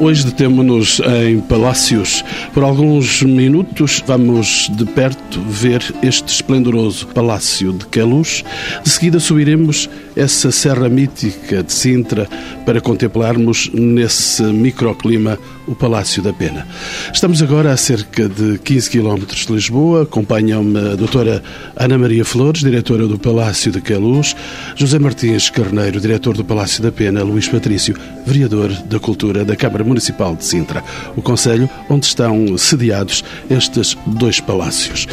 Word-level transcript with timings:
Hoje 0.00 0.24
detemos-nos 0.24 1.00
em 1.00 1.40
Palácios. 1.40 2.24
Por 2.54 2.62
alguns 2.62 3.20
minutos 3.22 4.00
vamos 4.06 4.70
de 4.76 4.84
perto 4.84 5.40
ver 5.48 5.82
este 6.02 6.32
esplendoroso 6.32 7.04
Palácio 7.08 7.72
de 7.72 7.84
Queluz. 7.86 8.44
De 8.84 8.90
seguida 8.90 9.18
subiremos 9.18 9.90
essa 10.16 10.50
serra 10.50 10.88
mítica 10.88 11.62
de 11.62 11.72
Sintra 11.72 12.28
para 12.64 12.80
contemplarmos 12.80 13.70
nesse 13.72 14.42
microclima 14.42 15.38
o 15.66 15.74
Palácio 15.74 16.22
da 16.22 16.32
Pena. 16.32 16.66
Estamos 17.12 17.42
agora 17.42 17.72
a 17.72 17.76
cerca 17.76 18.28
de 18.28 18.58
15 18.58 18.90
quilómetros 18.90 19.46
de 19.46 19.52
Lisboa. 19.52 20.02
Acompanham-me 20.02 20.78
a 20.78 20.94
doutora 20.94 21.42
Ana 21.76 21.98
Maria 21.98 22.24
Flores, 22.24 22.62
diretora 22.62 23.06
do 23.06 23.18
Palácio 23.18 23.70
de 23.70 23.80
Queluz, 23.80 24.34
José 24.76 24.98
Martins 24.98 25.50
Carneiro, 25.50 26.00
diretor 26.00 26.36
do 26.36 26.44
Palácio 26.44 26.82
da 26.82 26.90
Pena, 26.90 27.22
Luís 27.22 27.48
Patrício, 27.48 27.94
vereador 28.26 28.70
da 28.70 28.98
Cultura 28.98 29.44
da 29.44 29.56
Câmara 29.56 29.84
Municipal 29.84 30.34
de 30.34 30.44
Sintra, 30.44 30.82
o 31.16 31.22
Conselho 31.22 31.68
onde 31.88 32.06
estão 32.06 32.56
sediados 32.56 33.22
estes 33.50 33.96
dois 34.06 34.40
palácios. 34.40 35.06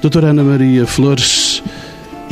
Doutora 0.00 0.28
Ana 0.28 0.44
Maria 0.44 0.86
Flores, 0.86 1.62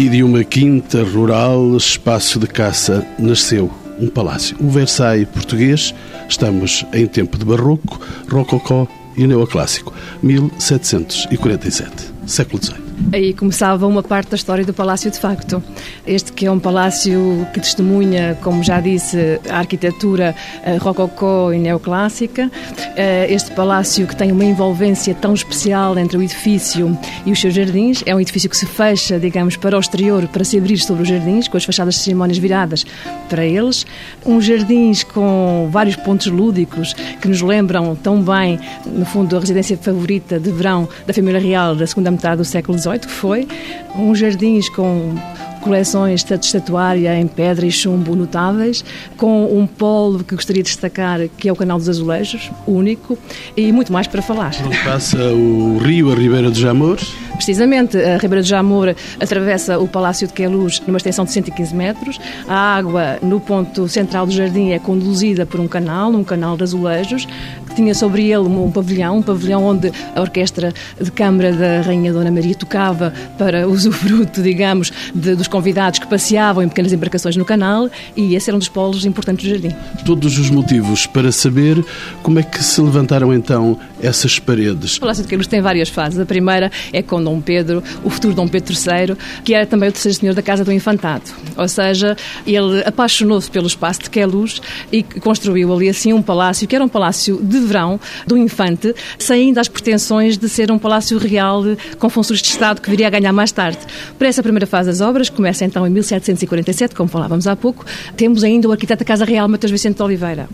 e 0.00 0.08
de 0.08 0.22
uma 0.22 0.42
quinta 0.42 1.04
rural, 1.04 1.76
espaço 1.76 2.38
de 2.38 2.46
caça, 2.46 3.06
nasceu 3.18 3.70
um 3.98 4.08
palácio. 4.08 4.56
O 4.58 4.70
Versailles 4.70 5.28
português, 5.28 5.94
estamos 6.26 6.86
em 6.94 7.06
tempo 7.06 7.36
de 7.36 7.44
barroco, 7.44 8.00
rococó 8.30 8.88
e 9.14 9.26
neoclássico, 9.26 9.92
1747, 10.22 12.14
século 12.24 12.64
XVIII. 12.64 12.89
Aí 13.12 13.34
começava 13.34 13.88
uma 13.88 14.04
parte 14.04 14.30
da 14.30 14.36
história 14.36 14.64
do 14.64 14.72
Palácio 14.72 15.10
de 15.10 15.18
facto. 15.18 15.60
Este 16.06 16.32
que 16.32 16.46
é 16.46 16.50
um 16.50 16.60
palácio 16.60 17.44
que 17.52 17.58
testemunha, 17.58 18.38
como 18.40 18.62
já 18.62 18.78
disse, 18.80 19.40
a 19.48 19.58
arquitetura 19.58 20.34
uh, 20.64 20.78
rococó 20.78 21.52
e 21.52 21.58
neoclássica. 21.58 22.46
Uh, 22.46 23.26
este 23.28 23.50
palácio 23.50 24.06
que 24.06 24.14
tem 24.14 24.30
uma 24.30 24.44
envolvência 24.44 25.12
tão 25.12 25.34
especial 25.34 25.98
entre 25.98 26.16
o 26.16 26.22
edifício 26.22 26.96
e 27.26 27.32
os 27.32 27.40
seus 27.40 27.52
jardins. 27.52 28.02
É 28.06 28.14
um 28.14 28.20
edifício 28.20 28.48
que 28.48 28.56
se 28.56 28.66
fecha, 28.66 29.18
digamos, 29.18 29.56
para 29.56 29.76
o 29.76 29.80
exterior, 29.80 30.28
para 30.28 30.44
se 30.44 30.56
abrir 30.56 30.78
sobre 30.78 31.02
os 31.02 31.08
jardins, 31.08 31.48
com 31.48 31.56
as 31.56 31.64
fachadas 31.64 31.94
de 31.94 32.00
cerimónias 32.02 32.38
viradas 32.38 32.86
para 33.28 33.44
eles. 33.44 33.84
Um 34.24 34.40
jardins 34.40 35.02
com 35.02 35.68
vários 35.72 35.96
pontos 35.96 36.28
lúdicos 36.28 36.94
que 37.20 37.26
nos 37.26 37.42
lembram 37.42 37.96
tão 37.96 38.22
bem, 38.22 38.60
no 38.86 39.04
fundo, 39.04 39.36
a 39.36 39.40
residência 39.40 39.76
favorita 39.76 40.38
de 40.38 40.52
verão 40.52 40.88
da 41.06 41.12
família 41.12 41.40
real 41.40 41.74
da 41.74 41.86
segunda 41.88 42.10
metade 42.12 42.36
do 42.36 42.44
século 42.44 42.78
XVIII 42.78 42.89
que 42.98 43.12
foi, 43.12 43.46
uns 43.94 44.18
jardins 44.18 44.68
com 44.68 45.14
coleções 45.60 46.24
de 46.24 46.34
estatuária 46.34 47.14
em 47.18 47.26
pedra 47.26 47.66
e 47.66 47.70
chumbo 47.70 48.16
notáveis, 48.16 48.84
com 49.16 49.44
um 49.46 49.66
polo 49.66 50.24
que 50.24 50.34
gostaria 50.34 50.62
de 50.62 50.68
destacar, 50.68 51.20
que 51.36 51.48
é 51.48 51.52
o 51.52 51.56
Canal 51.56 51.78
dos 51.78 51.88
Azulejos, 51.88 52.50
único, 52.66 53.16
e 53.56 53.70
muito 53.70 53.92
mais 53.92 54.06
para 54.06 54.22
falar. 54.22 54.52
Onde 54.64 54.78
passa 54.78 55.18
o 55.18 55.78
rio, 55.78 56.10
a 56.10 56.14
Ribeira 56.14 56.50
de 56.50 56.60
Jamor? 56.60 56.98
Precisamente, 57.34 57.96
a 57.96 58.18
Ribeira 58.18 58.42
de 58.42 58.48
Jamor 58.48 58.94
atravessa 59.18 59.78
o 59.78 59.88
Palácio 59.88 60.26
de 60.26 60.32
Queluz 60.32 60.80
numa 60.86 60.98
extensão 60.98 61.24
de 61.24 61.32
115 61.32 61.74
metros. 61.74 62.20
A 62.46 62.76
água 62.76 63.18
no 63.22 63.40
ponto 63.40 63.88
central 63.88 64.26
do 64.26 64.32
jardim 64.32 64.70
é 64.70 64.78
conduzida 64.78 65.46
por 65.46 65.60
um 65.60 65.66
canal, 65.66 66.10
um 66.10 66.24
canal 66.24 66.56
de 66.56 66.64
azulejos, 66.64 67.26
tinha 67.74 67.94
sobre 67.94 68.30
ele 68.30 68.48
um 68.48 68.70
pavilhão, 68.70 69.18
um 69.18 69.22
pavilhão 69.22 69.64
onde 69.64 69.92
a 70.14 70.20
orquestra 70.20 70.72
de 71.00 71.10
câmara 71.10 71.52
da 71.52 71.80
Rainha 71.82 72.12
Dona 72.12 72.30
Maria 72.30 72.54
tocava 72.54 73.12
para 73.38 73.66
usufruto, 73.68 74.42
digamos, 74.42 74.92
de, 75.14 75.34
dos 75.34 75.48
convidados 75.48 75.98
que 75.98 76.06
passeavam 76.06 76.62
em 76.62 76.68
pequenas 76.68 76.92
embarcações 76.92 77.36
no 77.36 77.44
canal 77.44 77.88
e 78.16 78.34
esse 78.34 78.50
era 78.50 78.56
um 78.56 78.58
dos 78.58 78.68
polos 78.68 79.04
importantes 79.04 79.44
do 79.44 79.50
jardim. 79.50 79.74
Todos 80.04 80.38
os 80.38 80.50
motivos 80.50 81.06
para 81.06 81.32
saber 81.32 81.84
como 82.22 82.38
é 82.38 82.42
que 82.42 82.62
se 82.62 82.80
levantaram 82.80 83.32
então 83.32 83.78
essas 84.02 84.38
paredes. 84.38 84.96
O 84.96 85.00
Palácio 85.00 85.22
de 85.22 85.28
Queluz 85.28 85.46
tem 85.46 85.60
várias 85.60 85.88
fases. 85.88 86.18
A 86.18 86.26
primeira 86.26 86.70
é 86.92 87.02
com 87.02 87.22
Dom 87.22 87.40
Pedro, 87.40 87.82
o 88.02 88.10
futuro 88.10 88.34
Dom 88.34 88.48
Pedro 88.48 88.72
III, 88.72 89.16
que 89.44 89.54
era 89.54 89.66
também 89.66 89.88
o 89.88 89.92
terceiro 89.92 90.18
senhor 90.18 90.34
da 90.34 90.42
Casa 90.42 90.64
do 90.64 90.72
Infantado. 90.72 91.24
Ou 91.56 91.68
seja, 91.68 92.16
ele 92.46 92.82
apaixonou-se 92.84 93.50
pelo 93.50 93.66
espaço 93.66 94.00
de 94.02 94.10
Queluz 94.10 94.60
e 94.90 95.02
construiu 95.02 95.72
ali 95.72 95.88
assim 95.88 96.12
um 96.12 96.22
palácio 96.22 96.66
que 96.66 96.74
era 96.74 96.84
um 96.84 96.88
palácio 96.88 97.40
de 97.42 97.59
de 97.60 97.66
verão 97.66 98.00
do 98.26 98.36
infante, 98.36 98.94
sem 99.18 99.48
ainda 99.48 99.60
as 99.60 99.68
pretensões 99.68 100.36
de 100.36 100.48
ser 100.48 100.70
um 100.70 100.78
palácio 100.78 101.18
real 101.18 101.62
com 101.98 102.08
funções 102.08 102.40
de 102.40 102.48
Estado 102.48 102.80
que 102.80 102.90
viria 102.90 103.06
a 103.06 103.10
ganhar 103.10 103.32
mais 103.32 103.52
tarde. 103.52 103.78
Para 104.18 104.28
essa 104.28 104.42
primeira 104.42 104.66
fase 104.66 104.88
das 104.88 105.00
obras, 105.00 105.28
que 105.28 105.36
começa 105.36 105.64
então 105.64 105.86
em 105.86 105.90
1747, 105.90 106.94
como 106.94 107.08
falávamos 107.08 107.46
há 107.46 107.56
pouco, 107.56 107.84
temos 108.16 108.44
ainda 108.44 108.68
o 108.68 108.72
arquiteto 108.72 109.00
da 109.00 109.04
Casa 109.04 109.24
Real, 109.24 109.48
Mateus 109.48 109.70
Vicente 109.70 109.96
de 109.96 110.02
Oliveira. 110.02 110.48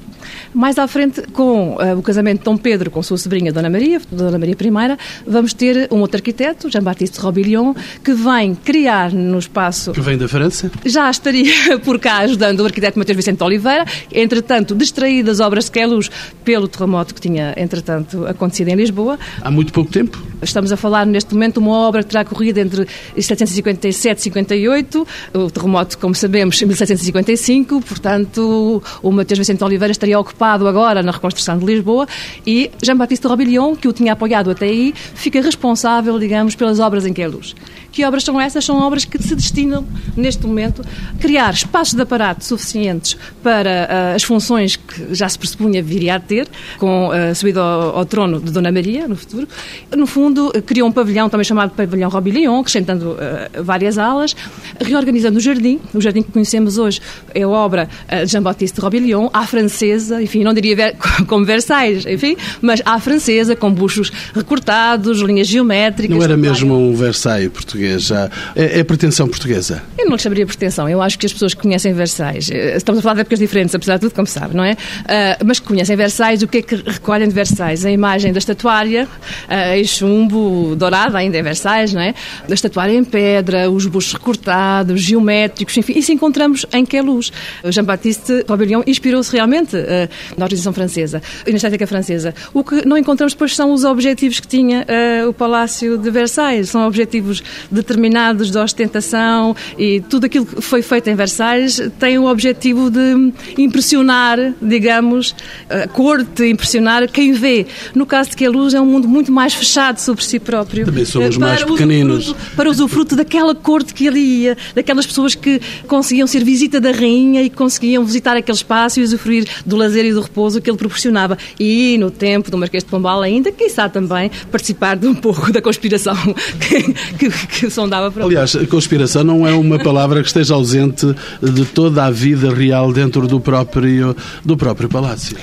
Mais 0.54 0.78
à 0.78 0.87
frente, 0.88 1.22
com 1.32 1.76
uh, 1.76 1.98
o 1.98 2.03
casamento 2.03 2.38
de 2.38 2.44
Dom 2.44 2.56
Pedro 2.56 2.91
com 2.91 3.03
sua 3.03 3.19
sobrinha 3.19 3.53
Dona 3.53 3.70
Maria, 3.70 4.00
Dona 4.10 4.38
Maria 4.38 4.54
I, 4.54 4.98
vamos 5.26 5.53
ter 5.53 5.88
um 5.92 6.00
outro 6.00 6.16
arquiteto, 6.16 6.69
Jean-Baptiste 6.70 7.20
Robillon, 7.20 7.75
que 8.03 8.12
vem 8.12 8.54
criar 8.54 9.12
no 9.12 9.38
espaço... 9.38 9.92
Que 9.92 10.00
vem 10.00 10.19
da 10.19 10.28
França? 10.28 10.70
Já 10.84 11.10
estaria 11.10 11.78
por 11.84 11.98
cá 11.98 12.19
ajudando 12.19 12.60
o 12.60 12.65
arquiteto 12.65 12.98
Mateus 12.98 13.16
Vicente 13.16 13.42
Oliveira, 13.42 13.84
entretanto, 14.12 14.75
distraído 14.75 15.26
das 15.26 15.41
obras 15.41 15.66
de 15.66 15.70
Queluz 15.70 16.10
pelo 16.44 16.69
terremoto 16.69 16.86
terremoto 16.86 17.15
que 17.15 17.20
tinha, 17.20 17.54
entretanto, 17.56 18.26
acontecido 18.26 18.69
em 18.69 18.76
Lisboa. 18.76 19.19
Há 19.42 19.50
muito 19.50 19.72
pouco 19.72 19.91
tempo? 19.91 20.22
Estamos 20.41 20.72
a 20.72 20.76
falar, 20.76 21.04
neste 21.04 21.34
momento, 21.34 21.59
uma 21.59 21.72
obra 21.72 22.03
que 22.03 22.10
terá 22.10 22.25
corrido 22.25 22.59
entre 22.59 22.86
1757 23.15 24.19
e 24.19 24.22
58, 24.22 25.06
o 25.34 25.50
terremoto, 25.50 25.98
como 25.98 26.15
sabemos, 26.15 26.60
em 26.60 26.66
1755, 26.66 27.81
portanto, 27.82 28.82
o 29.03 29.10
Mateus 29.10 29.38
Vicente 29.38 29.62
Oliveira 29.65 29.92
estaria 29.92 30.16
ocupado 30.19 30.66
agora 30.66 31.03
na 31.03 31.12
reconstrução 31.12 31.59
de 31.59 31.65
Lisboa 31.65 32.06
e 32.47 32.71
Jean-Baptiste 32.82 33.27
Robillon, 33.27 33.75
que 33.75 33.88
o 33.88 33.93
tinha 33.93 34.12
apoiado 34.12 34.50
até 34.50 34.66
aí, 34.66 34.93
fica 34.94 35.41
responsável, 35.41 36.19
digamos, 36.19 36.54
pelas 36.54 36.81
obras 36.81 37.06
em 37.06 37.12
que 37.12 37.22
é 37.22 37.28
luz. 37.28 37.54
Que 37.96 38.04
obras 38.04 38.24
são 38.24 38.38
essas? 38.38 38.62
São 38.62 38.78
obras 38.82 39.06
que 39.06 39.16
se 39.22 39.34
destinam, 39.34 39.82
neste 40.14 40.46
momento, 40.46 40.82
a 40.82 41.18
criar 41.18 41.54
espaços 41.54 41.94
de 41.94 42.02
aparato 42.02 42.44
suficientes 42.44 43.16
para 43.42 43.70
uh, 43.70 44.16
as 44.16 44.22
funções 44.22 44.76
que 44.76 45.14
já 45.14 45.26
se 45.26 45.38
pressupunha 45.38 45.82
viria 45.82 46.16
a 46.16 46.20
ter, 46.20 46.46
com 46.76 47.10
a 47.10 47.30
uh, 47.30 47.34
subida 47.34 47.62
ao, 47.62 47.96
ao, 47.96 48.04
trono 48.04 48.38
de 48.38 48.52
Dona 48.52 48.70
Maria, 48.70 49.08
no 49.08 49.16
futuro. 49.16 49.48
No 49.96 50.06
fundo, 50.06 50.52
criou 50.66 50.86
um 50.86 50.92
pavilhão 50.92 51.30
também 51.30 51.44
chamado 51.46 51.70
Pavilhão 51.70 52.10
Robillon, 52.10 52.60
acrescentando 52.60 53.12
uh, 53.12 53.64
várias 53.64 53.96
alas, 53.96 54.36
reorganizando 54.78 55.38
o 55.38 55.40
jardim. 55.40 55.80
O 55.94 56.00
jardim 56.02 56.20
que 56.20 56.30
conhecemos 56.30 56.76
hoje 56.76 57.00
é 57.34 57.46
obra 57.46 57.88
de 58.10 58.26
Jean-Baptiste 58.26 58.78
Robillon, 58.78 59.30
à 59.32 59.46
francesa, 59.46 60.22
enfim, 60.22 60.44
não 60.44 60.52
diria 60.52 60.76
ver, 60.76 60.96
como 61.26 61.46
Versailles, 61.46 62.04
enfim, 62.04 62.36
mas 62.60 62.82
à 62.84 63.00
francesa, 63.00 63.56
com 63.56 63.72
buchos 63.72 64.12
recortados, 64.34 65.20
linhas 65.20 65.46
geométricas. 65.46 66.14
Não 66.14 66.22
era 66.22 66.36
mesmo 66.36 66.74
um 66.76 66.94
Versailles 66.94 67.48
português? 67.48 67.85
Portuguesa. 67.86 68.30
É, 68.54 68.80
é 68.80 68.84
pretensão 68.84 69.28
portuguesa? 69.28 69.82
Eu 69.98 70.06
não 70.06 70.16
lhe 70.16 70.22
chamaria 70.22 70.47
pretensão. 70.47 70.88
Eu 70.88 71.00
acho 71.00 71.19
que 71.19 71.26
as 71.26 71.32
pessoas 71.32 71.54
que 71.54 71.62
conhecem 71.62 71.92
Versailles, 71.92 72.50
eh, 72.50 72.76
estamos 72.76 72.98
a 72.98 73.02
falar 73.02 73.14
de 73.14 73.20
épocas 73.20 73.38
diferentes, 73.38 73.74
apesar 73.74 73.94
de 73.94 74.02
tudo, 74.02 74.14
como 74.14 74.26
sabe, 74.26 74.56
não 74.56 74.64
é? 74.64 74.72
Uh, 74.72 75.44
mas 75.44 75.60
que 75.60 75.66
conhecem 75.66 75.97
Versailles, 75.97 76.42
o 76.42 76.48
que 76.48 76.58
é 76.58 76.62
que 76.62 76.74
recolhem 76.76 77.28
de 77.28 77.34
Versailles? 77.34 77.84
A 77.84 77.91
imagem 77.91 78.32
da 78.32 78.38
estatuária, 78.38 79.04
uh, 79.48 79.74
em 79.76 79.84
chumbo, 79.84 80.74
dourada 80.76 81.19
ainda 81.19 81.38
em 81.38 81.42
Versailles, 81.42 81.92
não 81.92 82.00
é? 82.00 82.14
Da 82.48 82.54
estatuária 82.54 82.92
em 82.92 83.04
pedra, 83.04 83.70
os 83.70 83.86
buchos 83.86 84.12
recortados, 84.12 85.00
geométricos, 85.00 85.76
enfim, 85.76 85.94
isso 85.97 86.12
encontramos 86.12 86.66
em 86.72 86.84
Queluz. 86.84 87.32
Jean-Baptiste 87.64 88.44
Robillon 88.48 88.82
inspirou-se 88.86 89.32
realmente 89.32 89.76
uh, 89.76 90.08
na 90.36 90.44
organização 90.44 90.72
francesa 90.72 91.22
na 91.47 91.56
estética 91.56 91.86
francesa. 91.86 92.34
O 92.53 92.62
que 92.62 92.86
não 92.86 92.97
encontramos 92.97 93.32
depois 93.32 93.54
são 93.54 93.72
os 93.72 93.84
objetivos 93.84 94.41
que 94.41 94.48
tinha 94.48 94.84
uh, 94.84 95.28
o 95.28 95.32
Palácio 95.32 95.98
de 95.98 96.10
Versailles. 96.10 96.68
São 96.68 96.86
objetivos 96.86 97.42
determinados 97.76 98.50
de 98.50 98.58
ostentação 98.58 99.54
e 99.78 100.00
tudo 100.00 100.26
aquilo 100.26 100.46
que 100.46 100.60
foi 100.60 100.82
feito 100.82 101.08
em 101.08 101.14
Versailles 101.14 101.80
tem 101.98 102.18
o 102.18 102.26
objetivo 102.26 102.90
de 102.90 103.32
impressionar, 103.58 104.38
digamos, 104.60 105.34
a 105.68 105.86
corte, 105.86 106.44
impressionar 106.44 107.08
quem 107.10 107.32
vê. 107.32 107.66
No 107.94 108.06
caso 108.06 108.30
de 108.30 108.36
Queluz 108.36 108.74
é 108.74 108.80
um 108.80 108.86
mundo 108.86 109.08
muito 109.08 109.30
mais 109.30 109.54
fechado 109.54 109.98
sobre 109.98 110.24
si 110.24 110.38
próprio. 110.38 110.84
Também 110.86 111.04
somos 111.04 111.36
mais 111.36 111.62
pequeninos. 111.62 112.34
Para 112.56 112.70
usufruto 112.70 113.14
daquela 113.14 113.54
corte 113.54 113.94
que 113.94 114.06
ele 114.06 114.20
ia, 114.20 114.56
daquelas 114.74 115.06
pessoas 115.06 115.34
que 115.34 115.60
conseguiam 115.86 116.26
ser 116.26 116.44
visita 116.44 116.80
da 116.80 116.90
rainha 116.90 117.42
e 117.42 117.50
conseguiam 117.50 118.04
visitar 118.04 118.36
aquele 118.36 118.56
espaço 118.56 119.00
e 119.00 119.02
usufruir 119.02 119.46
do 119.64 119.76
lazer 119.76 120.04
e 120.04 120.12
do 120.12 120.20
repouso 120.20 120.60
que 120.60 120.70
ele 120.70 120.78
proporcionava. 120.78 121.36
E 121.58 121.96
no 121.98 122.10
tempo 122.10 122.50
do 122.50 122.58
Marquês 122.58 122.82
de 122.82 122.90
Pombal 122.90 123.22
ainda, 123.22 123.52
quiçá 123.52 123.88
também, 123.88 124.30
participar 124.50 124.96
de 124.96 125.06
um 125.06 125.14
pouco 125.14 125.52
da 125.52 125.60
conspiração 125.60 126.16
que, 126.60 127.28
que, 127.28 127.30
que 127.56 127.70
sondava 127.70 128.10
para 128.10 128.24
Aliás, 128.24 128.54
conspiração 128.68 129.24
não 129.24 129.47
é 129.47 129.53
uma 129.53 129.78
palavra 129.78 130.20
que 130.20 130.28
esteja 130.28 130.54
ausente 130.54 131.14
de 131.42 131.64
toda 131.64 132.04
a 132.04 132.10
vida 132.10 132.53
real 132.53 132.92
dentro 132.92 133.26
do 133.26 133.41
próprio, 133.41 134.14
do 134.44 134.56
próprio 134.56 134.88
palácio. 134.88 135.36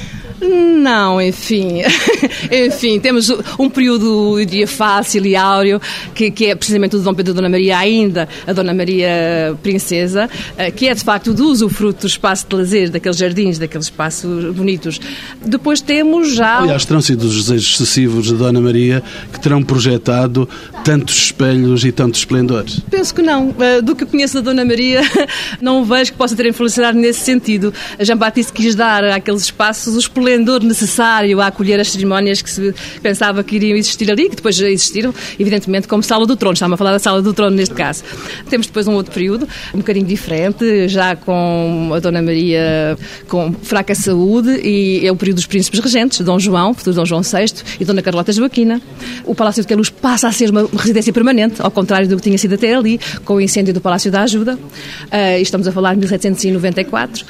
Não, 0.84 1.22
enfim. 1.22 1.82
enfim, 2.52 3.00
temos 3.00 3.30
um 3.58 3.70
período, 3.70 4.38
diria, 4.46 4.68
fácil 4.68 5.26
e 5.26 5.34
áureo, 5.34 5.80
que, 6.14 6.30
que 6.30 6.48
é 6.48 6.56
precisamente 6.56 6.98
o 6.98 7.00
de 7.00 7.06
Dom 7.06 7.14
Pedro 7.14 7.32
e 7.32 7.36
Dona 7.36 7.48
Maria, 7.50 7.78
ainda 7.78 8.28
a 8.46 8.52
Dona 8.52 8.74
Maria 8.74 9.58
Princesa, 9.64 10.30
eh, 10.58 10.72
que 10.72 10.90
é 10.90 10.94
de 10.94 11.02
facto 11.02 11.34
do 11.34 11.48
usufruto 11.48 12.02
do 12.02 12.08
espaço 12.08 12.46
de 12.50 12.56
lazer, 12.58 12.90
daqueles 12.90 13.18
jardins, 13.18 13.58
daqueles 13.58 13.86
espaços 13.86 14.54
bonitos. 14.54 15.00
Depois 15.46 15.80
temos 15.80 16.36
já. 16.36 16.60
Aliás, 16.60 16.84
terão 16.84 17.02
sido 17.02 17.24
os 17.24 17.46
desejos 17.46 17.76
excessivos 17.76 18.26
de 18.28 18.34
Dona 18.34 18.60
Maria 18.60 19.02
que 19.32 19.40
terão 19.40 19.64
projetado 19.64 20.50
tantos 20.84 21.16
espelhos 21.16 21.86
e 21.86 21.94
tantos 21.94 22.03
esplendores. 22.12 22.80
Penso 22.90 23.14
que 23.14 23.22
não. 23.22 23.54
Eh, 23.60 23.82
do 23.82 23.96
que 23.96 24.06
conheço 24.06 24.36
da 24.36 24.42
Dona 24.42 24.66
Maria, 24.66 25.02
não 25.62 25.84
vejo 25.84 26.12
que 26.12 26.18
possa 26.18 26.36
ter 26.36 26.46
influenciado 26.46 26.98
nesse 26.98 27.22
sentido. 27.22 27.74
A 27.98 28.04
Jean 28.04 28.18
Baptiste 28.18 28.54
quis 28.54 28.76
dar 28.76 29.04
àqueles 29.04 29.44
espaços 29.44 29.96
o 29.96 30.00
esplendor 30.00 30.64
necessário 30.64 31.40
a 31.42 31.48
acolher 31.48 31.80
as 31.80 31.90
cerimónias 31.90 32.42
que 32.42 32.50
se 32.50 32.74
pensava 33.02 33.44
que 33.44 33.56
iriam 33.56 33.78
existir 33.78 34.12
ali, 34.12 34.30
que 34.30 34.36
depois 34.36 34.60
existiram, 34.60 35.14
evidentemente, 35.40 35.88
como 35.88 36.04
Sala 36.04 36.26
do 36.26 36.36
Trono. 36.36 36.54
Estamos 36.54 36.76
a 36.76 36.78
falar 36.78 36.92
da 36.92 37.00
Sala 37.00 37.22
do 37.22 37.34
Trono 37.34 37.56
neste 37.56 37.76
caso. 37.76 38.04
Temos 38.50 38.68
depois 38.68 38.88
um 38.88 38.94
outro 38.94 39.14
período, 39.14 39.48
um 39.74 39.78
bocadinho 39.78 40.06
diferente, 40.06 40.88
já 40.88 41.16
com 41.16 41.92
a 41.94 42.00
Dona 42.00 42.22
Maria 42.22 42.98
com 43.28 43.54
fraca 43.54 43.96
saúde, 43.96 44.60
e 44.64 45.06
é 45.06 45.12
o 45.12 45.16
período 45.16 45.38
dos 45.38 45.46
príncipes 45.46 45.80
regentes, 45.80 46.20
Dom 46.22 46.40
João, 46.40 46.74
futuro 46.74 46.96
Dom 46.96 47.06
João 47.06 47.22
VI, 47.22 47.64
e 47.80 47.86
Dona 47.86 48.02
Carlota 48.02 48.32
Joaquina. 48.32 48.82
O 49.26 49.34
Palácio 49.36 49.62
de 49.62 49.68
Queluz 49.68 49.90
passa 49.90 50.28
a 50.28 50.32
ser 50.32 50.50
uma 50.50 50.68
residência 50.78 51.14
permanente, 51.14 51.62
ao 51.62 51.72
contrário 51.72 51.93
do 52.08 52.16
que 52.18 52.24
tinha 52.24 52.38
sido 52.38 52.56
até 52.56 52.74
ali, 52.74 53.00
com 53.24 53.36
o 53.36 53.42
incêndio 53.42 53.74
do 53.74 53.82
Palácio 53.82 54.12
da 54.12 54.22
Ajuda. 54.22 54.56
Uh, 54.56 55.42
estamos 55.42 55.68
a 55.68 55.72
falar 55.72 55.94
de 55.94 56.00
1794. 56.00 57.26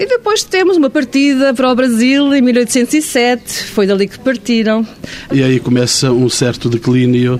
E 0.00 0.06
depois 0.06 0.42
temos 0.42 0.78
uma 0.78 0.88
partida 0.88 1.52
para 1.52 1.70
o 1.70 1.74
Brasil 1.74 2.34
em 2.34 2.40
1807, 2.40 3.64
foi 3.66 3.86
dali 3.86 4.08
que 4.08 4.18
partiram. 4.18 4.86
E 5.30 5.42
aí 5.42 5.60
começa 5.60 6.10
um 6.10 6.26
certo 6.30 6.70
declínio 6.70 7.38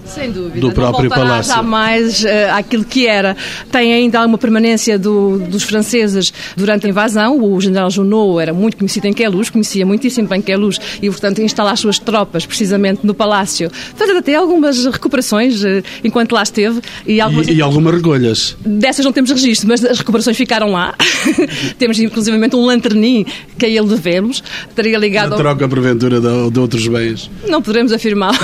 do 0.57 0.71
próprio 0.71 1.09
não 1.09 1.17
palácio. 1.17 1.55
jamais 1.55 2.23
uh, 2.23 2.27
àquilo 2.53 2.85
que 2.85 3.07
era. 3.07 3.35
Tem 3.73 3.95
ainda 3.95 4.27
uma 4.27 4.37
permanência 4.37 4.99
do, 4.99 5.39
dos 5.39 5.63
franceses 5.63 6.35
durante 6.55 6.85
a 6.85 6.91
invasão. 6.91 7.43
O 7.43 7.59
general 7.59 7.89
Junot 7.91 8.43
era 8.43 8.53
muito 8.53 8.77
conhecido 8.77 9.07
em 9.07 9.15
Queluz, 9.15 9.49
conhecia 9.49 9.87
muitíssimo 9.87 10.29
bem 10.29 10.43
Queluz 10.43 10.79
e, 11.01 11.09
portanto, 11.09 11.41
instala 11.41 11.73
as 11.73 11.81
suas 11.81 11.99
tropas 11.99 12.45
precisamente 12.45 13.07
no 13.07 13.15
palácio, 13.15 13.71
fazendo 13.97 14.19
até 14.19 14.35
algumas 14.35 14.85
recuperações 14.85 15.65
uh, 15.65 15.83
enquanto 16.05 16.33
lá 16.33 16.43
esteve. 16.43 16.83
E, 17.07 17.23
algumas... 17.23 17.49
e, 17.49 17.55
e 17.55 17.63
algumas 17.63 17.95
recolhas. 17.95 18.55
Dessas 18.61 19.03
não 19.03 19.13
temos 19.15 19.31
registro, 19.31 19.67
mas 19.67 19.83
as 19.83 19.99
recuperações 20.01 20.37
ficaram 20.37 20.73
lá. 20.73 20.95
temos, 21.79 21.99
um 22.57 22.67
lanternim 22.67 23.25
que 23.59 23.67
a 23.67 23.69
ele 23.69 23.87
devemos, 23.87 24.43
estaria 24.69 24.97
ligado... 24.99 25.31
Na 25.31 25.37
troca, 25.37 25.69
porventura, 25.69 26.21
de, 26.21 26.51
de 26.51 26.61
outros 26.61 26.87
bens. 26.89 27.31
Não 27.49 27.61
poderemos 27.61 27.93
afirmá-lo. 27.93 28.39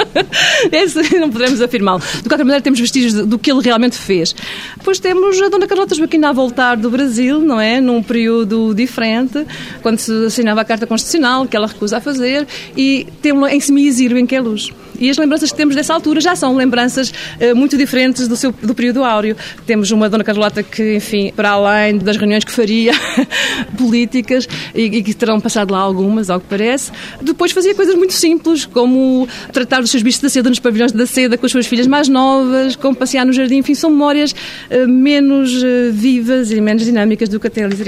Esse 0.72 1.18
não 1.18 1.30
poderemos 1.30 1.60
afirmá-lo. 1.60 2.00
De 2.00 2.28
qualquer 2.28 2.44
maneira, 2.44 2.60
temos 2.60 2.80
vestígios 2.80 3.26
do 3.26 3.38
que 3.38 3.50
ele 3.50 3.60
realmente 3.62 3.96
fez. 3.96 4.34
Depois 4.76 4.98
temos 4.98 5.40
a 5.40 5.48
Dona 5.48 5.66
Carlota 5.66 5.94
Joaquina 5.94 6.30
a 6.30 6.32
voltar 6.32 6.76
do 6.76 6.90
Brasil, 6.90 7.40
não 7.40 7.60
é? 7.60 7.80
Num 7.80 8.02
período 8.02 8.74
diferente, 8.74 9.46
quando 9.82 9.98
se 9.98 10.26
assinava 10.26 10.60
a 10.60 10.64
Carta 10.64 10.86
Constitucional, 10.86 11.46
que 11.46 11.56
ela 11.56 11.66
recusa 11.66 11.98
a 11.98 12.00
fazer, 12.00 12.46
e 12.76 13.06
temos-la 13.22 13.54
em 13.54 13.60
semi-exílio 13.60 14.18
em 14.18 14.26
Queluz. 14.26 14.72
E 15.00 15.10
as 15.10 15.18
lembranças 15.18 15.50
que 15.50 15.56
temos 15.56 15.74
dessa 15.74 15.92
altura 15.92 16.20
já 16.20 16.36
são 16.36 16.54
lembranças 16.54 17.10
uh, 17.10 17.56
muito 17.56 17.76
diferentes 17.76 18.28
do, 18.28 18.36
seu, 18.36 18.52
do 18.52 18.74
período 18.74 19.02
áureo. 19.02 19.36
Temos 19.66 19.90
uma 19.90 20.08
Dona 20.08 20.22
Carlota 20.22 20.62
que, 20.62 20.96
enfim, 20.96 21.32
para 21.34 21.50
além 21.50 21.98
das 21.98 22.16
reuniões 22.16 22.44
que 22.44 22.52
faria 22.52 22.92
políticas, 23.76 24.46
e, 24.74 24.82
e, 24.82 25.02
que 25.02 25.14
terão 25.14 25.40
passado 25.40 25.72
lá 25.72 25.80
algumas, 25.80 26.30
ao 26.30 26.40
que 26.40 26.46
parece, 26.46 26.92
depois 27.20 27.50
fazia 27.50 27.74
coisas 27.74 27.96
muito 27.96 28.12
simples, 28.12 28.66
como 28.66 29.26
tratar 29.52 29.80
dos 29.80 29.90
seus 29.90 30.02
bichos 30.02 30.20
da 30.20 30.28
seda 30.28 30.48
nos 30.48 30.60
pavilhões 30.60 30.92
da 30.92 31.06
seda 31.06 31.36
com 31.36 31.46
as 31.46 31.52
suas 31.52 31.66
filhas 31.66 31.86
mais 31.86 32.08
novas, 32.08 32.76
como 32.76 32.94
passear 32.94 33.26
no 33.26 33.32
jardim, 33.32 33.56
enfim, 33.56 33.74
são 33.74 33.90
memórias 33.90 34.32
uh, 34.32 34.86
menos 34.86 35.52
uh, 35.62 35.92
vivas 35.92 36.52
e 36.52 36.60
menos 36.60 36.84
dinâmicas 36.84 37.28
do 37.28 37.40
que 37.40 37.46
até 37.46 37.64
ali. 37.64 37.80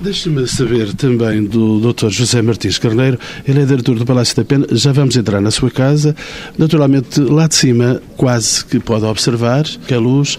Deixe-me 0.00 0.46
saber 0.46 0.92
também 0.94 1.44
do 1.44 1.78
Dr. 1.92 2.08
José 2.08 2.42
Martins 2.42 2.78
Carneiro, 2.78 3.18
ele 3.46 3.62
é 3.62 3.64
diretor 3.64 3.96
do 3.96 4.04
Palácio 4.04 4.34
da 4.36 4.44
Pena, 4.44 4.66
já 4.72 4.90
vamos 4.90 5.16
entrar 5.16 5.40
na 5.40 5.50
sua 5.52 5.70
casa, 5.70 6.16
Naturalmente, 6.58 7.20
lá 7.20 7.46
de 7.46 7.54
cima, 7.54 8.00
quase 8.16 8.64
que 8.64 8.80
pode 8.80 9.04
observar 9.04 9.64
que 9.86 9.92
a 9.92 9.98
luz 9.98 10.38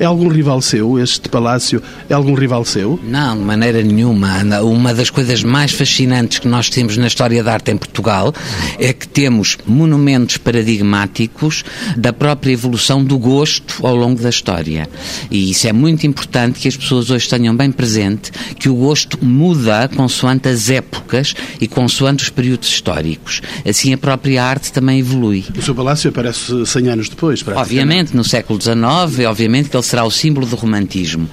é 0.00 0.04
algum 0.04 0.28
rival 0.28 0.62
seu, 0.62 0.98
este 0.98 1.28
palácio 1.28 1.82
é 2.08 2.14
algum 2.14 2.34
rival 2.34 2.64
seu? 2.64 2.98
Não, 3.04 3.36
de 3.36 3.44
maneira 3.44 3.82
nenhuma. 3.82 4.38
Uma 4.62 4.94
das 4.94 5.10
coisas 5.10 5.42
mais 5.42 5.72
fascinantes 5.72 6.38
que 6.38 6.48
nós 6.48 6.70
temos 6.70 6.96
na 6.96 7.06
história 7.06 7.42
da 7.44 7.52
arte 7.52 7.70
em 7.70 7.76
Portugal 7.76 8.32
é 8.78 8.92
que 8.92 9.06
temos 9.06 9.58
monumentos 9.66 10.38
paradigmáticos 10.38 11.64
da 11.96 12.12
própria 12.12 12.52
evolução 12.52 13.04
do 13.04 13.18
gosto 13.18 13.86
ao 13.86 13.94
longo 13.94 14.20
da 14.20 14.30
história. 14.30 14.88
E 15.30 15.50
isso 15.50 15.68
é 15.68 15.72
muito 15.72 16.06
importante 16.06 16.60
que 16.60 16.68
as 16.68 16.76
pessoas 16.76 17.10
hoje 17.10 17.28
tenham 17.28 17.54
bem 17.54 17.70
presente 17.70 18.30
que 18.58 18.68
o 18.68 18.74
gosto 18.74 19.22
muda 19.22 19.88
consoante 19.94 20.48
as 20.48 20.70
épocas 20.70 21.34
e 21.60 21.68
consoante 21.68 22.24
os 22.24 22.30
períodos 22.30 22.68
históricos. 22.68 23.42
Assim 23.68 23.92
a 23.92 23.98
própria 23.98 24.42
arte 24.42 24.72
também 24.72 25.00
evolui. 25.00 25.44
O 25.58 25.62
seu 25.62 25.74
palácio 25.74 26.08
aparece 26.08 26.64
100 26.64 26.88
anos 26.88 27.08
depois, 27.08 27.44
Obviamente, 27.48 28.16
no 28.16 28.22
século 28.22 28.60
XIX, 28.62 29.26
obviamente 29.26 29.68
que 29.68 29.76
ele 29.76 29.82
será 29.82 30.04
o 30.04 30.10
símbolo 30.10 30.46
do 30.46 30.54
romantismo. 30.54 31.28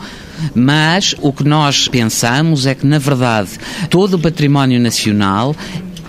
Mas 0.56 1.16
o 1.22 1.31
que 1.31 1.44
nós 1.44 1.88
pensamos 1.88 2.66
é 2.66 2.74
que, 2.74 2.88
na 2.88 2.98
verdade, 2.98 3.51
todo 3.88 4.16
o 4.16 4.19
património 4.19 4.80
nacional 4.80 5.56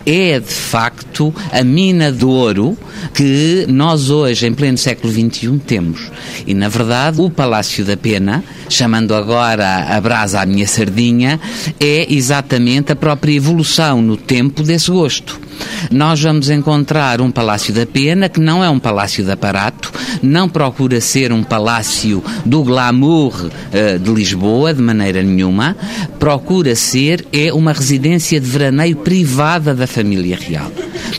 é 0.06 0.40
de 0.40 0.52
facto 0.52 1.34
a 1.52 1.62
mina 1.62 2.10
de 2.10 2.24
ouro 2.24 2.78
que 3.12 3.66
nós 3.68 4.08
hoje, 4.08 4.46
em 4.46 4.54
pleno 4.54 4.78
século 4.78 5.12
XXI, 5.12 5.58
temos. 5.66 6.10
E 6.46 6.54
na 6.54 6.68
verdade, 6.68 7.20
o 7.20 7.28
Palácio 7.28 7.84
da 7.84 7.96
Pena, 7.96 8.42
chamando 8.70 9.14
agora 9.14 9.94
a 9.94 10.00
brasa 10.00 10.40
à 10.40 10.46
minha 10.46 10.66
sardinha, 10.66 11.38
é 11.78 12.10
exatamente 12.10 12.92
a 12.92 12.96
própria 12.96 13.34
evolução 13.34 14.00
no 14.00 14.16
tempo 14.16 14.62
desse 14.62 14.90
gosto 14.90 15.45
nós 15.90 16.20
vamos 16.20 16.50
encontrar 16.50 17.20
um 17.20 17.30
Palácio 17.30 17.72
da 17.72 17.86
Pena 17.86 18.28
que 18.28 18.40
não 18.40 18.62
é 18.62 18.70
um 18.70 18.78
palácio 18.78 19.24
de 19.24 19.30
aparato, 19.30 19.92
não 20.22 20.48
procura 20.48 21.00
ser 21.00 21.32
um 21.32 21.42
palácio 21.42 22.22
do 22.44 22.62
glamour 22.62 23.34
uh, 23.34 23.98
de 23.98 24.10
Lisboa, 24.10 24.72
de 24.72 24.82
maneira 24.82 25.22
nenhuma, 25.22 25.76
procura 26.18 26.74
ser 26.74 27.26
é 27.32 27.52
uma 27.52 27.72
residência 27.72 28.40
de 28.40 28.46
veraneio 28.46 28.96
privada 28.96 29.74
da 29.74 29.86
família 29.86 30.36
real. 30.36 30.70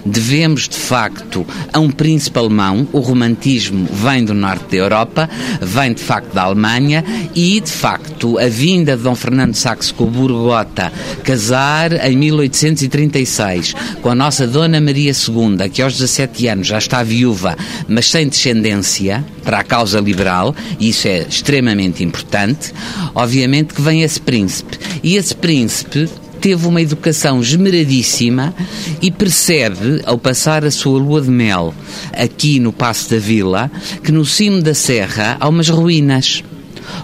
Devemos, 0.06 0.68
de 0.68 0.78
facto, 0.78 1.45
a 1.72 1.80
um 1.80 1.89
príncipe 1.89 2.38
alemão, 2.38 2.88
o 2.92 3.00
romantismo 3.00 3.88
vem 3.92 4.24
do 4.24 4.34
norte 4.34 4.72
da 4.72 4.77
Europa, 4.77 5.29
vem 5.62 5.94
de 5.94 6.01
facto 6.01 6.34
da 6.34 6.44
Alemanha 6.44 7.03
e, 7.36 7.60
de 7.60 7.72
facto, 7.72 8.38
a 8.38 8.48
vinda 8.48 8.96
de 8.96 9.03
Dom 9.03 9.15
Fernando 9.15 9.53
Saxe-Coburgo-Gotha 9.53 10.91
casar 11.24 12.06
em 12.06 12.17
1836 12.17 13.75
com 14.01 14.10
a 14.10 14.15
nossa 14.27 14.46
Dona 14.46 14.81
Maria 14.81 15.13
II, 15.13 15.69
que 15.69 15.81
aos 15.81 15.93
17 15.93 16.48
anos 16.50 16.67
já 16.67 16.77
está 16.77 17.01
viúva, 17.01 17.55
mas 17.88 18.10
sem 18.12 18.27
descendência, 18.27 19.24
para 19.41 19.60
a 19.60 19.63
causa 19.63 20.01
liberal, 20.01 20.53
e 20.77 20.89
isso 20.89 21.07
é 21.07 21.22
extremamente 21.22 22.03
importante, 22.03 22.74
obviamente 23.15 23.74
que 23.74 23.81
vem 23.81 24.01
esse 24.01 24.19
príncipe. 24.19 24.77
E 25.01 25.15
esse 25.15 25.34
príncipe 25.34 26.10
teve 26.41 26.67
uma 26.67 26.81
educação 26.81 27.39
esmeradíssima 27.39 28.53
e 29.01 29.10
percebe, 29.10 30.01
ao 30.05 30.17
passar 30.17 30.65
a 30.65 30.72
sua 30.72 31.00
lua 31.00 31.22
de 31.22 31.29
mel 31.29 31.74
aqui 32.12 32.60
no 32.60 32.74
Passo 32.74 33.10
da 33.10 33.19
Vila, 33.19 33.72
que 34.03 34.12
no 34.12 34.25
cimo 34.25 34.62
da 34.62 34.74
serra 34.74 35.38
há 35.39 35.48
umas 35.48 35.69
ruínas. 35.69 36.43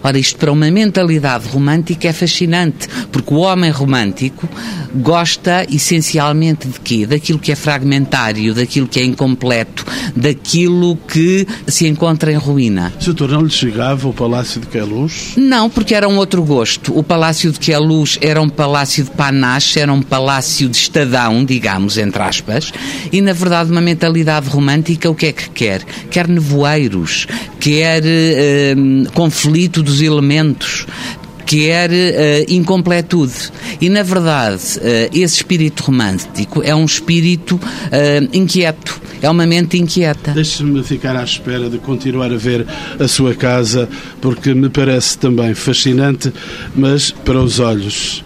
Ora, 0.04 0.18
isto 0.18 0.38
para 0.38 0.52
uma 0.52 0.70
mentalidade 0.70 1.48
romântica 1.48 2.08
é 2.08 2.14
fascinante, 2.14 2.88
porque 3.12 3.34
o 3.34 3.38
homem 3.38 3.72
romântico 3.72 4.48
gosta 4.96 5.66
essencialmente 5.72 6.68
de 6.68 6.80
quê? 6.80 7.06
Daquilo 7.06 7.40
que 7.40 7.52
é 7.52 7.56
fragmentário, 7.56 8.54
daquilo 8.54 8.88
que 8.88 9.00
é 9.00 9.04
incompleto, 9.04 9.86
daquilo 10.16 10.96
que 11.08 11.48
se 11.68 11.88
encontra 11.88 12.32
em 12.32 12.36
ruína. 12.36 12.94
Doutor, 13.04 13.30
não 13.30 13.42
lhe 13.42 13.50
chegava 13.50 14.08
o 14.08 14.14
Palácio 14.14 14.62
de 14.62 14.68
Queluz? 14.68 15.34
Não, 15.36 15.70
porque 15.70 15.96
era 15.96 16.08
um 16.08 16.18
outro 16.18 16.44
gosto. 16.44 16.98
O 16.98 17.04
Palácio 17.04 17.52
de 17.52 17.60
Queluz 17.60 18.18
era 18.22 18.42
um 18.42 18.50
palácio 18.50 19.04
de 19.04 19.12
panache, 19.12 19.80
era 19.80 19.92
um 19.92 20.02
palácio 20.02 20.70
de 20.70 20.78
estadão, 20.78 21.44
digamos, 21.44 21.98
entre 21.98 22.22
aspas, 22.22 22.72
e 23.12 23.22
na 23.22 23.34
verdade 23.34 23.72
uma 23.72 23.82
mentalidade 23.82 24.48
romântica 24.50 25.10
o 25.10 25.16
que 25.16 25.28
é 25.28 25.32
que 25.32 25.50
quer? 25.50 25.84
Quer 26.10 26.28
nevoeiros, 26.28 27.28
quer 27.64 28.04
eh, 28.06 28.76
conflito 29.14 29.82
dos 29.82 30.02
elementos, 30.02 30.86
quer 31.46 31.90
uh, 31.90 32.54
incompletude. 32.54 33.52
E, 33.80 33.88
na 33.88 34.04
verdade, 34.04 34.80
uh, 34.80 35.10
esse 35.14 35.36
espírito 35.36 35.82
romântico 35.84 36.62
é 36.62 36.76
um 36.76 36.84
espírito 36.84 37.56
uh, 37.56 38.30
inquieto, 38.38 39.02
é 39.22 39.30
uma 39.30 39.46
mente 39.46 39.78
inquieta. 39.78 40.32
Deixe-me 40.32 40.84
ficar 40.84 41.16
à 41.16 41.24
espera 41.24 41.70
de 41.70 41.78
continuar 41.78 42.34
a 42.34 42.38
ver 42.38 42.68
a 43.00 43.08
sua 43.08 43.34
casa, 43.34 43.88
porque 44.20 44.54
me 44.54 44.68
parece 44.68 45.18
também 45.18 45.54
fascinante, 45.54 46.34
mas 46.76 47.12
para 47.12 47.40
os 47.40 47.62
olhos 47.62 48.26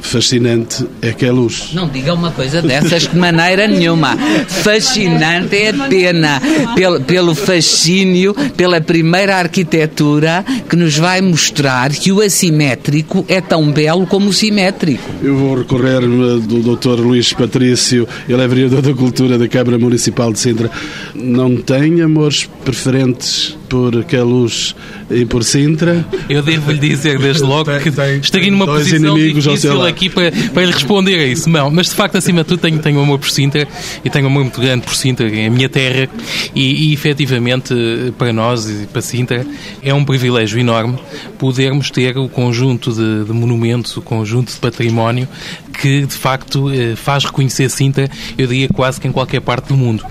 fascinante 0.00 0.86
é 1.00 1.12
que 1.12 1.24
é 1.24 1.30
luz. 1.30 1.70
Não 1.72 1.88
diga 1.88 2.14
uma 2.14 2.30
coisa 2.30 2.60
dessas 2.62 3.06
de 3.08 3.16
maneira 3.16 3.66
nenhuma. 3.66 4.16
Fascinante 4.48 5.56
é 5.56 5.70
a 5.70 5.88
pena 5.88 6.42
pelo, 6.74 7.00
pelo 7.00 7.34
fascínio, 7.34 8.34
pela 8.56 8.80
primeira 8.80 9.36
arquitetura 9.36 10.44
que 10.68 10.76
nos 10.76 10.96
vai 10.96 11.20
mostrar 11.20 11.90
que 11.90 12.12
o 12.12 12.20
assimétrico 12.20 13.24
é 13.28 13.40
tão 13.40 13.70
belo 13.70 14.06
como 14.06 14.30
o 14.30 14.32
simétrico. 14.32 15.08
Eu 15.22 15.36
vou 15.36 15.58
recorrer-me 15.58 16.40
do 16.40 16.76
Dr. 16.76 17.00
Luís 17.00 17.32
Patrício, 17.32 18.06
ele 18.28 18.42
é 18.42 18.48
vereador 18.48 18.82
da 18.82 18.94
Cultura 18.94 19.38
da 19.38 19.48
Câmara 19.48 19.78
Municipal 19.78 20.32
de 20.32 20.38
Sintra. 20.38 20.70
Não 21.14 21.56
tem 21.56 22.00
amores 22.00 22.48
preferentes 22.64 23.59
por 23.70 24.04
Queluz 24.04 24.74
e 25.08 25.24
por 25.24 25.44
Sintra? 25.44 26.04
Eu 26.28 26.42
devo-lhe 26.42 26.78
dizer 26.78 27.18
desde 27.18 27.42
logo 27.44 27.70
que 27.78 27.90
tem, 27.90 28.18
estaria 28.18 28.50
numa 28.50 28.66
posição 28.66 29.14
difícil 29.14 29.82
aqui 29.86 30.10
para, 30.10 30.32
para 30.52 30.66
lhe 30.66 30.72
responder 30.72 31.14
a 31.14 31.26
isso. 31.26 31.48
Não, 31.48 31.70
mas 31.70 31.86
de 31.86 31.94
facto, 31.94 32.16
acima 32.16 32.42
de 32.42 32.48
tudo, 32.48 32.60
tenho, 32.60 32.80
tenho 32.80 33.00
amor 33.00 33.20
por 33.20 33.30
Sintra 33.30 33.66
e 34.04 34.10
tenho 34.10 34.26
amor 34.26 34.42
muito 34.42 34.60
grande 34.60 34.84
por 34.84 34.94
Sintra, 34.94 35.30
é 35.30 35.46
a 35.46 35.50
minha 35.50 35.68
terra 35.68 36.08
e, 36.54 36.88
e 36.90 36.92
efetivamente 36.92 37.72
para 38.18 38.32
nós 38.32 38.68
e 38.68 38.86
para 38.86 39.00
Sintra 39.00 39.46
é 39.82 39.94
um 39.94 40.04
privilégio 40.04 40.58
enorme 40.58 40.98
podermos 41.38 41.90
ter 41.90 42.18
o 42.18 42.28
conjunto 42.28 42.92
de, 42.92 43.24
de 43.24 43.32
monumentos, 43.32 43.96
o 43.96 44.02
conjunto 44.02 44.52
de 44.52 44.58
património 44.58 45.28
que 45.80 46.04
de 46.06 46.14
facto 46.14 46.70
eh, 46.70 46.94
faz 46.96 47.24
reconhecer 47.24 47.68
Sintra, 47.70 48.08
eu 48.36 48.46
diria 48.46 48.68
quase 48.68 49.00
que 49.00 49.08
em 49.08 49.12
qualquer 49.12 49.40
parte 49.40 49.68
do 49.68 49.76
mundo. 49.76 50.04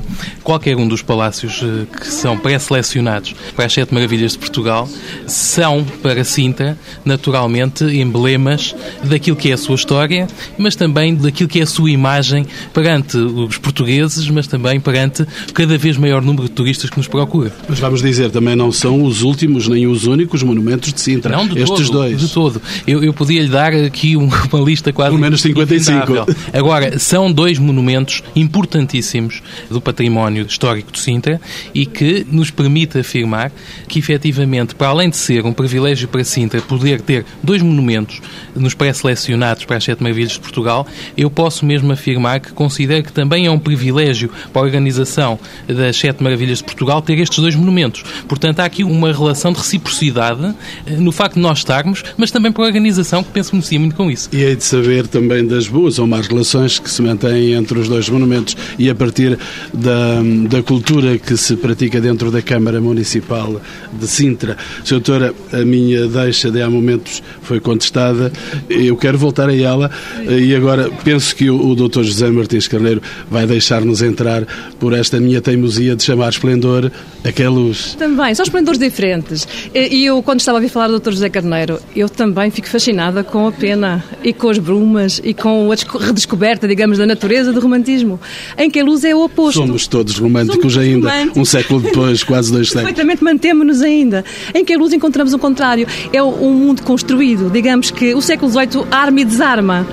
Qualquer 0.44 0.76
um 0.76 0.88
dos 0.88 1.02
palácios 1.02 1.62
eh, 1.64 1.86
que 2.00 2.08
são 2.08 2.38
pré-selecionados 2.38 3.36
para 3.56 3.66
as 3.66 3.74
Sete 3.74 3.94
Maravilhas 3.94 4.32
de 4.34 4.40
Portugal 4.40 4.90
são 5.28 5.84
para 6.02 6.24
Sintra, 6.24 6.78
naturalmente, 7.06 7.84
emblemas 7.84 8.76
daquilo 9.04 9.36
que 9.38 9.50
é 9.50 9.54
a 9.54 9.58
sua 9.58 9.76
história, 9.76 10.28
mas 10.58 10.76
também 10.76 11.16
daquilo 11.16 11.50
que 11.50 11.60
é 11.60 11.64
a 11.64 11.68
sua 11.68 11.92
imagem 11.92 12.46
perante 12.74 13.18
os 13.18 13.58
portugueses, 13.58 14.30
mas 14.30 14.48
também 14.48 14.80
perante 14.80 15.26
o 15.50 15.54
cada 15.54 15.78
vez 15.78 15.98
maior 15.98 16.22
número 16.22 16.44
de 16.48 16.52
turistas 16.52 16.90
que 16.90 16.98
nos 16.98 17.08
procura. 17.08 17.52
Mas 17.68 17.80
vamos 17.80 18.02
dizer, 18.02 18.32
também 18.32 18.56
não 18.56 18.72
são 18.72 19.04
os 19.04 19.22
últimos 19.22 19.68
nem 19.68 19.86
os 19.88 20.06
únicos 20.06 20.42
monumentos 20.42 20.92
de 20.94 21.02
Sintra. 21.02 21.36
Não, 21.36 21.48
de 21.48 21.60
Estes 21.60 21.88
todo, 21.88 21.92
dois. 21.92 22.20
De 22.20 22.28
todo. 22.30 22.62
Eu, 22.88 23.04
eu 23.04 23.14
podia 23.14 23.42
lhe 23.42 23.50
dar 23.50 23.74
aqui 23.74 24.16
um- 24.18 24.30
uma 24.52 24.64
lista 24.66 24.92
quase. 24.94 25.10
Pelo 25.12 25.22
menos 25.22 25.42
55. 25.68 26.04
infindável. 26.04 26.36
Agora, 26.54 27.00
são 27.00 27.32
dois 27.32 27.58
monumentos 27.58 28.24
importantíssimos 28.36 29.42
do 29.70 29.82
património 29.82 30.46
histórico 30.46 30.92
de 30.92 31.00
Sintra 31.00 31.40
e 31.74 31.86
que 31.86 32.26
nos 32.32 32.52
permite 32.52 33.00
afirmar 33.00 33.52
que, 33.88 34.00
efetivamente, 34.00 34.76
para 34.76 34.88
além 34.88 35.10
de 35.10 35.18
ser 35.18 35.46
um 35.46 35.54
privilégio 35.54 36.08
para 36.08 36.24
Sintra 36.24 36.62
poder 36.62 37.02
ter 37.02 37.26
dois 37.44 37.62
monumentos 37.62 38.22
nos 38.56 38.74
pré-selecionados 38.74 39.66
para 39.66 39.78
as 39.78 39.84
Sete 39.84 40.02
Maravilhas 40.04 40.34
de 40.34 40.40
Portugal, 40.40 40.88
eu 41.18 41.30
posso 41.30 41.66
mesmo 41.66 41.92
afirmar 41.92 42.40
que 42.40 42.52
considero 42.52 43.04
que 43.04 43.12
também 43.12 43.46
é 43.46 43.52
um 43.52 43.60
privilégio 43.60 44.30
para 44.52 44.62
a 44.62 44.66
organização 44.66 45.40
das 45.68 45.98
Sete 45.98 46.24
Maravilhas 46.24 46.60
de 46.60 46.64
Portugal 46.64 47.02
ter 47.02 47.18
estes 47.20 47.40
dois 47.40 47.56
monumentos. 47.56 48.04
Portanto, 48.28 48.60
há 48.60 48.66
aqui 48.66 48.84
uma 48.84 49.12
relação 49.12 49.52
de 49.52 49.60
reciprocidade 49.60 50.54
eh, 50.86 50.92
no 50.98 51.12
facto 51.12 51.36
de 51.36 51.42
nós 51.42 51.60
estarmos, 51.60 52.04
mas 52.18 52.32
também 52.32 52.52
para 52.52 52.64
a 52.64 52.68
organização 52.68 53.24
que 53.24 53.32
penso 53.32 53.52
beneficia 53.52 53.80
muito 53.80 53.96
com 53.96 54.10
isso. 54.10 54.30
E 54.32 54.42
hei 54.42 54.56
de 54.56 54.64
saber 54.64 55.08
também 55.08 55.46
das 55.50 55.68
boas 55.68 56.00
ou 56.00 56.08
más 56.08 56.28
relações 56.28 56.80
que 56.80 56.90
se 56.90 57.02
mantêm 57.02 57.54
entre 57.54 57.80
os 57.80 57.90
dois 57.90 58.08
monumentos 58.10 58.56
e 58.78 58.90
a 58.90 58.96
partir 58.96 59.38
da, 59.74 60.22
da 60.48 60.64
cultura 60.64 61.18
que 61.18 61.36
se 61.36 61.56
pratica 61.56 62.00
dentro 62.00 62.32
da 62.32 62.42
Câmara 62.42 62.80
Municipal 62.80 63.60
de 63.92 64.08
Sintra. 64.08 64.56
Sra. 64.84 65.00
Doutora, 65.00 65.34
a 65.54 65.66
minha 65.66 66.08
deixa 66.08 66.52
de 66.52 66.62
há 66.62 66.70
momentos 66.70 67.24
foi 67.42 67.60
contestada, 67.60 68.32
eu 68.70 68.96
quero 68.98 69.18
voltar 69.18 69.50
a 69.50 69.56
ela 69.56 69.90
e 70.28 70.54
agora 70.54 70.90
penso 71.04 71.36
que 71.36 71.50
o, 71.50 71.70
o 71.70 71.76
Dr. 71.76 72.04
José 72.04 72.30
Martins 72.30 72.68
Carneiro 72.68 73.02
vai 73.30 73.48
deixar-nos 73.48 74.02
entrar 74.02 74.46
por 74.80 74.94
esta 74.94 75.20
minha 75.20 75.42
teimosia 75.42 75.96
de 75.96 76.04
chamar 76.04 76.30
esplendor 76.30 76.92
aquela 77.24 77.56
luz. 77.56 77.96
Também, 77.96 78.36
são 78.36 78.44
esplendores 78.44 78.80
diferentes. 78.80 79.48
E 79.74 80.06
eu, 80.06 80.22
quando 80.22 80.42
estava 80.42 80.58
a 80.58 80.60
ouvir 80.60 80.70
falar 80.70 80.88
do 80.88 81.00
Dr. 81.00 81.12
José 81.12 81.30
Carneiro, 81.30 81.80
eu 81.96 82.10
também 82.10 82.52
fico 82.52 82.68
fascinada 82.68 83.24
com 83.24 83.48
a 83.48 83.52
pena 83.52 84.04
e 84.24 84.34
com 84.34 84.50
as 84.50 84.58
brumas 84.58 85.22
e 85.24 85.34
com 85.42 85.72
a 85.72 85.76
desco- 85.76 85.98
redescoberta, 85.98 86.68
digamos, 86.68 86.98
da 86.98 87.06
natureza 87.06 87.52
do 87.52 87.60
romantismo, 87.60 88.20
em 88.58 88.70
que 88.70 88.80
a 88.80 88.84
luz 88.84 89.04
é 89.04 89.14
o 89.16 89.24
oposto. 89.24 89.60
Somos 89.60 89.88
todos 89.88 90.18
românticos 90.18 90.74
Somos 90.74 90.78
ainda, 90.78 91.10
românticos. 91.10 91.38
um 91.38 91.46
século 91.46 91.80
depois, 91.82 92.24
quase 92.24 92.52
dois 92.52 92.68
séculos. 92.68 92.86
Perfeitamente 92.90 93.24
mantemos-nos 93.24 93.82
ainda. 93.82 94.24
Em 94.54 94.64
que 94.66 94.74
a 94.74 94.78
luz 94.78 94.94
encontramos 94.94 95.34
o 95.34 95.40
contrário. 95.40 95.88
É 96.14 96.22
um 96.22 96.54
mundo 96.54 96.82
construído. 96.84 97.50
Digamos 97.50 97.92
que 97.92 98.14
o 98.14 98.22
século 98.22 98.52
XVIII 98.52 98.86
arma 98.92 99.22
e 99.22 99.26
desarma. 99.26 99.88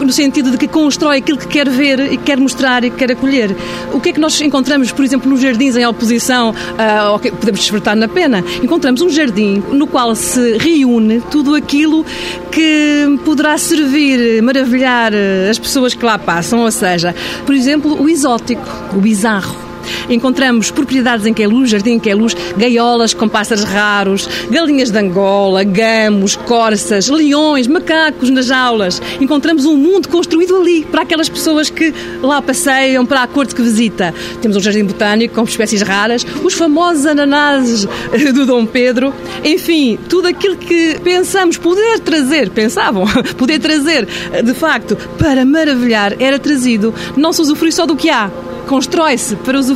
No 0.00 0.12
sentido 0.12 0.50
de 0.50 0.56
que 0.58 0.68
constrói 0.68 1.18
aquilo 1.18 1.38
que 1.38 1.48
quer 1.48 1.68
ver 1.68 2.12
e 2.12 2.16
que 2.16 2.24
quer 2.24 2.38
mostrar 2.38 2.84
e 2.84 2.90
que 2.90 2.96
quer 2.96 3.12
acolher. 3.12 3.54
O 3.92 4.00
que 4.00 4.10
é 4.10 4.12
que 4.12 4.20
nós 4.20 4.40
encontramos, 4.40 4.92
por 4.92 5.04
exemplo, 5.04 5.30
nos 5.30 5.40
jardins 5.40 5.76
em 5.76 5.86
oposição 5.86 6.54
ah, 6.78 7.00
ao 7.08 7.18
que 7.18 7.30
podemos 7.30 7.60
desfrutar 7.60 7.96
na 7.96 8.08
pena? 8.08 8.44
Encontramos 8.62 9.00
um 9.02 9.08
jardim 9.08 9.62
no 9.72 9.86
qual 9.86 10.14
se 10.14 10.58
reúne 10.58 11.20
tudo 11.30 11.54
aquilo 11.54 12.04
que 12.50 13.18
poderá 13.24 13.56
servir, 13.58 14.42
maravilhar 14.64 15.12
eh, 15.12 15.48
as 15.50 15.58
pessoas 15.58 15.94
que 15.94 16.04
lá 16.04 16.18
passam. 16.18 16.60
Ou 16.60 16.70
seja, 16.70 17.14
por 17.44 17.54
exemplo, 17.54 18.02
o 18.02 18.08
exótico, 18.08 18.66
o 18.94 19.00
bizarro. 19.00 19.73
Encontramos 20.08 20.70
propriedades 20.70 21.26
em 21.26 21.34
Queluz, 21.34 21.70
jardim 21.70 21.92
em 21.92 21.98
Queluz, 21.98 22.36
gaiolas 22.56 23.14
com 23.14 23.28
pássaros 23.28 23.64
raros, 23.64 24.28
galinhas 24.50 24.90
de 24.90 24.98
Angola, 24.98 25.64
gamos, 25.64 26.36
corças, 26.36 27.08
leões, 27.08 27.66
macacos 27.66 28.30
nas 28.30 28.46
jaulas. 28.46 29.00
Encontramos 29.20 29.64
um 29.64 29.76
mundo 29.76 30.08
construído 30.08 30.56
ali 30.56 30.84
para 30.84 31.02
aquelas 31.02 31.28
pessoas 31.28 31.70
que 31.70 31.92
lá 32.22 32.40
passeiam, 32.40 33.04
para 33.04 33.22
a 33.22 33.26
corte 33.26 33.54
que 33.54 33.62
visita. 33.62 34.14
Temos 34.40 34.56
um 34.56 34.60
jardim 34.60 34.84
botânico 34.84 35.34
com 35.34 35.44
espécies 35.44 35.82
raras, 35.82 36.26
os 36.42 36.54
famosos 36.54 37.06
ananases 37.06 37.86
do 38.34 38.46
Dom 38.46 38.66
Pedro, 38.66 39.12
enfim, 39.44 39.98
tudo 40.08 40.28
aquilo 40.28 40.56
que 40.56 40.98
pensamos 41.02 41.56
poder 41.56 42.00
trazer, 42.00 42.50
pensavam, 42.50 43.04
poder 43.36 43.58
trazer, 43.58 44.06
de 44.42 44.54
facto, 44.54 44.96
para 45.18 45.44
maravilhar, 45.44 46.14
era 46.18 46.38
trazido. 46.38 46.94
Não 47.16 47.32
se 47.32 47.42
usufrui 47.42 47.72
só 47.72 47.86
do 47.86 47.96
que 47.96 48.10
há 48.10 48.30
constrói-se 48.64 49.36
para 49.36 49.58
usufruir, 49.58 49.73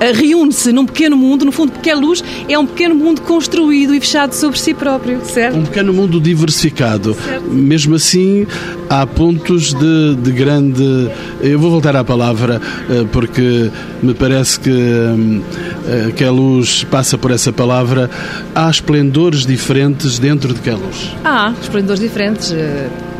Eh, 0.00 0.12
reúne-se 0.12 0.72
num 0.72 0.86
pequeno 0.86 1.16
mundo, 1.16 1.44
no 1.44 1.52
fundo, 1.52 1.72
porque 1.72 1.90
a 1.90 1.96
luz 1.96 2.22
é 2.48 2.58
um 2.58 2.66
pequeno 2.66 2.94
mundo 2.94 3.22
construído 3.22 3.94
e 3.94 4.00
fechado 4.00 4.32
sobre 4.34 4.58
si 4.58 4.74
próprio, 4.74 5.20
certo? 5.24 5.56
Um 5.56 5.64
pequeno 5.64 5.92
mundo 5.92 6.20
diversificado. 6.20 7.16
Mesmo 7.50 7.94
assim, 7.94 8.46
há 8.88 9.06
pontos 9.06 9.72
de, 9.74 10.16
de 10.16 10.32
grande. 10.32 11.10
Eu 11.40 11.58
vou 11.58 11.70
voltar 11.70 11.96
à 11.96 12.04
palavra, 12.04 12.60
eh, 12.90 13.04
porque 13.10 13.70
me 14.02 14.14
parece 14.14 14.58
que, 14.58 14.70
hum, 14.70 15.42
eh, 15.86 16.12
que 16.14 16.24
a 16.24 16.30
luz 16.30 16.84
passa 16.84 17.16
por 17.16 17.30
essa 17.30 17.52
palavra. 17.52 18.10
Há 18.54 18.68
esplendores 18.68 19.46
diferentes 19.46 20.18
dentro 20.18 20.52
de 20.52 20.60
que 20.60 20.70
a 20.70 20.76
luz. 20.76 21.12
Há 21.24 21.52
esplendores 21.60 22.00
diferentes. 22.00 22.54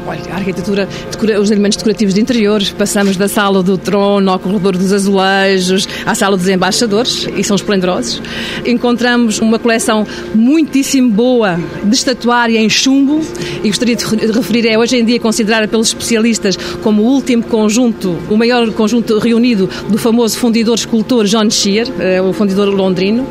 Olha, 0.04 0.21
a 0.32 0.37
arquitetura, 0.37 0.88
decora- 1.11 1.40
os 1.40 1.50
elementos 1.50 1.76
decorativos 1.78 2.12
de 2.14 2.21
interiores, 2.21 2.71
passamos 2.71 3.16
da 3.16 3.28
sala 3.28 3.62
do 3.62 3.78
trono 3.78 4.30
ao 4.32 4.38
corredor 4.38 4.76
dos 4.76 4.92
azulejos, 4.92 5.88
à 6.04 6.14
sala 6.14 6.37
dos 6.37 6.49
embaixadores, 6.49 7.28
e 7.37 7.44
são 7.44 7.54
esplendorosos. 7.54 8.21
Encontramos 8.66 9.38
uma 9.38 9.59
coleção 9.61 10.04
muitíssimo 10.35 11.09
boa 11.11 11.59
de 11.85 11.94
estatuária 11.94 12.59
em 12.59 12.68
chumbo, 12.68 13.21
e 13.62 13.68
gostaria 13.68 13.94
de 13.94 14.04
re- 14.04 14.16
de 14.26 14.32
referir, 14.32 14.66
é 14.66 14.76
hoje 14.76 14.97
em 14.99 15.04
dia 15.04 15.21
considerada 15.21 15.68
pelos 15.68 15.88
especialistas 15.88 16.56
como 16.82 17.02
o 17.02 17.06
último 17.06 17.44
conjunto, 17.44 18.16
o 18.28 18.37
maior 18.37 18.71
conjunto 18.73 19.18
reunido 19.18 19.68
do 19.88 19.99
famoso 19.99 20.37
fundidor 20.37 20.75
escultor 20.75 21.26
John 21.26 21.49
Shear, 21.49 21.87
eh, 22.00 22.21
o 22.21 22.32
fundidor 22.32 22.68
londrino. 22.68 23.25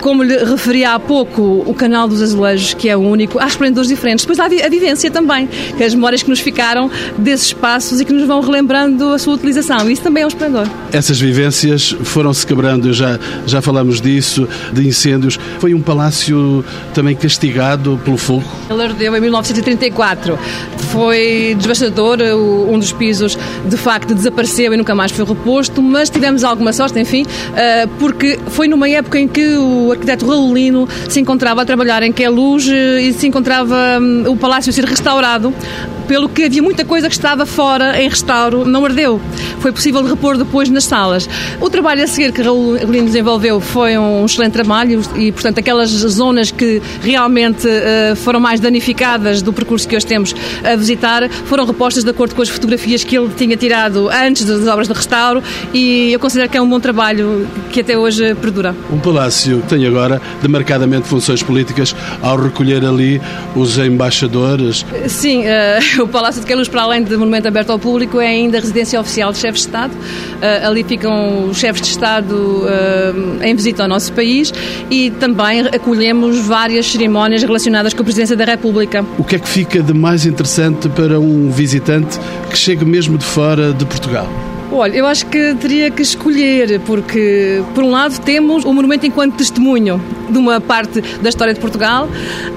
Como 0.00 0.22
lhe 0.22 0.36
referi 0.36 0.84
há 0.84 0.98
pouco, 0.98 1.62
o 1.66 1.72
canal 1.74 2.06
dos 2.06 2.20
azulejos, 2.20 2.74
que 2.74 2.88
é 2.90 2.96
o 2.96 3.00
único, 3.00 3.38
há 3.38 3.46
esplendores 3.46 3.88
diferentes. 3.88 4.24
Depois 4.24 4.38
há 4.38 4.44
a 4.44 4.48
vi- 4.48 4.62
a 4.62 4.68
vivência 4.68 5.10
também, 5.10 5.48
que 5.76 5.82
as 5.82 5.94
memórias 5.94 6.13
que 6.22 6.30
nos 6.30 6.40
ficaram 6.40 6.90
desses 7.18 7.48
espaços 7.48 8.00
e 8.00 8.04
que 8.04 8.12
nos 8.12 8.26
vão 8.26 8.40
relembrando 8.40 9.12
a 9.12 9.18
sua 9.18 9.34
utilização. 9.34 9.90
Isso 9.90 10.02
também 10.02 10.22
é 10.22 10.26
um 10.26 10.28
esplendor. 10.28 10.66
Essas 10.92 11.20
vivências 11.20 11.96
foram-se 12.04 12.46
quebrando, 12.46 12.92
já, 12.92 13.18
já 13.46 13.60
falamos 13.60 14.00
disso, 14.00 14.48
de 14.72 14.86
incêndios. 14.86 15.38
Foi 15.58 15.74
um 15.74 15.80
palácio 15.80 16.64
também 16.92 17.14
castigado 17.14 18.00
pelo 18.04 18.16
fogo. 18.16 18.44
Ele 18.70 18.82
ardeu 18.82 19.16
em 19.16 19.20
1934. 19.20 20.38
Foi 20.90 21.56
devastador, 21.58 22.18
um 22.68 22.78
dos 22.78 22.92
pisos 22.92 23.36
de 23.66 23.76
facto 23.76 24.14
desapareceu 24.14 24.72
e 24.72 24.76
nunca 24.76 24.94
mais 24.94 25.12
foi 25.12 25.24
reposto, 25.24 25.82
mas 25.82 26.08
tivemos 26.10 26.44
alguma 26.44 26.72
sorte, 26.72 26.98
enfim, 26.98 27.26
eh, 27.56 27.86
porque 27.98 28.38
foi 28.48 28.68
numa 28.68 28.88
época 28.88 29.18
em 29.18 29.26
que 29.26 29.56
o 29.56 29.92
arquiteto 29.92 30.26
Raulino 30.26 30.88
se 31.08 31.20
encontrava 31.20 31.62
a 31.62 31.64
trabalhar 31.64 32.02
em 32.02 32.12
Queluz 32.12 32.68
eh, 32.68 33.02
e 33.02 33.12
se 33.12 33.26
encontrava 33.26 33.98
hum, 34.00 34.24
o 34.28 34.36
palácio 34.36 34.70
a 34.70 34.72
ser 34.72 34.84
restaurado 34.84 35.52
pelo 36.06 36.28
que 36.28 36.44
havia 36.44 36.62
muita 36.62 36.84
coisa 36.84 37.08
que 37.08 37.14
estava 37.14 37.46
fora 37.46 38.00
em 38.00 38.08
restauro, 38.08 38.64
não 38.64 38.84
ardeu. 38.84 39.20
Foi 39.60 39.72
possível 39.72 40.02
repor 40.04 40.36
depois 40.36 40.68
nas 40.68 40.84
salas. 40.84 41.28
O 41.60 41.70
trabalho 41.70 42.04
a 42.04 42.06
seguir 42.06 42.32
que 42.32 42.42
Raul 42.42 42.76
Lino 42.76 43.06
desenvolveu 43.06 43.60
foi 43.60 43.96
um 43.96 44.24
excelente 44.24 44.52
trabalho 44.52 45.02
e, 45.16 45.32
portanto, 45.32 45.58
aquelas 45.58 45.90
zonas 45.90 46.50
que 46.50 46.80
realmente 47.02 47.66
uh, 47.66 48.16
foram 48.16 48.40
mais 48.40 48.60
danificadas 48.60 49.42
do 49.42 49.52
percurso 49.52 49.88
que 49.88 49.96
hoje 49.96 50.06
temos 50.06 50.34
a 50.62 50.76
visitar 50.76 51.28
foram 51.46 51.64
repostas 51.64 52.04
de 52.04 52.10
acordo 52.10 52.34
com 52.34 52.42
as 52.42 52.48
fotografias 52.48 53.04
que 53.04 53.16
ele 53.16 53.30
tinha 53.36 53.56
tirado 53.56 54.08
antes 54.08 54.44
das 54.44 54.66
obras 54.66 54.88
de 54.88 54.94
restauro 54.94 55.42
e 55.72 56.12
eu 56.12 56.20
considero 56.20 56.48
que 56.48 56.56
é 56.56 56.62
um 56.62 56.68
bom 56.68 56.80
trabalho 56.80 57.46
que 57.70 57.80
até 57.80 57.96
hoje 57.96 58.34
perdura. 58.36 58.74
Um 58.92 58.98
palácio 58.98 59.62
tem 59.68 59.86
agora 59.86 60.20
demarcadamente 60.42 61.08
funções 61.08 61.42
políticas 61.42 61.94
ao 62.22 62.36
recolher 62.36 62.84
ali 62.84 63.20
os 63.54 63.78
embaixadores. 63.78 64.84
Sim, 65.08 65.42
uh, 65.42 65.93
o 66.02 66.08
Palácio 66.08 66.40
de 66.40 66.46
Queluz, 66.46 66.68
para 66.68 66.82
além 66.82 67.02
de 67.02 67.16
monumento 67.16 67.48
aberto 67.48 67.70
ao 67.70 67.78
público, 67.78 68.20
é 68.20 68.28
ainda 68.28 68.58
residência 68.58 69.00
oficial 69.00 69.32
de 69.32 69.38
chefes 69.38 69.62
de 69.62 69.66
Estado. 69.66 69.92
Uh, 69.92 70.66
ali 70.66 70.84
ficam 70.84 71.48
os 71.48 71.58
chefes 71.58 71.82
de 71.82 71.88
Estado 71.88 72.34
uh, 72.34 73.44
em 73.44 73.54
visita 73.54 73.82
ao 73.82 73.88
nosso 73.88 74.12
país 74.12 74.52
e 74.90 75.10
também 75.12 75.60
acolhemos 75.60 76.38
várias 76.46 76.86
cerimónias 76.86 77.42
relacionadas 77.42 77.94
com 77.94 78.02
a 78.02 78.04
Presidência 78.04 78.36
da 78.36 78.44
República. 78.44 79.04
O 79.18 79.24
que 79.24 79.36
é 79.36 79.38
que 79.38 79.48
fica 79.48 79.82
de 79.82 79.94
mais 79.94 80.26
interessante 80.26 80.88
para 80.88 81.18
um 81.20 81.50
visitante 81.50 82.18
que 82.50 82.58
chega 82.58 82.84
mesmo 82.84 83.18
de 83.18 83.24
fora 83.24 83.72
de 83.72 83.84
Portugal? 83.84 84.28
Olha, 84.76 84.96
eu 84.96 85.06
acho 85.06 85.26
que 85.26 85.54
teria 85.54 85.88
que 85.88 86.02
escolher, 86.02 86.80
porque, 86.80 87.62
por 87.76 87.84
um 87.84 87.92
lado, 87.92 88.20
temos 88.20 88.64
o 88.64 88.72
monumento 88.72 89.06
enquanto 89.06 89.36
testemunho 89.36 90.02
de 90.28 90.36
uma 90.36 90.60
parte 90.60 91.00
da 91.22 91.28
história 91.28 91.54
de 91.54 91.60
Portugal, 91.60 92.08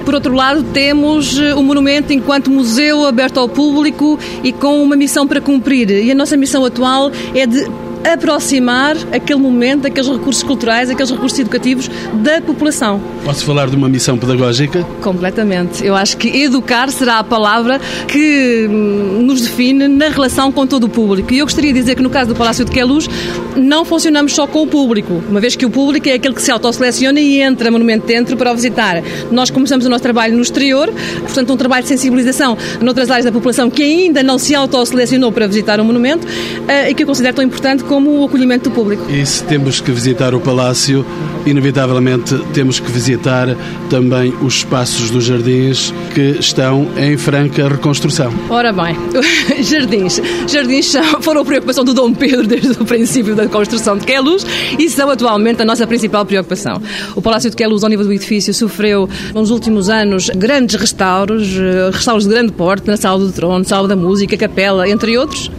por 0.04 0.16
outro 0.16 0.34
lado, 0.34 0.64
temos 0.64 1.38
eh, 1.38 1.54
o 1.54 1.62
monumento 1.62 2.12
enquanto 2.12 2.50
museu 2.50 3.06
aberto 3.06 3.40
ao 3.40 3.48
público 3.48 4.18
e 4.44 4.52
com 4.52 4.82
uma 4.82 4.96
missão 4.96 5.28
para 5.28 5.40
cumprir. 5.40 5.92
E 5.92 6.10
a 6.10 6.16
nossa 6.16 6.36
missão 6.36 6.66
atual 6.66 7.12
é 7.36 7.46
de 7.46 7.68
aproximar 8.14 8.96
aquele 9.12 9.40
momento, 9.40 9.88
aqueles 9.88 10.10
recursos 10.10 10.44
culturais, 10.44 10.90
aqueles 10.90 11.12
recursos 11.12 11.38
educativos 11.40 11.90
da 12.14 12.42
população. 12.42 13.02
Posso 13.24 13.46
falar 13.46 13.70
de 13.70 13.76
uma 13.76 13.90
missão 13.90 14.18
pedagógica? 14.18 14.84
Completamente. 15.02 15.86
Eu 15.86 15.96
acho 15.96 16.18
que 16.18 16.28
educar 16.44 16.90
será 16.90 17.20
a 17.20 17.24
palavra 17.24 17.80
que 18.08 18.68
hum, 18.70 19.22
nos 19.24 19.42
define 19.42 19.88
na 19.88 20.10
relação 20.10 20.52
com 20.52 20.66
todo 20.66 20.86
o 20.86 20.90
público. 20.90 21.34
E 21.34 21.40
eu 21.40 21.46
gostaria 21.46 21.74
de 21.74 21.80
dizer 21.80 21.96
que 21.96 22.02
no 22.02 22.10
caso 22.10 22.30
do 22.30 22.36
Palácio 22.36 22.64
de 22.64 22.72
Queluz 22.72 23.10
não 23.56 23.84
funcionamos 23.84 24.34
só 24.34 24.46
com 24.48 24.64
o 24.64 24.68
público, 24.68 25.22
uma 25.30 25.40
vez 25.40 25.56
que 25.56 25.66
o 25.66 25.70
público 25.70 26.08
é 26.08 26.14
aquele 26.14 26.34
que 26.34 26.42
se 26.42 26.52
autoseleciona 26.52 27.20
e 27.20 27.42
entra 27.42 27.72
monumento 27.72 28.06
dentro 28.06 28.38
para 28.38 28.52
o 28.52 28.56
visitar. 28.56 29.02
Nós 29.32 29.50
começamos 29.50 29.86
o 29.86 29.90
nosso 29.90 30.04
trabalho 30.04 30.36
no 30.36 30.42
exterior, 30.42 30.94
portanto 31.22 31.54
um 31.54 31.58
trabalho 31.58 31.84
de 31.84 31.90
sensibilização 31.90 32.58
noutras 32.82 33.10
áreas 33.10 33.26
da 33.26 33.32
população 33.32 33.70
que 33.70 33.84
ainda 33.84 34.24
não 34.24 34.38
se 34.38 34.54
autoselecionou 34.56 35.32
para 35.32 35.48
visitar 35.48 35.80
o 35.80 35.86
monumento 35.86 36.28
eh, 36.68 36.92
e 36.92 36.94
que 36.94 37.04
eu 37.04 37.08
considero 37.08 37.36
tão 37.36 37.44
importante 37.44 37.84
como 37.84 37.97
como 37.98 38.22
o 38.22 38.26
acolhimento 38.26 38.70
do 38.70 38.76
público. 38.76 39.10
E 39.10 39.26
se 39.26 39.44
temos 39.46 39.82
que 39.82 39.92
visitar 39.92 40.36
o 40.36 40.40
Palácio, 40.40 41.04
inevitavelmente 41.48 42.38
temos 42.54 42.80
que 42.80 42.92
visitar 42.92 43.48
também 43.90 44.32
os 44.40 44.58
espaços 44.58 45.10
dos 45.10 45.24
jardins 45.24 45.92
que 46.14 46.38
estão 46.40 46.88
em 46.96 47.18
franca 47.18 47.68
reconstrução. 47.68 48.32
Ora 48.52 48.72
bem, 48.72 48.96
jardins. 49.64 50.22
Jardins 50.48 50.94
foram 51.22 51.42
a 51.42 51.46
preocupação 51.46 51.84
do 51.84 51.92
Dom 51.92 52.14
Pedro 52.14 52.46
desde 52.46 52.80
o 52.80 52.86
princípio 52.86 53.36
da 53.36 53.48
construção 53.48 53.98
de 53.98 54.06
Queluz 54.06 54.46
e 54.78 54.88
são 54.92 55.10
atualmente 55.10 55.64
a 55.64 55.66
nossa 55.66 55.88
principal 55.88 56.24
preocupação. 56.24 56.80
O 57.16 57.22
Palácio 57.22 57.50
de 57.50 57.56
Queluz, 57.56 57.84
ao 57.84 57.90
nível 57.90 58.06
do 58.06 58.14
edifício, 58.14 58.54
sofreu 58.54 59.10
nos 59.34 59.50
últimos 59.50 59.90
anos 59.90 60.30
grandes 60.30 60.76
restauros, 60.76 61.48
eh, 61.58 61.90
restauros 61.92 62.26
de 62.26 62.30
grande 62.30 62.52
porte, 62.52 62.86
na 62.86 62.96
Sala 62.96 63.18
do 63.18 63.32
Trono, 63.32 63.66
Sala 63.66 63.88
da 63.88 63.96
Música, 63.96 64.38
Capela, 64.38 64.88
entre 64.88 65.18
outros. 65.18 65.50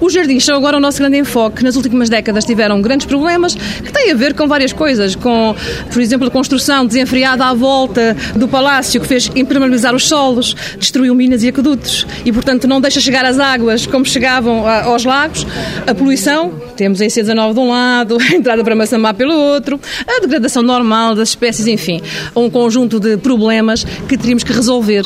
Os 0.00 0.12
jardins 0.12 0.44
são 0.44 0.56
agora 0.56 0.76
o 0.76 0.80
nosso 0.80 0.98
grande 0.98 1.18
enfoque. 1.18 1.62
Nas 1.62 1.76
últimas 1.76 2.08
décadas 2.08 2.44
tiveram 2.44 2.80
grandes 2.80 3.06
problemas 3.06 3.54
que 3.54 3.92
têm 3.92 4.10
a 4.10 4.14
ver 4.14 4.34
com 4.34 4.46
várias 4.46 4.72
coisas, 4.72 5.14
com, 5.14 5.54
por 5.92 6.00
exemplo, 6.00 6.28
a 6.28 6.30
construção 6.30 6.86
desenfreada 6.86 7.44
à 7.44 7.54
volta 7.54 8.16
do 8.34 8.48
palácio 8.48 9.00
que 9.00 9.06
fez 9.06 9.30
impermeabilizar 9.34 9.94
os 9.94 10.06
solos, 10.06 10.54
destruiu 10.78 11.14
minas 11.14 11.42
e 11.42 11.48
aquedutos 11.48 12.06
e, 12.24 12.32
portanto, 12.32 12.66
não 12.66 12.80
deixa 12.80 13.00
chegar 13.00 13.24
as 13.24 13.38
águas 13.38 13.86
como 13.86 14.04
chegavam 14.04 14.66
aos 14.68 15.04
lagos. 15.04 15.46
A 15.86 15.94
poluição, 15.94 16.52
temos 16.76 17.00
a 17.00 17.06
IC19 17.06 17.54
de 17.54 17.60
um 17.60 17.70
lado, 17.70 18.18
a 18.20 18.34
entrada 18.34 18.64
para 18.64 18.74
Massamá 18.74 19.14
pelo 19.14 19.34
outro, 19.34 19.80
a 20.06 20.20
degradação 20.20 20.62
normal 20.62 21.14
das 21.14 21.30
espécies, 21.30 21.66
enfim, 21.66 22.00
um 22.34 22.50
conjunto 22.50 22.98
de 22.98 23.16
problemas 23.16 23.84
que 24.08 24.16
teríamos 24.16 24.44
que 24.44 24.52
resolver. 24.52 25.04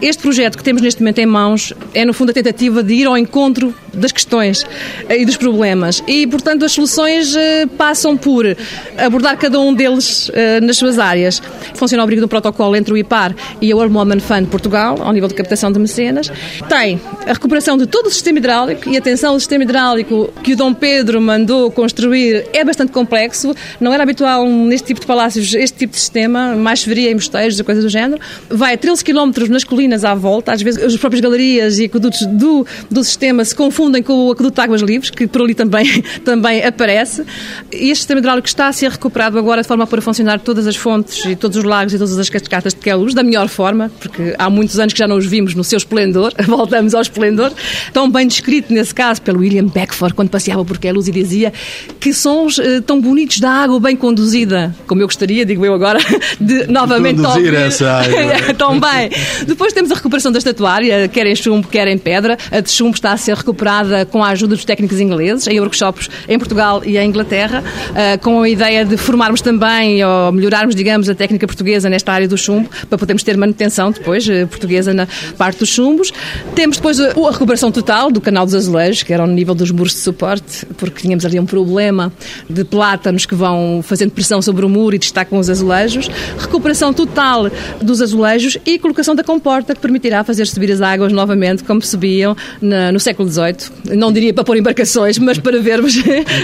Este 0.00 0.22
projeto 0.22 0.56
que 0.56 0.64
temos 0.64 0.82
neste 0.82 1.00
momento 1.00 1.18
em 1.18 1.26
mãos 1.26 1.72
é, 1.94 2.04
no 2.04 2.12
fundo, 2.12 2.30
a 2.30 2.32
tentativa 2.32 2.82
de 2.82 2.94
ir 2.94 3.06
ao 3.06 3.16
encontro 3.16 3.74
das 3.92 4.12
questões 4.12 4.29
eh, 5.08 5.20
e 5.20 5.24
dos 5.24 5.36
problemas. 5.36 6.02
E, 6.06 6.26
portanto, 6.26 6.64
as 6.64 6.72
soluções 6.72 7.34
eh, 7.34 7.66
passam 7.76 8.16
por 8.16 8.44
abordar 8.96 9.36
cada 9.36 9.58
um 9.60 9.74
deles 9.74 10.30
eh, 10.32 10.60
nas 10.60 10.76
suas 10.76 10.98
áreas. 10.98 11.42
Funciona 11.74 12.02
ao 12.02 12.04
abrigo 12.04 12.22
do 12.22 12.28
protocolo 12.28 12.76
entre 12.76 12.92
o 12.92 12.96
IPAR 12.96 13.34
e 13.60 13.72
a 13.72 13.76
World 13.76 13.94
Women 13.94 14.20
Fund 14.20 14.46
Portugal, 14.48 14.96
ao 15.00 15.12
nível 15.12 15.28
de 15.28 15.34
captação 15.34 15.72
de 15.72 15.78
mecenas. 15.78 16.30
Tem 16.68 17.00
a 17.26 17.32
recuperação 17.32 17.76
de 17.76 17.86
todo 17.86 18.06
o 18.06 18.10
sistema 18.10 18.38
hidráulico 18.38 18.88
e, 18.88 18.96
atenção, 18.96 19.34
o 19.34 19.40
sistema 19.40 19.64
hidráulico 19.64 20.32
que 20.42 20.52
o 20.52 20.56
Dom 20.56 20.72
Pedro 20.74 21.20
mandou 21.20 21.70
construir 21.70 22.46
é 22.52 22.64
bastante 22.64 22.92
complexo. 22.92 23.54
Não 23.80 23.92
era 23.92 24.02
habitual 24.02 24.46
neste 24.46 24.88
tipo 24.88 25.00
de 25.00 25.06
palácios 25.06 25.54
este 25.54 25.78
tipo 25.78 25.94
de 25.94 26.00
sistema, 26.00 26.54
mais 26.54 26.80
choveria 26.80 27.10
em 27.10 27.14
mosteiros 27.14 27.58
e 27.58 27.64
coisas 27.64 27.82
do 27.82 27.90
género. 27.90 28.20
Vai 28.48 28.74
a 28.74 28.78
13 28.78 29.04
km 29.04 29.32
nas 29.48 29.64
colinas 29.64 30.04
à 30.04 30.14
volta, 30.14 30.52
às 30.52 30.62
vezes 30.62 30.82
as 30.82 30.96
próprias 30.96 31.20
galerias 31.20 31.78
e 31.78 31.84
aquedutos 31.86 32.26
do, 32.26 32.66
do 32.90 33.02
sistema 33.02 33.44
se 33.44 33.54
confundem 33.54 34.02
com 34.02 34.19
o 34.26 34.32
aqueduto 34.32 34.54
de 34.54 34.60
Águas 34.60 34.82
Livres, 34.82 35.10
que 35.10 35.26
por 35.26 35.42
ali 35.42 35.54
também, 35.54 36.02
também 36.24 36.64
aparece. 36.64 37.24
Este 37.70 37.96
sistema 37.96 38.20
hidráulico 38.20 38.48
está 38.48 38.68
a 38.68 38.72
ser 38.72 38.90
recuperado 38.90 39.38
agora 39.38 39.62
de 39.62 39.68
forma 39.68 39.84
a 39.84 39.86
pôr 39.86 39.98
a 39.98 40.02
funcionar 40.02 40.40
todas 40.40 40.66
as 40.66 40.76
fontes 40.76 41.24
e 41.24 41.36
todos 41.36 41.56
os 41.56 41.64
lagos 41.64 41.94
e 41.94 41.98
todas 41.98 42.18
as 42.18 42.28
cascatas 42.28 42.74
de 42.74 42.80
Queluz 42.80 43.14
da 43.14 43.22
melhor 43.22 43.48
forma, 43.48 43.90
porque 44.00 44.34
há 44.38 44.48
muitos 44.50 44.78
anos 44.78 44.92
que 44.92 44.98
já 44.98 45.08
não 45.08 45.16
os 45.16 45.26
vimos 45.26 45.54
no 45.54 45.64
seu 45.64 45.76
esplendor, 45.76 46.32
voltamos 46.46 46.94
ao 46.94 47.02
esplendor, 47.02 47.52
tão 47.92 48.10
bem 48.10 48.26
descrito 48.26 48.72
nesse 48.72 48.94
caso 48.94 49.22
pelo 49.22 49.40
William 49.40 49.66
Beckford, 49.66 50.14
quando 50.14 50.30
passeava 50.30 50.64
por 50.64 50.78
Queluz 50.78 51.08
e 51.08 51.12
dizia 51.12 51.52
que 51.98 52.12
sons 52.12 52.58
uh, 52.58 52.82
tão 52.82 53.00
bonitos 53.00 53.40
da 53.40 53.50
água 53.50 53.80
bem 53.80 53.96
conduzida, 53.96 54.74
como 54.86 55.00
eu 55.00 55.06
gostaria, 55.06 55.44
digo 55.44 55.64
eu 55.64 55.74
agora, 55.74 55.98
de 56.40 56.66
novamente 56.66 57.20
Conduzir 57.22 57.54
essa 57.54 57.90
água. 57.90 58.54
tão 58.56 58.78
bem. 58.78 59.10
Depois 59.46 59.72
temos 59.72 59.90
a 59.90 59.94
recuperação 59.94 60.32
da 60.32 60.38
estatuária, 60.38 61.08
quer 61.08 61.26
em 61.26 61.34
chumbo, 61.34 61.68
quer 61.68 61.88
em 61.88 61.98
pedra. 61.98 62.36
A 62.50 62.60
de 62.60 62.70
chumbo 62.70 62.94
está 62.94 63.12
a 63.12 63.16
ser 63.16 63.36
recuperada 63.36 64.04
com 64.10 64.22
a 64.22 64.28
ajuda 64.28 64.54
dos 64.54 64.64
técnicos 64.64 65.00
ingleses, 65.00 65.46
em 65.46 65.60
workshops 65.60 66.10
em 66.28 66.38
Portugal 66.38 66.82
e 66.84 66.98
em 66.98 67.08
Inglaterra, 67.08 67.62
eh, 67.94 68.16
com 68.18 68.42
a 68.42 68.48
ideia 68.48 68.84
de 68.84 68.96
formarmos 68.96 69.40
também 69.40 70.04
ou 70.04 70.32
melhorarmos, 70.32 70.74
digamos, 70.74 71.08
a 71.08 71.14
técnica 71.14 71.46
portuguesa 71.46 71.88
nesta 71.88 72.12
área 72.12 72.28
do 72.28 72.36
chumbo, 72.36 72.68
para 72.88 72.98
podermos 72.98 73.22
ter 73.22 73.36
manutenção 73.36 73.90
depois 73.90 74.28
eh, 74.28 74.46
portuguesa 74.46 74.92
na 74.92 75.06
parte 75.38 75.60
dos 75.60 75.68
chumbos. 75.68 76.12
Temos 76.54 76.76
depois 76.76 77.00
a 77.00 77.30
recuperação 77.30 77.70
total 77.70 78.10
do 78.10 78.20
canal 78.20 78.44
dos 78.44 78.54
azulejos, 78.54 79.02
que 79.02 79.12
era 79.12 79.22
ao 79.22 79.28
nível 79.28 79.54
dos 79.54 79.70
muros 79.70 79.92
de 79.92 80.00
suporte, 80.00 80.66
porque 80.76 81.02
tínhamos 81.02 81.24
ali 81.24 81.38
um 81.38 81.46
problema 81.46 82.12
de 82.48 82.64
plátanos 82.64 83.26
que 83.26 83.34
vão 83.34 83.80
fazendo 83.82 84.10
pressão 84.10 84.42
sobre 84.42 84.64
o 84.64 84.68
muro 84.68 84.96
e 84.96 84.98
destacam 84.98 85.38
os 85.38 85.48
azulejos. 85.48 86.08
Recuperação 86.38 86.92
total 86.92 87.50
dos 87.80 88.02
azulejos 88.02 88.58
e 88.66 88.78
colocação 88.78 89.14
da 89.14 89.22
comporta, 89.22 89.74
que 89.74 89.80
permitirá 89.80 90.24
fazer 90.24 90.46
subir 90.46 90.70
as 90.72 90.80
águas 90.80 91.12
novamente, 91.12 91.64
como 91.64 91.80
subiam 91.82 92.36
no 92.60 93.00
século 93.00 93.28
XVIII 93.28 93.99
não 94.00 94.10
diria 94.10 94.32
para 94.32 94.42
pôr 94.42 94.56
embarcações, 94.56 95.18
mas 95.18 95.38
para 95.38 95.60
vermos. 95.60 95.94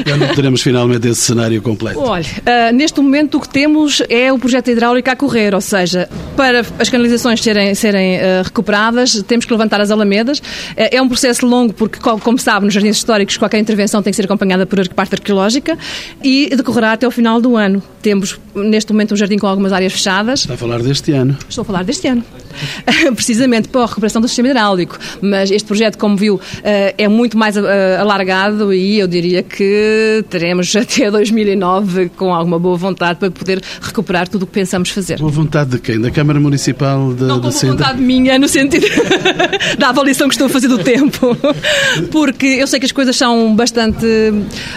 Quando 0.04 0.34
teremos 0.34 0.60
finalmente 0.62 1.08
esse 1.08 1.22
cenário 1.22 1.60
completo? 1.62 1.98
Olha, 1.98 2.24
uh, 2.24 2.74
neste 2.74 3.00
momento 3.00 3.38
o 3.38 3.40
que 3.40 3.48
temos 3.48 4.02
é 4.08 4.30
o 4.32 4.38
projeto 4.38 4.70
hidráulico 4.70 5.10
a 5.10 5.16
correr, 5.16 5.54
ou 5.54 5.60
seja, 5.60 6.08
para 6.36 6.64
as 6.78 6.88
canalizações 6.88 7.42
serem, 7.42 7.74
serem 7.74 8.18
uh, 8.18 8.42
recuperadas, 8.44 9.22
temos 9.26 9.46
que 9.46 9.52
levantar 9.52 9.80
as 9.80 9.90
alamedas. 9.90 10.38
Uh, 10.38 10.44
é 10.76 11.00
um 11.00 11.08
processo 11.08 11.46
longo, 11.46 11.72
porque, 11.72 11.98
como 11.98 12.38
sabe, 12.38 12.66
nos 12.66 12.74
jardins 12.74 12.96
históricos, 12.96 13.36
qualquer 13.38 13.58
intervenção 13.58 14.02
tem 14.02 14.10
que 14.10 14.16
ser 14.16 14.26
acompanhada 14.26 14.66
por 14.66 14.86
parte 14.90 15.14
arqueológica 15.14 15.78
e 16.22 16.50
decorrerá 16.54 16.92
até 16.92 17.08
o 17.08 17.10
final 17.10 17.40
do 17.40 17.56
ano. 17.56 17.82
Temos, 18.02 18.38
neste 18.54 18.92
momento, 18.92 19.14
um 19.14 19.16
jardim 19.16 19.38
com 19.38 19.46
algumas 19.46 19.72
áreas 19.72 19.92
fechadas. 19.92 20.40
Está 20.40 20.54
a 20.54 20.56
falar 20.56 20.82
deste 20.82 21.12
ano? 21.12 21.36
Estou 21.48 21.62
a 21.62 21.64
falar 21.64 21.82
deste 21.82 22.06
ano. 22.06 22.22
Precisamente 23.16 23.68
para 23.68 23.82
a 23.82 23.86
recuperação 23.86 24.20
do 24.20 24.28
sistema 24.28 24.48
hidráulico. 24.50 24.98
Mas 25.20 25.50
este 25.50 25.66
projeto, 25.66 25.98
como 25.98 26.16
viu, 26.16 26.40
é 26.62 27.06
é 27.06 27.08
muito 27.08 27.38
mais 27.38 27.45
uh, 27.54 28.00
alargado 28.00 28.72
e 28.72 28.98
eu 28.98 29.06
diria 29.06 29.42
que 29.42 30.24
teremos 30.28 30.74
até 30.74 31.10
2009 31.12 32.10
com 32.16 32.34
alguma 32.34 32.58
boa 32.58 32.76
vontade 32.76 33.18
para 33.18 33.30
poder 33.30 33.62
recuperar 33.80 34.28
tudo 34.28 34.42
o 34.42 34.46
que 34.46 34.52
pensamos 34.52 34.90
fazer. 34.90 35.18
Boa 35.18 35.30
vontade 35.30 35.70
de 35.70 35.78
quem? 35.78 36.00
Da 36.00 36.10
Câmara 36.10 36.40
Municipal 36.40 37.12
de, 37.12 37.24
Não, 37.24 37.38
boa 37.38 37.52
vontade 37.52 38.00
minha, 38.00 38.38
no 38.38 38.48
sentido 38.48 38.86
da 39.78 39.90
avaliação 39.90 40.28
que 40.28 40.34
estou 40.34 40.46
a 40.46 40.50
fazer 40.50 40.68
do 40.68 40.78
tempo. 40.78 41.36
Porque 42.10 42.46
eu 42.46 42.66
sei 42.66 42.80
que 42.80 42.86
as 42.86 42.92
coisas 42.92 43.14
são 43.16 43.54
bastante 43.54 44.06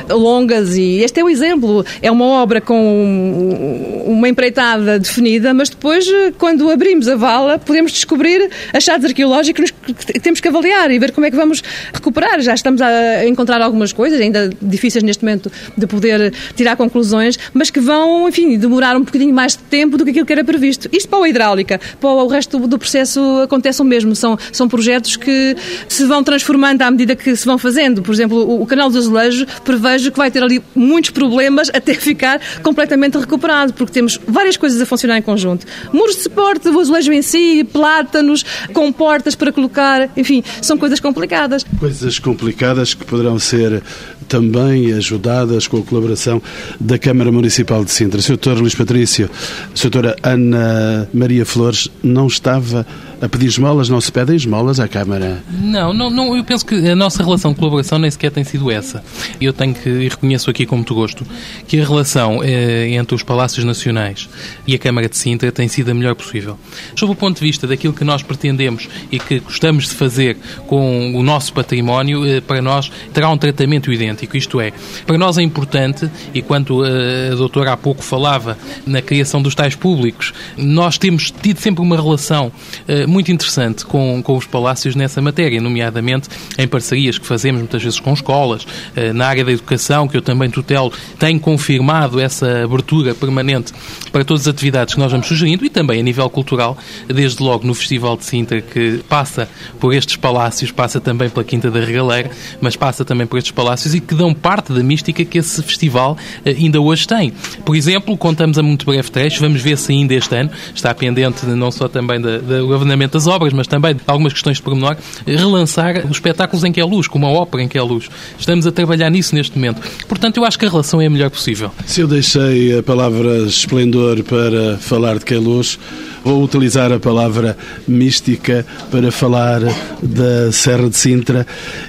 longas 0.09 0.75
e 0.75 0.99
este 0.99 1.19
é 1.19 1.23
o 1.23 1.29
exemplo. 1.29 1.85
É 2.01 2.11
uma 2.11 2.25
obra 2.25 2.61
com 2.61 4.03
uma 4.05 4.27
empreitada 4.27 4.99
definida, 4.99 5.53
mas 5.53 5.69
depois, 5.69 6.05
quando 6.37 6.69
abrimos 6.69 7.07
a 7.07 7.15
vala, 7.15 7.57
podemos 7.57 7.91
descobrir 7.91 8.49
achados 8.73 9.05
arqueológicos 9.05 9.71
que 9.71 10.19
temos 10.19 10.39
que 10.39 10.47
avaliar 10.47 10.91
e 10.91 10.99
ver 10.99 11.11
como 11.11 11.25
é 11.25 11.31
que 11.31 11.37
vamos 11.37 11.63
recuperar. 11.93 12.41
Já 12.41 12.53
estamos 12.59 12.81
a 12.81 13.25
encontrar 13.25 13.61
algumas 13.61 13.93
coisas, 13.93 14.19
ainda 14.19 14.49
difíceis 14.61 15.03
neste 15.03 15.23
momento 15.23 15.51
de 15.77 15.87
poder 15.87 16.33
tirar 16.55 16.75
conclusões, 16.75 17.37
mas 17.53 17.69
que 17.69 17.79
vão, 17.79 18.27
enfim, 18.27 18.57
demorar 18.57 18.95
um 18.95 19.01
bocadinho 19.01 19.33
mais 19.33 19.53
de 19.55 19.63
tempo 19.63 19.97
do 19.97 20.03
que 20.03 20.11
aquilo 20.11 20.25
que 20.25 20.33
era 20.33 20.43
previsto. 20.43 20.89
Isto 20.91 21.09
para 21.09 21.25
a 21.25 21.29
hidráulica, 21.29 21.79
para 21.99 22.09
o 22.09 22.27
resto 22.27 22.59
do 22.67 22.77
processo 22.77 23.19
acontece 23.43 23.81
o 23.81 23.85
mesmo. 23.85 24.15
São, 24.15 24.37
são 24.51 24.67
projetos 24.67 25.15
que 25.15 25.55
se 25.87 26.05
vão 26.05 26.23
transformando 26.23 26.81
à 26.81 26.91
medida 26.91 27.15
que 27.15 27.35
se 27.35 27.45
vão 27.45 27.57
fazendo. 27.57 28.01
Por 28.01 28.13
exemplo, 28.13 28.37
o, 28.37 28.61
o 28.63 28.65
canal 28.65 28.89
do 28.89 28.97
azulejo 28.97 29.45
prevejo 29.63 30.11
que 30.11 30.17
vai 30.17 30.29
ter 30.29 30.43
ali 30.43 30.61
muitos 30.75 31.11
problemas 31.11 31.69
até 31.73 31.93
ficar 31.93 32.41
completamente 32.61 33.17
recuperado, 33.17 33.73
porque 33.73 33.93
temos 33.93 34.19
várias 34.27 34.57
coisas 34.57 34.81
a 34.81 34.85
funcionar 34.85 35.17
em 35.17 35.21
conjunto. 35.21 35.65
Muros 35.93 36.15
de 36.15 36.23
suporte, 36.23 36.67
o 36.69 36.79
azulejo 36.79 37.11
em 37.11 37.21
si, 37.21 37.63
plátanos, 37.63 38.43
com 38.73 38.91
portas 38.91 39.35
para 39.35 39.51
colocar, 39.51 40.09
enfim, 40.17 40.43
são 40.61 40.77
coisas 40.77 40.99
complicadas. 40.99 41.65
Coisas 41.79 42.19
complicadas 42.19 42.48
que 42.53 43.05
poderão 43.05 43.39
ser 43.39 43.81
também 44.27 44.93
ajudadas 44.93 45.67
com 45.67 45.77
a 45.77 45.83
colaboração 45.83 46.41
da 46.79 46.97
Câmara 46.97 47.31
Municipal 47.31 47.83
de 47.83 47.91
Sintra. 47.91 48.21
Sr. 48.21 48.37
Luís 48.59 48.75
Patrício, 48.75 49.29
Sra. 49.73 50.15
Ana 50.21 51.09
Maria 51.13 51.45
Flores 51.45 51.89
não 52.03 52.27
estava 52.27 52.85
a 53.21 53.27
pedir 53.27 53.47
esmolas, 53.47 53.89
não 53.89 53.99
se 53.99 54.11
pedem 54.11 54.35
esmolas 54.35 54.79
à 54.79 54.87
Câmara? 54.87 55.43
Não, 55.49 55.93
não, 55.93 56.09
não, 56.09 56.35
eu 56.35 56.43
penso 56.43 56.65
que 56.65 56.75
a 56.87 56.95
nossa 56.95 57.23
relação 57.23 57.51
de 57.51 57.57
colaboração 57.57 57.99
nem 57.99 58.09
sequer 58.09 58.31
tem 58.31 58.43
sido 58.43 58.71
essa. 58.71 59.03
Eu 59.39 59.51
tenho 59.51 59.73
que, 59.73 59.89
e 59.89 60.07
reconheço 60.07 60.49
aqui 60.49 60.65
com 60.65 60.75
muito 60.77 60.95
gosto, 60.95 61.25
que 61.67 61.79
a 61.79 61.85
relação 61.85 62.43
eh, 62.43 62.89
entre 62.91 63.15
os 63.15 63.23
Palácios 63.23 63.65
Nacionais 63.65 64.29
e 64.65 64.73
a 64.73 64.79
Câmara 64.79 65.09
de 65.09 65.17
Sintra 65.17 65.51
tem 65.51 65.67
sido 65.67 65.91
a 65.91 65.93
melhor 65.93 66.15
possível. 66.15 66.57
Sob 66.95 67.11
o 67.11 67.15
ponto 67.15 67.39
de 67.39 67.41
vista 67.45 67.67
daquilo 67.67 67.93
que 67.93 68.03
nós 68.03 68.23
pretendemos 68.23 68.87
e 69.11 69.19
que 69.19 69.39
gostamos 69.39 69.89
de 69.89 69.95
fazer 69.95 70.37
com 70.67 71.15
o 71.15 71.23
nosso 71.23 71.53
património, 71.53 72.25
eh, 72.25 72.41
para 72.41 72.61
nós 72.61 72.91
terá 73.13 73.29
um 73.29 73.37
tratamento 73.37 73.91
idêntico. 73.91 74.37
Isto 74.37 74.61
é, 74.61 74.71
para 75.05 75.17
nós 75.17 75.37
é 75.37 75.41
importante, 75.41 76.09
e 76.33 76.41
quando 76.41 76.85
eh, 76.85 77.31
a 77.31 77.35
doutora 77.35 77.73
há 77.73 77.77
pouco 77.77 78.03
falava 78.03 78.57
na 78.85 79.01
criação 79.01 79.41
dos 79.41 79.55
tais 79.55 79.75
públicos, 79.75 80.33
nós 80.57 80.97
temos 80.97 81.31
tido 81.31 81.59
sempre 81.59 81.81
uma 81.81 81.95
relação 81.95 82.51
eh, 82.87 83.05
muito 83.09 83.31
interessante 83.31 83.85
com, 83.85 84.21
com 84.23 84.37
os 84.37 84.45
palácios 84.45 84.95
nessa 84.95 85.21
matéria, 85.21 85.59
nomeadamente 85.59 86.29
em 86.57 86.67
parcerias 86.67 87.17
que 87.17 87.25
fazemos 87.25 87.59
muitas 87.59 87.83
vezes 87.83 87.99
com 87.99 88.13
escolas, 88.13 88.65
eh, 88.95 89.11
na 89.11 89.27
área 89.27 89.43
da 89.43 89.51
educação, 89.51 90.07
que 90.07 90.15
eu 90.15 90.21
também 90.21 90.49
tutelo, 90.49 90.91
tenho 91.17 91.39
confirmado 91.39 92.19
essa 92.19 92.63
abertura 92.63 93.13
permanente 93.13 93.73
para 94.11 94.23
todas 94.23 94.43
as 94.43 94.53
atividades 94.53 94.93
que 94.93 94.99
nós 94.99 95.11
vamos 95.11 95.27
sugerindo 95.27 95.65
e 95.65 95.69
também 95.69 95.99
a 95.99 96.03
nível 96.03 96.29
cultural, 96.29 96.77
desde 97.07 97.41
logo 97.41 97.65
no 97.65 97.73
Festival 97.73 98.15
de 98.17 98.25
Sintra, 98.25 98.61
que 98.61 99.01
passa 99.09 99.49
por 99.79 99.93
estes 99.93 100.15
palácios, 100.15 100.71
passa 100.71 100.99
também 100.99 101.29
pela 101.29 101.43
Quinta 101.43 101.69
da 101.71 101.79
Regaleira, 101.79 102.31
mas 102.61 102.75
passa 102.75 103.03
também 103.03 103.25
por 103.25 103.37
estes 103.37 103.51
palácios 103.51 103.93
e 103.95 103.99
que 103.99 104.15
dão 104.15 104.33
parte 104.33 104.73
da 104.73 104.83
mística 104.83 105.23
que 105.25 105.37
esse 105.37 105.61
festival 105.63 106.17
eh, 106.45 106.51
ainda 106.51 106.79
hoje 106.79 107.07
tem. 107.07 107.33
Por 107.65 107.75
exemplo, 107.75 108.15
contamos 108.17 108.57
a 108.57 108.63
muito 108.63 108.85
breve 108.85 109.09
trecho, 109.09 109.39
vamos 109.41 109.61
ver 109.61 109.77
se 109.77 109.91
ainda 109.91 110.13
este 110.13 110.35
ano, 110.35 110.51
está 110.73 110.93
pendente 110.93 111.45
não 111.45 111.71
só 111.71 111.87
também 111.87 112.19
da, 112.19 112.37
da 112.37 112.63
funcionamento 112.99 113.13
das 113.13 113.27
obras, 113.27 113.53
mas 113.53 113.67
também 113.67 113.95
algumas 114.05 114.33
questões 114.33 114.57
de 114.57 114.63
pormenor, 114.63 114.97
relançar 115.25 116.05
os 116.05 116.11
espetáculos 116.11 116.63
em 116.63 116.71
que 116.71 116.81
é 116.81 116.85
luz, 116.85 117.07
como 117.07 117.25
a 117.25 117.29
ópera 117.29 117.63
em 117.63 117.67
que 117.67 117.77
é 117.77 117.81
luz. 117.81 118.09
Estamos 118.37 118.67
a 118.67 118.71
trabalhar 118.71 119.09
nisso 119.09 119.33
neste 119.33 119.57
momento. 119.57 119.81
Portanto, 120.07 120.37
eu 120.37 120.45
acho 120.45 120.59
que 120.59 120.65
a 120.65 120.69
relação 120.69 121.01
é 121.01 121.05
a 121.05 121.09
melhor 121.09 121.29
possível. 121.29 121.71
Se 121.85 122.01
eu 122.01 122.07
deixei 122.07 122.77
a 122.77 122.83
palavra 122.83 123.37
esplendor 123.39 124.21
para 124.23 124.77
falar 124.77 125.17
de 125.17 125.25
que 125.25 125.33
é 125.33 125.37
luz, 125.37 125.79
vou 126.23 126.43
utilizar 126.43 126.91
a 126.91 126.99
palavra 126.99 127.57
mística 127.87 128.65
para 128.91 129.11
falar 129.11 129.61
da 130.01 130.51
Serra 130.51 130.89
de 130.89 130.97
Sintra 130.97 131.47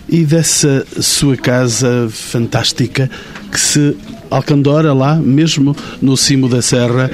e 0.08 0.24
dessa 0.24 0.86
sua 1.00 1.36
casa 1.36 2.08
fantástica 2.10 3.10
que 3.50 3.60
se 3.60 3.96
alcandora 4.30 4.92
lá, 4.92 5.16
mesmo 5.16 5.76
no 6.00 6.16
cimo 6.16 6.48
da 6.48 6.62
serra, 6.62 7.10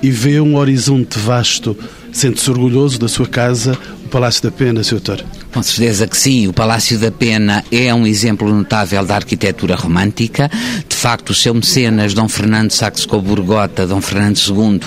e 0.00 0.08
vê 0.08 0.40
um 0.40 0.56
horizonte 0.56 1.18
vasto 1.18 1.76
Sente-se 2.12 2.50
orgulhoso 2.50 2.98
da 2.98 3.08
sua 3.08 3.26
casa, 3.26 3.78
o 4.04 4.08
Palácio 4.08 4.42
da 4.42 4.50
Pena, 4.50 4.82
Sr. 4.82 5.00
Doutor? 5.00 5.24
Com 5.52 5.62
certeza 5.62 6.06
que 6.06 6.16
sim. 6.16 6.46
O 6.48 6.52
Palácio 6.52 6.98
da 6.98 7.10
Pena 7.10 7.64
é 7.70 7.92
um 7.94 8.06
exemplo 8.06 8.52
notável 8.52 9.04
da 9.04 9.16
arquitetura 9.16 9.74
romântica. 9.74 10.50
Facto, 11.00 11.30
o 11.30 11.34
seu 11.34 11.54
mecenas, 11.54 12.12
Dom 12.12 12.28
Fernando 12.28 12.72
Saxe-Coburgota, 12.72 13.86
Dom 13.86 14.02
Fernando 14.02 14.36
II, 14.36 14.80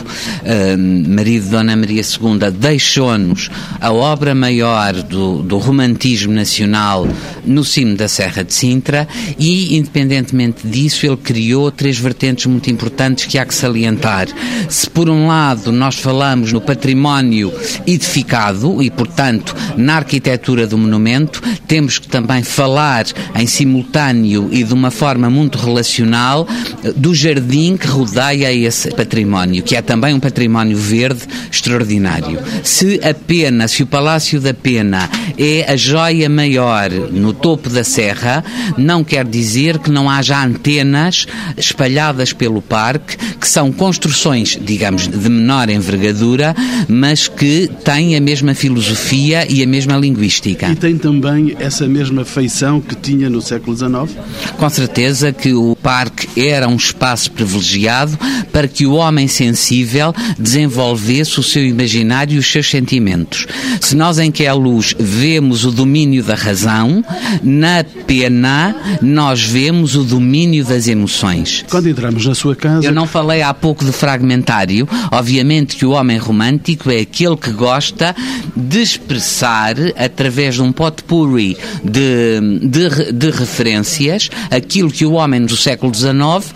eh, 0.45 0.77
marido 0.77 1.45
de 1.45 1.49
Dona 1.49 1.75
Maria 1.75 2.03
II, 2.03 2.51
deixou-nos 2.51 3.49
a 3.81 3.91
obra 3.91 4.35
maior 4.35 4.93
do, 4.93 5.41
do 5.41 5.57
romantismo 5.57 6.31
nacional 6.31 7.07
no 7.43 7.63
cimo 7.63 7.95
da 7.95 8.07
Serra 8.07 8.43
de 8.43 8.53
Sintra 8.53 9.07
e, 9.39 9.75
independentemente 9.75 10.67
disso, 10.67 11.03
ele 11.03 11.17
criou 11.17 11.71
três 11.71 11.97
vertentes 11.97 12.45
muito 12.45 12.69
importantes 12.69 13.25
que 13.25 13.39
há 13.39 13.45
que 13.45 13.55
salientar. 13.55 14.27
Se, 14.69 14.87
por 14.87 15.09
um 15.09 15.25
lado, 15.25 15.71
nós 15.71 15.95
falamos 15.95 16.53
no 16.53 16.61
património 16.61 17.51
edificado 17.87 18.83
e, 18.83 18.91
portanto, 18.91 19.55
na 19.75 19.95
arquitetura 19.95 20.67
do 20.67 20.77
monumento, 20.77 21.41
temos 21.67 21.97
que 21.97 22.07
também 22.07 22.43
falar 22.43 23.07
em 23.33 23.47
simultâneo 23.47 24.49
e 24.51 24.63
de 24.63 24.75
uma 24.75 24.91
forma 24.91 25.27
muito 25.27 25.57
relacional 26.03 26.47
do 26.95 27.15
jardim 27.15 27.77
que 27.77 27.87
rodeia 27.87 28.51
esse 28.53 28.89
património, 28.91 29.63
que 29.63 29.75
é 29.75 29.81
também 29.81 30.13
um 30.13 30.19
património 30.19 30.77
verde 30.77 31.23
extraordinário. 31.51 32.39
Se 32.63 32.99
a 33.03 33.13
pena, 33.13 33.67
se 33.67 33.83
o 33.83 33.87
Palácio 33.87 34.39
da 34.39 34.53
Pena 34.53 35.09
é 35.37 35.71
a 35.71 35.75
joia 35.75 36.29
maior 36.29 36.89
no 36.91 37.33
topo 37.33 37.69
da 37.69 37.83
serra, 37.83 38.43
não 38.77 39.03
quer 39.03 39.25
dizer 39.25 39.79
que 39.79 39.89
não 39.89 40.09
haja 40.09 40.43
antenas 40.43 41.25
espalhadas 41.57 42.33
pelo 42.33 42.61
parque, 42.61 43.17
que 43.39 43.47
são 43.47 43.71
construções, 43.71 44.57
digamos, 44.61 45.07
de 45.07 45.29
menor 45.29 45.69
envergadura, 45.69 46.55
mas 46.87 47.27
que 47.27 47.69
têm 47.83 48.15
a 48.15 48.21
mesma 48.21 48.53
filosofia 48.53 49.45
e 49.49 49.63
a 49.63 49.67
mesma 49.67 49.97
linguística. 49.97 50.69
E 50.69 50.75
tem 50.75 50.97
também 50.97 51.55
essa 51.59 51.87
mesma 51.87 52.25
feição 52.25 52.81
que 52.81 52.95
tinha 52.95 53.29
no 53.29 53.41
século 53.41 53.75
XIX? 53.75 54.17
Com 54.57 54.69
certeza 54.69 55.31
que 55.31 55.53
o 55.53 55.75
parque 55.75 55.92
era 56.35 56.67
um 56.67 56.75
espaço 56.75 57.31
privilegiado 57.31 58.17
para 58.51 58.67
que 58.67 58.85
o 58.85 58.93
homem 58.93 59.27
sensível 59.27 60.13
desenvolvesse 60.37 61.39
o 61.39 61.43
seu 61.43 61.65
imaginário 61.65 62.35
e 62.35 62.37
os 62.37 62.51
seus 62.51 62.69
sentimentos. 62.69 63.45
Se 63.79 63.95
nós 63.95 64.19
em 64.19 64.31
que 64.31 64.43
é 64.43 64.47
a 64.47 64.53
luz 64.53 64.95
vemos 64.99 65.65
o 65.65 65.71
domínio 65.71 66.23
da 66.23 66.35
razão, 66.35 67.03
na 67.41 67.83
pena 68.05 68.75
nós 69.01 69.43
vemos 69.43 69.95
o 69.95 70.03
domínio 70.03 70.65
das 70.65 70.87
emoções. 70.87 71.63
Quando 71.69 71.89
entramos 71.89 72.25
na 72.25 72.35
sua 72.35 72.55
casa... 72.55 72.85
Eu 72.85 72.93
não 72.93 73.07
falei 73.07 73.41
há 73.41 73.53
pouco 73.53 73.85
de 73.85 73.91
fragmentário. 73.91 74.87
Obviamente 75.11 75.75
que 75.75 75.85
o 75.85 75.91
homem 75.91 76.17
romântico 76.17 76.91
é 76.91 76.99
aquele 76.99 77.37
que 77.37 77.51
gosta 77.51 78.15
de 78.55 78.81
expressar 78.81 79.75
através 79.97 80.33
através 80.33 80.55
de 80.55 80.61
um 80.61 80.71
potpourri 80.71 81.57
de, 81.83 82.39
de, 82.61 83.11
de 83.11 83.29
referências, 83.29 84.29
aquilo 84.49 84.89
que 84.89 85.05
o 85.05 85.13
homem 85.13 85.45
do 85.45 85.55
século 85.55 85.82
XIX 85.91 86.53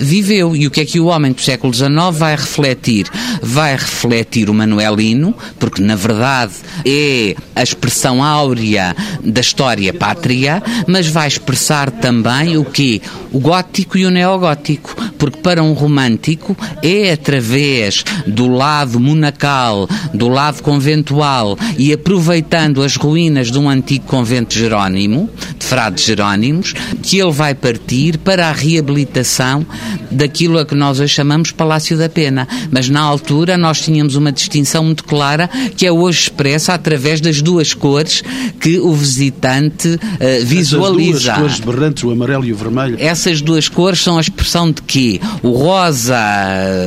viveu. 0.00 0.56
E 0.56 0.66
o 0.66 0.70
que 0.70 0.80
é 0.80 0.84
que 0.84 0.98
o 0.98 1.06
homem 1.06 1.32
do 1.32 1.40
século 1.40 1.72
XIX 1.72 1.90
vai 2.12 2.34
refletir? 2.34 3.06
Vai 3.42 3.72
refletir 3.72 4.48
o 4.48 4.54
Manuelino, 4.54 5.34
porque 5.58 5.82
na 5.82 5.94
verdade 5.94 6.54
é 6.86 7.36
a 7.54 7.62
expressão 7.62 8.24
áurea 8.24 8.96
da 9.22 9.40
história 9.40 9.92
pátria, 9.92 10.62
mas 10.86 11.06
vai 11.06 11.28
expressar 11.28 11.90
também 11.90 12.56
o 12.56 12.64
que? 12.64 13.02
O 13.30 13.38
gótico 13.38 13.98
e 13.98 14.06
o 14.06 14.10
neogótico, 14.10 14.94
porque 15.18 15.38
para 15.38 15.62
um 15.62 15.72
romântico 15.72 16.56
é 16.82 17.12
através 17.12 18.02
do 18.26 18.48
lado 18.48 18.98
monacal, 18.98 19.88
do 20.14 20.28
lado 20.28 20.62
conventual 20.62 21.58
e 21.76 21.92
aproveitando 21.92 22.82
as 22.82 22.96
ruínas 22.96 23.50
de 23.50 23.58
um 23.58 23.68
antigo 23.68 24.06
convento 24.06 24.54
jerónimo, 24.54 25.28
frades 25.70 26.04
jerónimos, 26.04 26.74
que 27.00 27.20
ele 27.20 27.30
vai 27.30 27.54
partir 27.54 28.18
para 28.18 28.48
a 28.48 28.52
reabilitação 28.52 29.64
daquilo 30.10 30.58
a 30.58 30.66
que 30.66 30.74
nós 30.74 30.98
hoje 30.98 31.14
chamamos 31.14 31.52
Palácio 31.52 31.96
da 31.96 32.08
Pena. 32.08 32.48
Mas 32.72 32.88
na 32.88 33.00
altura 33.00 33.56
nós 33.56 33.80
tínhamos 33.80 34.16
uma 34.16 34.32
distinção 34.32 34.82
muito 34.82 35.04
clara 35.04 35.48
que 35.76 35.86
é 35.86 35.92
hoje 35.92 36.22
expressa 36.22 36.74
através 36.74 37.20
das 37.20 37.40
duas 37.40 37.72
cores 37.72 38.24
que 38.60 38.80
o 38.80 38.92
visitante 38.92 39.90
uh, 39.90 40.44
visualiza. 40.44 41.30
Essas 41.30 41.38
duas 41.38 41.38
cores 41.38 41.60
berrantes, 41.60 42.02
o 42.02 42.10
amarelo 42.10 42.44
e 42.44 42.52
o 42.52 42.56
vermelho. 42.56 42.96
Essas 42.98 43.40
duas 43.40 43.68
cores 43.68 44.02
são 44.02 44.18
a 44.18 44.20
expressão 44.20 44.72
de 44.72 44.82
quê? 44.82 45.20
O 45.40 45.50
rosa 45.50 46.18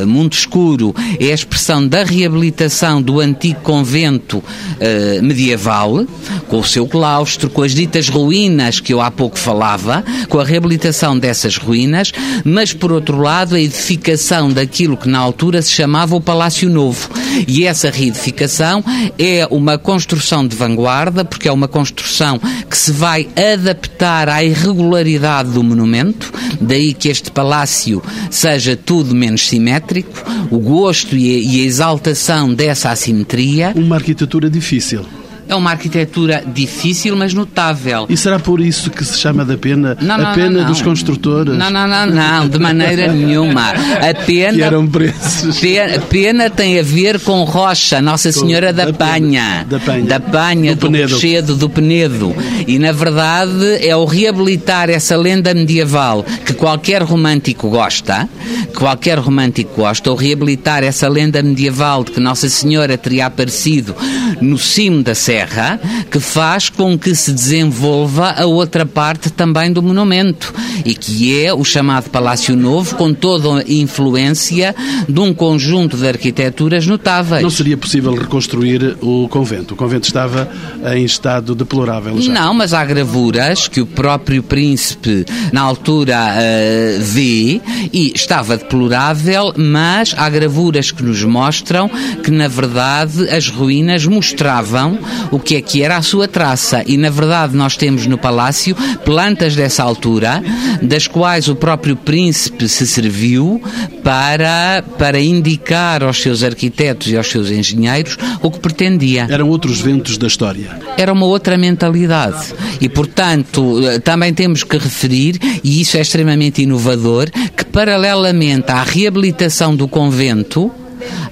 muito 0.06 0.34
escuro 0.34 0.94
é 1.22 1.32
a 1.32 1.34
expressão 1.34 1.88
da 1.88 2.04
reabilitação 2.04 3.02
do 3.02 3.22
antigo 3.22 3.62
convento 3.62 4.40
uh, 4.40 5.24
medieval, 5.24 6.06
com 6.50 6.60
o 6.60 6.64
seu 6.66 6.86
claustro, 6.86 7.50
com 7.50 7.62
as 7.62 7.74
ditas 7.74 8.10
ruínas 8.10 8.73
que 8.80 8.94
eu 8.94 9.02
há 9.02 9.12
pouco 9.12 9.38
falava, 9.38 10.04
com 10.30 10.40
a 10.40 10.44
reabilitação 10.44 11.18
dessas 11.18 11.58
ruínas, 11.58 12.12
mas 12.44 12.74
por 12.74 12.92
outro 12.92 13.20
lado 13.20 13.56
a 13.56 13.60
edificação 13.60 14.52
daquilo 14.52 14.98
que 14.98 15.10
na 15.10 15.20
altura 15.20 15.62
se 15.62 15.72
chamava 15.72 16.16
o 16.16 16.22
Palácio 16.22 16.70
Novo. 16.70 17.10
E 17.48 17.66
essa 17.66 17.90
reedificação 17.90 18.84
é 19.18 19.48
uma 19.50 19.78
construção 19.78 20.48
de 20.48 20.56
vanguarda, 20.56 21.26
porque 21.26 21.48
é 21.48 21.52
uma 21.52 21.68
construção 21.68 22.40
que 22.70 22.78
se 22.78 22.92
vai 22.92 23.28
adaptar 23.54 24.30
à 24.30 24.44
irregularidade 24.44 25.52
do 25.52 25.64
monumento, 25.64 26.32
daí 26.60 26.94
que 26.94 27.10
este 27.10 27.32
palácio 27.32 28.02
seja 28.30 28.76
tudo 28.76 29.16
menos 29.16 29.48
simétrico, 29.48 30.24
o 30.50 30.60
gosto 30.60 31.16
e 31.16 31.62
a 31.62 31.66
exaltação 31.66 32.54
dessa 32.54 32.92
assimetria. 32.92 33.74
Uma 33.76 33.96
arquitetura 33.96 34.50
difícil. 34.50 35.06
É 35.48 35.56
uma 35.56 35.72
arquitetura 35.72 36.44
difícil, 36.46 37.16
mas 37.16 37.34
notável. 37.34 38.06
E 38.10 38.16
será 38.16 38.40
por 38.40 38.62
isso 38.62 38.90
que 38.90 39.04
se 39.04 39.20
chama 39.20 39.44
da 39.44 39.58
pena 39.58 39.98
não, 40.00 40.18
não, 40.18 40.28
a 40.28 40.34
pena 40.34 40.62
não, 40.62 40.68
dos 40.68 40.82
construtores? 40.82 41.54
Não, 41.58 41.70
não, 41.70 41.88
não, 41.88 42.06
não, 42.06 42.48
de 42.48 42.58
maneira 42.58 43.12
nenhuma. 43.14 43.72
A 43.72 44.14
pena. 44.26 44.54
Que 44.54 44.62
eram 44.62 44.88
preços. 44.88 45.60
Pena, 45.60 46.00
pena 46.00 46.50
tem 46.50 46.80
a 46.80 46.84
ver 46.84 47.20
com 47.20 47.44
rocha, 47.44 48.02
Nossa 48.02 48.32
Senhora 48.32 48.72
da, 48.72 48.86
da 48.86 48.94
Panha. 48.94 49.66
Da 49.70 49.80
Panha. 49.80 50.06
Da 50.06 50.20
Panha, 50.20 50.76
do, 50.76 50.90
do 50.90 51.02
Rochedo, 51.02 51.56
do 51.56 51.70
Penedo. 51.70 52.34
E 52.66 52.80
na 52.80 52.92
verdade 52.92 53.86
é 53.86 53.96
o 53.96 54.06
reabilitar 54.06 54.90
essa 54.90 55.18
lenda 55.18 55.54
medieval 55.54 56.26
que 56.46 56.54
qualquer 56.54 57.04
romântico 57.04 57.70
gosta, 57.70 58.30
qualquer 58.78 59.20
romântico 59.20 59.76
gosta, 59.76 60.10
ou 60.10 60.16
reabilitar 60.16 60.84
essa 60.84 61.08
lenda 61.10 61.44
medieval 61.44 62.04
de 62.04 62.12
que 62.12 62.20
Nossa 62.20 62.48
Senhora 62.48 62.98
teria 62.98 63.26
aparecido 63.26 63.96
no 64.42 64.58
cimo 64.58 65.04
da 65.04 65.14
Serra 65.14 65.33
terra 65.34 65.80
que 66.12 66.20
faz 66.20 66.70
com 66.70 66.96
que 66.96 67.16
se 67.16 67.32
desenvolva 67.32 68.36
a 68.38 68.46
outra 68.46 68.86
parte 68.86 69.32
também 69.32 69.74
do 69.74 69.82
monumento 69.82 70.54
e 70.86 70.94
que 70.94 71.44
é 71.44 71.52
o 71.52 71.64
chamado 71.64 72.12
Palácio 72.12 72.56
Novo, 72.56 72.96
com 72.96 73.12
toda 73.12 73.62
a 73.62 73.64
influência 73.68 74.76
de 75.10 75.20
um 75.20 75.34
conjunto 75.34 75.98
de 75.98 76.08
arquiteturas 76.08 76.86
notáveis. 76.86 77.42
Não 77.42 77.50
seria 77.50 77.76
possível 77.76 78.14
reconstruir 78.14 78.96
o 79.02 79.28
convento? 79.28 79.74
O 79.74 79.78
convento 79.78 80.06
estava 80.06 80.48
em 80.94 81.04
estado 81.04 81.56
deplorável 81.56 82.22
já. 82.22 82.32
Não, 82.32 82.54
mas 82.54 82.72
há 82.72 82.86
gravuras 82.86 83.68
que 83.68 83.82
o 83.82 83.88
próprio 83.88 84.44
príncipe 84.44 85.26
na 85.52 85.62
altura 85.62 86.16
uh, 86.18 87.02
vê 87.02 87.60
e 87.92 88.12
estava 88.14 88.56
deplorável, 88.56 89.52
mas 89.58 90.14
há 90.16 90.30
gravuras 90.30 90.92
que 90.92 91.02
nos 91.02 91.24
mostram 91.24 91.90
que 92.24 92.30
na 92.30 92.48
verdade 92.48 93.28
as 93.30 93.48
ruínas 93.48 94.06
mostravam 94.06 95.00
o 95.32 95.40
que 95.40 95.56
é 95.56 95.62
que 95.62 95.84
era 95.84 95.98
a 95.98 96.02
sua 96.02 96.28
traça. 96.28 96.84
E 96.86 96.98
na 96.98 97.10
verdade 97.10 97.56
nós 97.56 97.76
temos 97.76 98.06
no 98.06 98.18
palácio 98.18 98.76
plantas 99.04 99.56
dessa 99.56 99.84
altura, 99.84 100.44
das 100.82 101.08
quais 101.08 101.48
o 101.48 101.56
próprio 101.56 101.96
príncipe 101.96 102.68
se 102.68 102.86
serviu 102.86 103.62
para, 104.04 104.84
para 104.98 105.20
indicar 105.20 106.04
aos 106.04 106.22
seus 106.22 106.44
arquitetos 106.44 107.12
e 107.12 107.18
aos 107.18 107.28
seus 107.28 107.50
engenheiros 107.50 108.18
o 108.42 108.52
que 108.52 108.60
pretendia. 108.60 109.28
Eram 109.30 109.50
outros 109.50 109.80
ventos 109.80 110.18
da 110.18 110.28
história. 110.28 110.80
Era 110.98 111.14
uma 111.14 111.26
outra 111.26 111.58
mentalidade. 111.58 112.54
E, 112.80 112.90
portanto, 112.90 113.82
também 114.04 114.34
temos 114.34 114.64
que 114.64 114.78
referir, 114.78 115.40
e 115.64 115.82
isso 115.82 115.98
é 115.98 116.02
extremamente 116.02 116.62
inovador, 116.62 117.30
que 117.56 117.66
paralelamente 117.66 118.72
à 118.72 118.84
reabilitação 118.84 119.76
do 119.76 119.88
convento, 119.88 120.72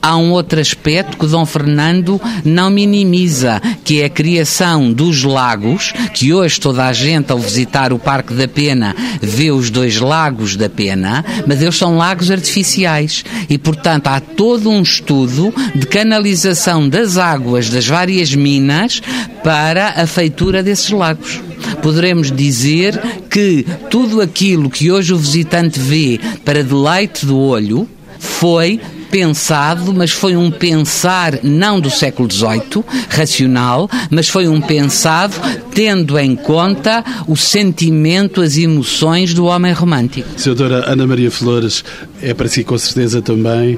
há 0.01 0.17
um 0.17 0.31
outro 0.31 0.59
aspecto 0.59 1.17
que 1.17 1.27
Dom 1.27 1.45
Fernando 1.45 2.19
não 2.43 2.69
minimiza, 2.69 3.61
que 3.83 4.01
é 4.01 4.05
a 4.05 4.09
criação 4.09 4.91
dos 4.91 5.23
lagos, 5.23 5.93
que 6.13 6.33
hoje 6.33 6.59
toda 6.59 6.85
a 6.85 6.93
gente 6.93 7.31
ao 7.31 7.39
visitar 7.39 7.93
o 7.93 7.99
Parque 7.99 8.33
da 8.33 8.47
Pena 8.47 8.95
vê 9.21 9.51
os 9.51 9.69
dois 9.69 9.99
lagos 9.99 10.55
da 10.55 10.69
Pena, 10.69 11.23
mas 11.47 11.61
eles 11.61 11.75
são 11.75 11.97
lagos 11.97 12.31
artificiais. 12.31 13.23
E, 13.49 13.57
portanto, 13.57 14.07
há 14.07 14.19
todo 14.19 14.69
um 14.69 14.81
estudo 14.81 15.53
de 15.75 15.85
canalização 15.87 16.87
das 16.87 17.17
águas 17.17 17.69
das 17.69 17.87
várias 17.87 18.33
minas 18.33 19.01
para 19.43 20.01
a 20.01 20.07
feitura 20.07 20.63
desses 20.63 20.89
lagos. 20.89 21.39
Poderemos 21.81 22.31
dizer 22.31 22.99
que 23.29 23.65
tudo 23.89 24.21
aquilo 24.21 24.69
que 24.69 24.91
hoje 24.91 25.13
o 25.13 25.17
visitante 25.17 25.79
vê 25.79 26.19
para 26.43 26.63
deleite 26.63 27.25
do 27.25 27.37
olho 27.37 27.87
foi 28.19 28.79
pensado, 29.11 29.93
mas 29.93 30.11
foi 30.11 30.35
um 30.35 30.49
pensar 30.49 31.39
não 31.43 31.79
do 31.79 31.89
século 31.89 32.31
XVIII, 32.31 32.83
racional, 33.09 33.89
mas 34.09 34.29
foi 34.29 34.47
um 34.47 34.61
pensado 34.61 35.35
tendo 35.73 36.17
em 36.17 36.35
conta 36.35 37.03
o 37.27 37.35
sentimento, 37.35 38.41
as 38.41 38.57
emoções 38.57 39.33
do 39.33 39.45
homem 39.45 39.73
romântico. 39.73 40.27
Senhora 40.39 40.89
Ana 40.89 41.05
Maria 41.05 41.29
Flores, 41.29 41.83
é 42.21 42.33
para 42.33 42.47
si 42.47 42.63
com 42.63 42.77
certeza 42.77 43.21
também 43.21 43.77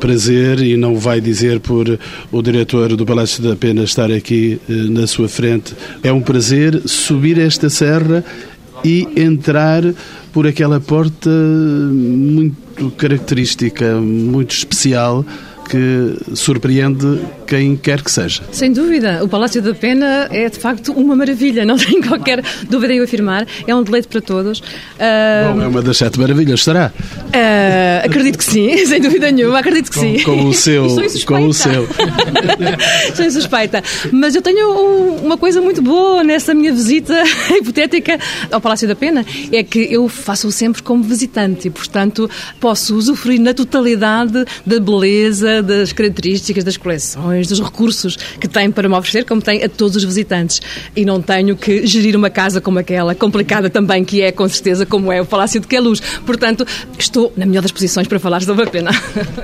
prazer 0.00 0.60
e 0.60 0.78
não 0.78 0.96
vai 0.96 1.20
dizer 1.20 1.60
por 1.60 1.98
o 2.32 2.42
diretor 2.42 2.96
do 2.96 3.04
Palácio 3.04 3.42
da 3.42 3.54
Pena 3.54 3.84
estar 3.84 4.10
aqui 4.10 4.58
eh, 4.68 4.72
na 4.72 5.06
sua 5.06 5.28
frente. 5.28 5.74
É 6.02 6.10
um 6.10 6.22
prazer 6.22 6.80
subir 6.86 7.38
esta 7.38 7.68
serra 7.68 8.24
e 8.84 9.08
entrar 9.16 9.82
por 10.32 10.46
aquela 10.46 10.80
porta 10.80 11.30
muito 11.30 12.90
característica, 12.96 14.00
muito 14.00 14.52
especial 14.54 15.24
que 15.68 16.16
surpreende 16.34 17.20
quem 17.50 17.74
quer 17.74 18.00
que 18.00 18.12
seja. 18.12 18.42
Sem 18.52 18.72
dúvida, 18.72 19.24
o 19.24 19.28
Palácio 19.28 19.60
da 19.60 19.74
Pena 19.74 20.28
é 20.30 20.48
de 20.48 20.56
facto 20.56 20.92
uma 20.92 21.16
maravilha, 21.16 21.64
não 21.66 21.76
tenho 21.76 22.00
qualquer 22.06 22.44
dúvida 22.68 22.94
em 22.94 23.02
afirmar, 23.02 23.44
é 23.66 23.74
um 23.74 23.82
deleite 23.82 24.06
para 24.06 24.20
todos. 24.20 24.60
Uh... 24.60 25.54
Bom, 25.54 25.62
é 25.62 25.66
uma 25.66 25.82
das 25.82 25.96
sete 25.96 26.20
maravilhas, 26.20 26.62
será? 26.62 26.92
Uh, 26.94 28.06
acredito 28.06 28.38
que 28.38 28.44
sim, 28.44 28.76
sem 28.86 29.00
dúvida 29.00 29.32
nenhuma, 29.32 29.58
acredito 29.58 29.90
que 29.90 29.98
com, 29.98 30.00
sim. 30.00 30.22
Com 30.22 30.44
o 30.44 30.54
seu, 30.54 30.86
com 31.26 31.46
o 31.46 31.52
seu. 31.52 31.88
Sem 33.14 33.30
suspeita. 33.32 33.82
Mas 34.12 34.36
eu 34.36 34.42
tenho 34.42 34.70
uma 35.20 35.36
coisa 35.36 35.60
muito 35.60 35.82
boa 35.82 36.22
nessa 36.22 36.54
minha 36.54 36.72
visita 36.72 37.20
hipotética 37.50 38.16
ao 38.52 38.60
Palácio 38.60 38.86
da 38.86 38.94
Pena, 38.94 39.26
é 39.50 39.64
que 39.64 39.92
eu 39.92 40.08
faço-o 40.08 40.52
sempre 40.52 40.84
como 40.84 41.02
visitante 41.02 41.66
e, 41.66 41.70
portanto, 41.70 42.30
posso 42.60 42.94
usufruir 42.94 43.40
na 43.40 43.52
totalidade 43.52 44.44
da 44.64 44.78
beleza, 44.78 45.62
das 45.64 45.92
características 45.92 46.62
das 46.62 46.76
coleções, 46.76 47.39
dos 47.48 47.60
recursos 47.60 48.16
que 48.40 48.48
tem 48.48 48.70
para 48.70 48.88
me 48.88 48.94
oferecer, 48.94 49.24
como 49.24 49.40
tem 49.40 49.62
a 49.62 49.68
todos 49.68 49.96
os 49.96 50.04
visitantes. 50.04 50.60
E 50.94 51.04
não 51.04 51.20
tenho 51.20 51.56
que 51.56 51.86
gerir 51.86 52.16
uma 52.16 52.30
casa 52.30 52.60
como 52.60 52.78
aquela, 52.78 53.14
complicada 53.14 53.68
também, 53.68 54.04
que 54.04 54.22
é, 54.22 54.32
com 54.32 54.48
certeza, 54.48 54.86
como 54.86 55.12
é 55.12 55.20
o 55.20 55.26
Palácio 55.26 55.60
de 55.60 55.66
Queluz. 55.66 56.00
Portanto, 56.24 56.66
estou 56.98 57.32
na 57.36 57.46
melhor 57.46 57.62
das 57.62 57.72
posições 57.72 58.06
para 58.06 58.18
falar 58.18 58.42
sobre 58.42 58.64
a 58.64 58.66
pena. 58.66 58.90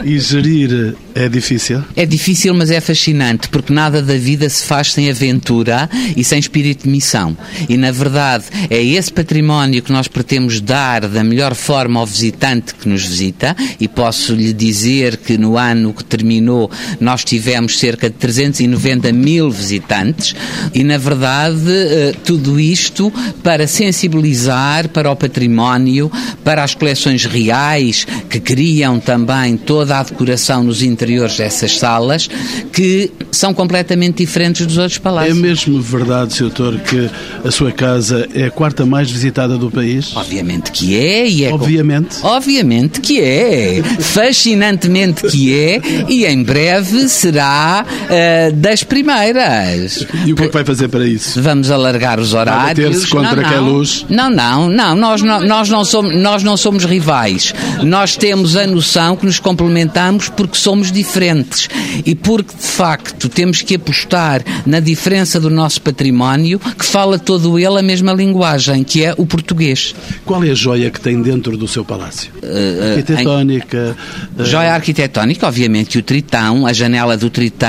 E 0.05 0.19
gerir 0.19 0.95
é 1.15 1.29
difícil? 1.29 1.83
É 1.95 2.07
difícil, 2.07 2.55
mas 2.55 2.71
é 2.71 2.81
fascinante, 2.81 3.49
porque 3.49 3.73
nada 3.73 4.03
da 4.03 4.17
vida 4.17 4.49
se 4.49 4.65
faz 4.65 4.93
sem 4.93 5.11
aventura 5.11 5.89
e 6.17 6.23
sem 6.23 6.39
espírito 6.39 6.85
de 6.85 6.91
missão. 6.91 7.37
E, 7.69 7.77
na 7.77 7.91
verdade, 7.91 8.45
é 8.71 8.83
esse 8.83 9.13
património 9.13 9.83
que 9.83 9.93
nós 9.93 10.09
pretendemos 10.09 10.61
dar 10.61 11.09
da 11.09 11.25
melhor 11.25 11.55
forma 11.55 12.01
ao 12.01 12.07
visitante 12.07 12.75
que 12.75 12.89
nos 12.89 13.05
visita, 13.05 13.57
e 13.81 13.89
posso 13.89 14.35
lhe 14.35 14.53
dizer 14.53 15.17
que 15.17 15.39
no 15.39 15.57
ano 15.57 15.93
que 15.93 16.05
terminou, 16.05 16.71
nós 17.01 17.25
tivemos 17.25 17.79
cerca 17.87 18.11
de 18.11 18.17
390 18.17 19.13
mil 19.13 19.49
visitantes 19.49 20.35
e, 20.75 20.83
na 20.83 20.99
verdade, 20.99 21.71
eh, 21.71 22.13
tudo 22.25 22.59
isto 22.59 23.13
para 23.45 23.69
sensibilizar 23.69 24.89
para 24.89 25.09
o 25.09 25.15
património, 25.15 26.11
para 26.43 26.65
as 26.65 26.75
coleções 26.75 27.25
reais 27.25 28.05
que 28.29 28.41
criam 28.41 28.99
também 28.99 29.57
toda 29.57 30.01
a 30.01 30.03
decoração 30.03 30.65
nos 30.65 30.83
interiores 30.83 31.37
dessas 31.37 31.79
salas, 31.79 32.29
que 32.73 33.13
são 33.31 33.55
completamente 33.55 34.17
diferentes 34.19 34.67
dos 34.67 34.79
outros 34.79 34.99
palácios. 34.99 35.37
É 35.37 35.41
mesmo 35.41 35.81
verdade, 35.81 36.35
Sr. 36.35 36.47
Doutor, 36.47 36.81
que 36.81 37.09
a 37.45 37.51
sua 37.53 37.71
casa 37.71 38.29
é 38.35 38.47
a 38.47 38.51
quarta 38.51 38.85
mais 38.85 39.11
visitada 39.11 39.57
do 39.57 39.71
país? 39.71 40.17
Obviamente 40.17 40.73
que 40.73 40.97
é. 40.97 41.29
E 41.29 41.45
é 41.45 41.53
Obviamente? 41.53 42.17
Obviamente 42.23 43.01
que 43.01 43.21
é. 43.21 43.83
Fascinantemente 44.01 45.29
que 45.29 45.55
é 45.55 45.81
e 46.09 46.25
em 46.27 46.43
breve 46.43 47.09
será 47.09 47.76
uh, 47.85 48.53
das 48.55 48.83
primeiras. 48.83 50.07
E 50.25 50.33
o 50.33 50.37
que 50.37 50.45
é 50.45 50.47
que 50.47 50.53
vai 50.53 50.65
fazer 50.65 50.89
para 50.89 51.07
isso? 51.07 51.41
Vamos 51.41 51.71
alargar 51.71 52.21
os 52.21 52.35
horários. 52.35 53.03
se 53.03 53.09
contra 53.09 53.41
não, 53.43 53.51
não. 53.51 53.73
luz? 53.73 54.07
Não, 54.09 54.31
não, 54.31 54.69
não. 54.69 54.95
Nós 54.95 55.23
não, 55.23 55.41
nós, 55.41 55.69
não 55.69 55.85
somos, 55.85 56.15
nós 56.15 56.43
não 56.43 56.57
somos 56.57 56.85
rivais. 56.85 57.55
Nós 57.83 58.17
temos 58.17 58.57
a 58.57 58.67
noção 58.67 59.17
que 59.17 59.27
nos 59.27 59.39
complementamos 59.39 60.29
porque 60.29 60.57
somos 60.57 60.91
diferentes. 60.93 61.69
E 62.05 62.15
porque, 62.15 62.55
de 62.55 62.67
facto, 62.67 63.29
temos 63.29 63.63
que 63.63 63.75
apostar 63.75 64.43
na 64.65 64.81
diferença 64.81 65.41
do 65.41 65.51
nosso 65.51 65.81
património, 65.83 66.59
que 66.59 66.85
fala 66.85 67.19
todo 67.19 67.59
ele 67.59 67.79
a 67.79 67.83
mesma 67.83 68.13
linguagem, 68.13 68.85
que 68.85 69.05
é 69.05 69.15
o 69.17 69.27
português. 69.27 69.95
Qual 70.25 70.43
é 70.45 70.51
a 70.51 70.55
joia 70.55 70.91
que 70.91 71.01
tem 71.01 71.21
dentro 71.21 71.57
do 71.57 71.67
seu 71.69 71.85
palácio? 71.85 72.31
Uh, 72.43 72.93
arquitetónica? 72.93 73.97
Uh... 74.39 74.45
Joia 74.45 74.75
arquitetónica, 74.75 75.47
obviamente, 75.47 75.91
que 75.91 75.99
o 75.99 76.03
Tritão, 76.03 76.67
a 76.67 76.73
janela 76.73 77.17
do 77.17 77.31
Tritão, 77.31 77.66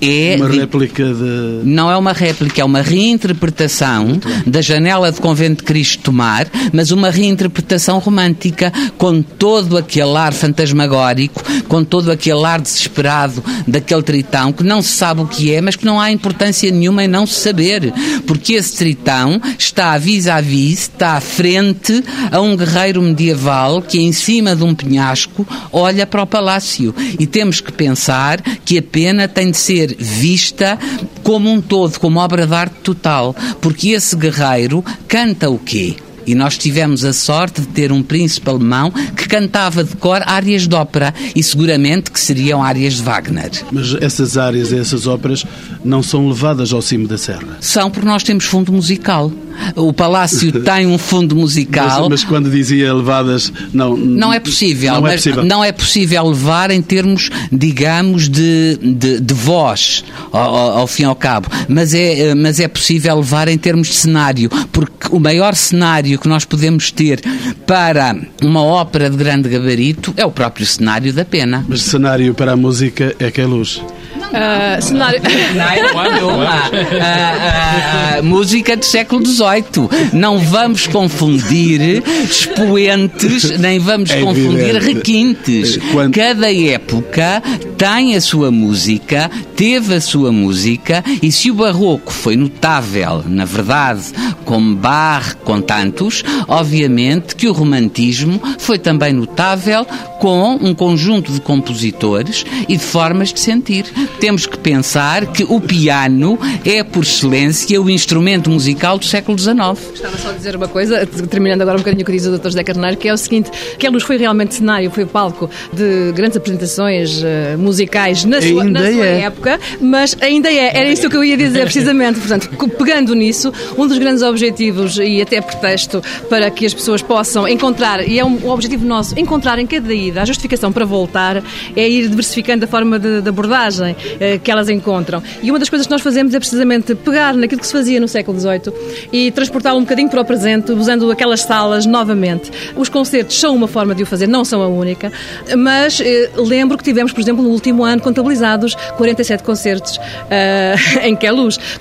é... 0.00 0.36
Uma 0.36 0.48
réplica 0.48 1.04
de... 1.04 1.60
Não 1.64 1.90
é 1.90 1.96
uma 1.96 2.12
réplica, 2.12 2.60
é 2.60 2.64
uma 2.64 2.82
reinterpretação 2.82 4.20
da 4.46 4.60
janela 4.60 5.10
de 5.12 5.20
Convento 5.20 5.58
de 5.58 5.64
Cristo 5.64 6.02
Tomar, 6.04 6.46
mas 6.72 6.90
uma 6.90 7.10
reinterpretação 7.10 7.98
romântica, 7.98 8.72
com 8.96 9.22
todo 9.22 9.76
aquele 9.76 10.16
ar 10.16 10.32
fantasmagórico, 10.32 11.42
com 11.68 11.84
todo 11.84 12.10
aquele 12.10 12.44
ar 12.44 12.60
desesperado 12.60 13.42
daquele 13.66 14.02
Tritão, 14.02 14.52
que 14.52 14.64
não 14.64 14.80
se 14.82 14.90
sabe 14.90 15.22
o 15.22 15.26
que 15.26 15.52
é, 15.52 15.60
mas 15.60 15.76
que 15.76 15.84
não 15.84 16.00
há 16.00 16.10
importância 16.10 16.70
nenhuma 16.70 17.04
em 17.04 17.08
não 17.08 17.26
se 17.26 17.40
saber, 17.40 17.92
porque 18.26 18.54
esse 18.54 18.76
Tritão 18.76 19.40
está 19.58 19.96
vis-à-vis, 19.98 20.80
está 20.80 21.12
à 21.12 21.20
frente 21.20 22.02
a 22.30 22.40
um 22.40 22.56
guerreiro 22.56 23.02
medieval 23.02 23.82
que 23.82 24.00
em 24.00 24.12
cima 24.12 24.54
de 24.54 24.64
um 24.64 24.74
penhasco 24.74 25.46
olha 25.72 26.06
para 26.06 26.22
o 26.22 26.26
palácio. 26.26 26.94
E 27.18 27.26
temos 27.26 27.60
que 27.60 27.72
pensar 27.72 28.40
que 28.64 28.78
a 28.78 28.82
pena 29.18 29.26
tem 29.26 29.50
de 29.50 29.56
ser 29.56 29.96
vista 29.98 30.78
como 31.24 31.50
um 31.50 31.60
todo, 31.60 31.98
como 31.98 32.20
obra 32.20 32.46
de 32.46 32.54
arte 32.54 32.76
total, 32.82 33.34
porque 33.60 33.88
esse 33.88 34.14
guerreiro 34.14 34.84
canta 35.08 35.50
o 35.50 35.58
quê? 35.58 35.96
E 36.24 36.34
nós 36.34 36.58
tivemos 36.58 37.04
a 37.04 37.12
sorte 37.12 37.62
de 37.62 37.68
ter 37.68 37.90
um 37.90 38.02
príncipe 38.02 38.50
alemão 38.50 38.90
que 38.90 39.26
cantava 39.26 39.82
de 39.82 39.96
cor 39.96 40.22
áreas 40.26 40.68
de 40.68 40.74
ópera 40.74 41.14
e 41.34 41.42
seguramente 41.42 42.10
que 42.10 42.20
seriam 42.20 42.62
áreas 42.62 42.94
de 42.94 43.02
Wagner. 43.02 43.50
Mas 43.72 43.94
essas 43.94 44.36
áreas, 44.36 44.70
essas 44.70 45.06
óperas, 45.06 45.46
não 45.82 46.02
são 46.02 46.28
levadas 46.28 46.72
ao 46.72 46.82
cimo 46.82 47.08
da 47.08 47.16
serra? 47.16 47.56
São 47.62 47.90
porque 47.90 48.06
nós 48.06 48.22
temos 48.22 48.44
fundo 48.44 48.70
musical. 48.70 49.32
O 49.76 49.92
Palácio 49.92 50.52
tem 50.62 50.86
um 50.86 50.98
fundo 50.98 51.34
musical. 51.36 52.02
Mas, 52.02 52.08
mas, 52.08 52.24
quando 52.24 52.50
dizia 52.50 52.92
levadas, 52.92 53.52
não. 53.72 53.96
Não 53.96 54.32
é 54.32 54.40
possível. 54.40 54.94
Não 54.94 55.06
é 55.06 55.14
possível, 55.16 55.44
não 55.44 55.64
é 55.64 55.72
possível 55.72 56.28
levar 56.28 56.70
em 56.70 56.82
termos, 56.82 57.30
digamos, 57.50 58.28
de, 58.28 58.78
de, 58.80 59.20
de 59.20 59.34
voz, 59.34 60.04
ao, 60.32 60.78
ao, 60.78 60.86
fim 60.86 61.02
e 61.02 61.06
ao 61.06 61.16
cabo. 61.16 61.48
Mas 61.68 61.94
é, 61.94 62.34
mas 62.34 62.60
é 62.60 62.68
possível 62.68 63.16
levar 63.16 63.48
em 63.48 63.58
termos 63.58 63.88
de 63.88 63.94
cenário, 63.94 64.50
porque 64.72 65.08
o 65.10 65.18
maior 65.18 65.54
cenário 65.54 66.18
que 66.18 66.28
nós 66.28 66.44
podemos 66.44 66.90
ter 66.90 67.20
para 67.66 68.16
uma 68.42 68.62
ópera 68.62 69.10
de 69.10 69.16
grande 69.16 69.48
gabarito 69.48 70.12
é 70.16 70.24
o 70.24 70.30
próprio 70.30 70.66
cenário 70.66 71.12
da 71.12 71.24
pena. 71.24 71.64
Mas 71.68 71.82
cenário 71.82 72.34
para 72.34 72.52
a 72.52 72.56
música 72.56 73.14
é 73.18 73.30
que 73.30 73.40
é 73.40 73.46
luz. 73.46 73.80
Uh, 74.28 74.82
cenário. 74.82 75.20
uh, 75.20 75.24
uh, 78.20 78.24
música 78.24 78.76
do 78.76 78.84
século 78.84 79.24
XVIII. 79.24 80.10
Não 80.12 80.38
vamos 80.38 80.86
confundir 80.86 82.02
expoentes, 82.24 83.58
nem 83.58 83.78
vamos 83.78 84.10
é 84.10 84.20
confundir 84.20 84.76
evidente. 84.76 84.94
requintes. 84.94 85.78
Quando... 85.92 86.14
Cada 86.14 86.52
época 86.52 87.42
tem 87.78 88.16
a 88.16 88.20
sua 88.20 88.50
música, 88.50 89.30
teve 89.56 89.94
a 89.94 90.00
sua 90.00 90.30
música, 90.30 91.02
e 91.22 91.32
se 91.32 91.50
o 91.50 91.54
barroco 91.54 92.12
foi 92.12 92.36
notável, 92.36 93.24
na 93.26 93.44
verdade, 93.44 94.02
como 94.44 94.74
Bach, 94.74 95.36
com 95.44 95.60
tantos, 95.60 96.24
obviamente 96.46 97.36
que 97.36 97.48
o 97.48 97.52
romantismo 97.52 98.40
foi 98.58 98.78
também 98.78 99.12
notável 99.12 99.86
com 100.18 100.58
um 100.60 100.74
conjunto 100.74 101.32
de 101.32 101.40
compositores 101.40 102.44
e 102.68 102.76
de 102.76 102.82
formas 102.82 103.32
de 103.32 103.40
sentir 103.40 103.84
temos 104.18 104.46
que 104.46 104.58
pensar 104.58 105.26
que 105.26 105.44
o 105.44 105.60
piano 105.60 106.38
é, 106.64 106.82
por 106.82 107.02
excelência, 107.02 107.80
o 107.80 107.88
instrumento 107.88 108.50
musical 108.50 108.98
do 108.98 109.04
século 109.04 109.38
XIX. 109.38 109.56
Estava 109.94 110.18
só 110.18 110.30
a 110.30 110.32
dizer 110.32 110.56
uma 110.56 110.68
coisa, 110.68 111.06
terminando 111.06 111.62
agora 111.62 111.76
um 111.76 111.80
bocadinho 111.80 112.02
o 112.02 112.06
que 112.06 112.12
diz 112.12 112.26
o 112.26 112.36
Dr. 112.36 112.44
José 112.44 112.64
Carneiro, 112.64 112.96
que 112.96 113.08
é 113.08 113.12
o 113.12 113.16
seguinte, 113.16 113.50
que 113.78 113.86
a 113.86 113.90
luz 113.90 114.02
foi 114.02 114.16
realmente 114.16 114.54
cenário, 114.54 114.90
foi 114.90 115.06
palco 115.06 115.48
de 115.72 116.12
grandes 116.12 116.36
apresentações 116.36 117.22
uh, 117.22 117.58
musicais 117.58 118.24
na 118.24 118.40
sua, 118.40 118.64
na 118.64 118.80
sua 118.80 119.06
é. 119.06 119.20
época, 119.22 119.60
mas 119.80 120.16
ainda 120.20 120.50
é, 120.50 120.76
era 120.76 120.88
isso 120.88 121.08
que 121.08 121.16
eu 121.16 121.24
ia 121.24 121.36
dizer 121.36 121.64
precisamente. 121.64 122.18
Portanto, 122.18 122.48
pegando 122.76 123.14
nisso, 123.14 123.52
um 123.76 123.86
dos 123.86 123.98
grandes 123.98 124.22
objetivos 124.22 124.98
e 124.98 125.22
até 125.22 125.40
pretexto 125.40 126.02
para 126.28 126.50
que 126.50 126.66
as 126.66 126.74
pessoas 126.74 127.02
possam 127.02 127.46
encontrar, 127.46 128.06
e 128.06 128.18
é 128.18 128.24
um, 128.24 128.46
um 128.46 128.50
objetivo 128.50 128.84
nosso, 128.84 129.18
encontrar 129.18 129.58
em 129.58 129.66
cada 129.66 129.92
ida 129.94 130.22
a 130.22 130.24
justificação 130.24 130.72
para 130.72 130.84
voltar, 130.84 131.42
é 131.76 131.88
ir 131.88 132.08
diversificando 132.08 132.64
a 132.64 132.68
forma 132.68 132.98
de, 132.98 133.22
de 133.22 133.28
abordagem. 133.28 133.96
Eh, 134.20 134.38
que 134.38 134.50
elas 134.50 134.68
encontram. 134.68 135.22
E 135.42 135.50
uma 135.50 135.58
das 135.58 135.68
coisas 135.68 135.86
que 135.86 135.92
nós 135.92 136.02
fazemos 136.02 136.34
é 136.34 136.38
precisamente 136.38 136.94
pegar 136.94 137.34
naquilo 137.34 137.60
que 137.60 137.66
se 137.66 137.72
fazia 137.72 138.00
no 138.00 138.08
século 138.08 138.38
XVIII 138.38 138.72
e 139.12 139.30
transportá-lo 139.30 139.78
um 139.78 139.82
bocadinho 139.82 140.08
para 140.08 140.20
o 140.20 140.24
presente, 140.24 140.72
usando 140.72 141.10
aquelas 141.10 141.40
salas 141.40 141.86
novamente. 141.86 142.50
Os 142.76 142.88
concertos 142.88 143.38
são 143.38 143.54
uma 143.54 143.68
forma 143.68 143.94
de 143.94 144.02
o 144.02 144.06
fazer, 144.06 144.26
não 144.26 144.44
são 144.44 144.62
a 144.62 144.68
única, 144.68 145.12
mas 145.56 146.00
eh, 146.00 146.30
lembro 146.36 146.76
que 146.76 146.84
tivemos, 146.84 147.12
por 147.12 147.20
exemplo, 147.20 147.42
no 147.42 147.50
último 147.50 147.84
ano, 147.84 148.00
contabilizados 148.02 148.74
47 148.96 149.42
concertos 149.42 149.98
eh, 150.30 150.74
em 151.08 151.16
que 151.16 151.26
é. 151.26 151.28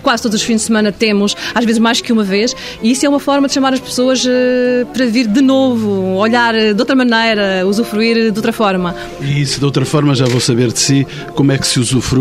Quase 0.03 0.23
todos 0.23 0.39
os 0.39 0.45
fins 0.45 0.57
de 0.57 0.61
semana 0.67 0.91
temos, 0.91 1.35
às 1.55 1.65
vezes 1.65 1.79
mais 1.79 2.01
que 2.01 2.11
uma 2.11 2.23
vez, 2.23 2.55
e 2.83 2.91
isso 2.91 3.05
é 3.05 3.09
uma 3.09 3.19
forma 3.19 3.47
de 3.47 3.53
chamar 3.53 3.73
as 3.73 3.79
pessoas 3.79 4.23
eh, 4.27 4.85
para 4.93 5.05
vir 5.05 5.25
de 5.25 5.41
novo, 5.41 6.15
olhar 6.15 6.53
de 6.53 6.79
outra 6.79 6.95
maneira, 6.95 7.65
usufruir 7.65 8.31
de 8.31 8.37
outra 8.37 8.51
forma. 8.51 8.95
E 9.21 9.41
isso 9.41 9.59
de 9.59 9.65
outra 9.65 9.85
forma 9.85 10.13
já 10.13 10.25
vou 10.25 10.39
saber 10.39 10.71
de 10.71 10.79
si 10.79 11.07
como 11.33 11.51
é 11.51 11.57
que 11.57 11.65
se 11.65 11.79
usufrui 11.79 12.16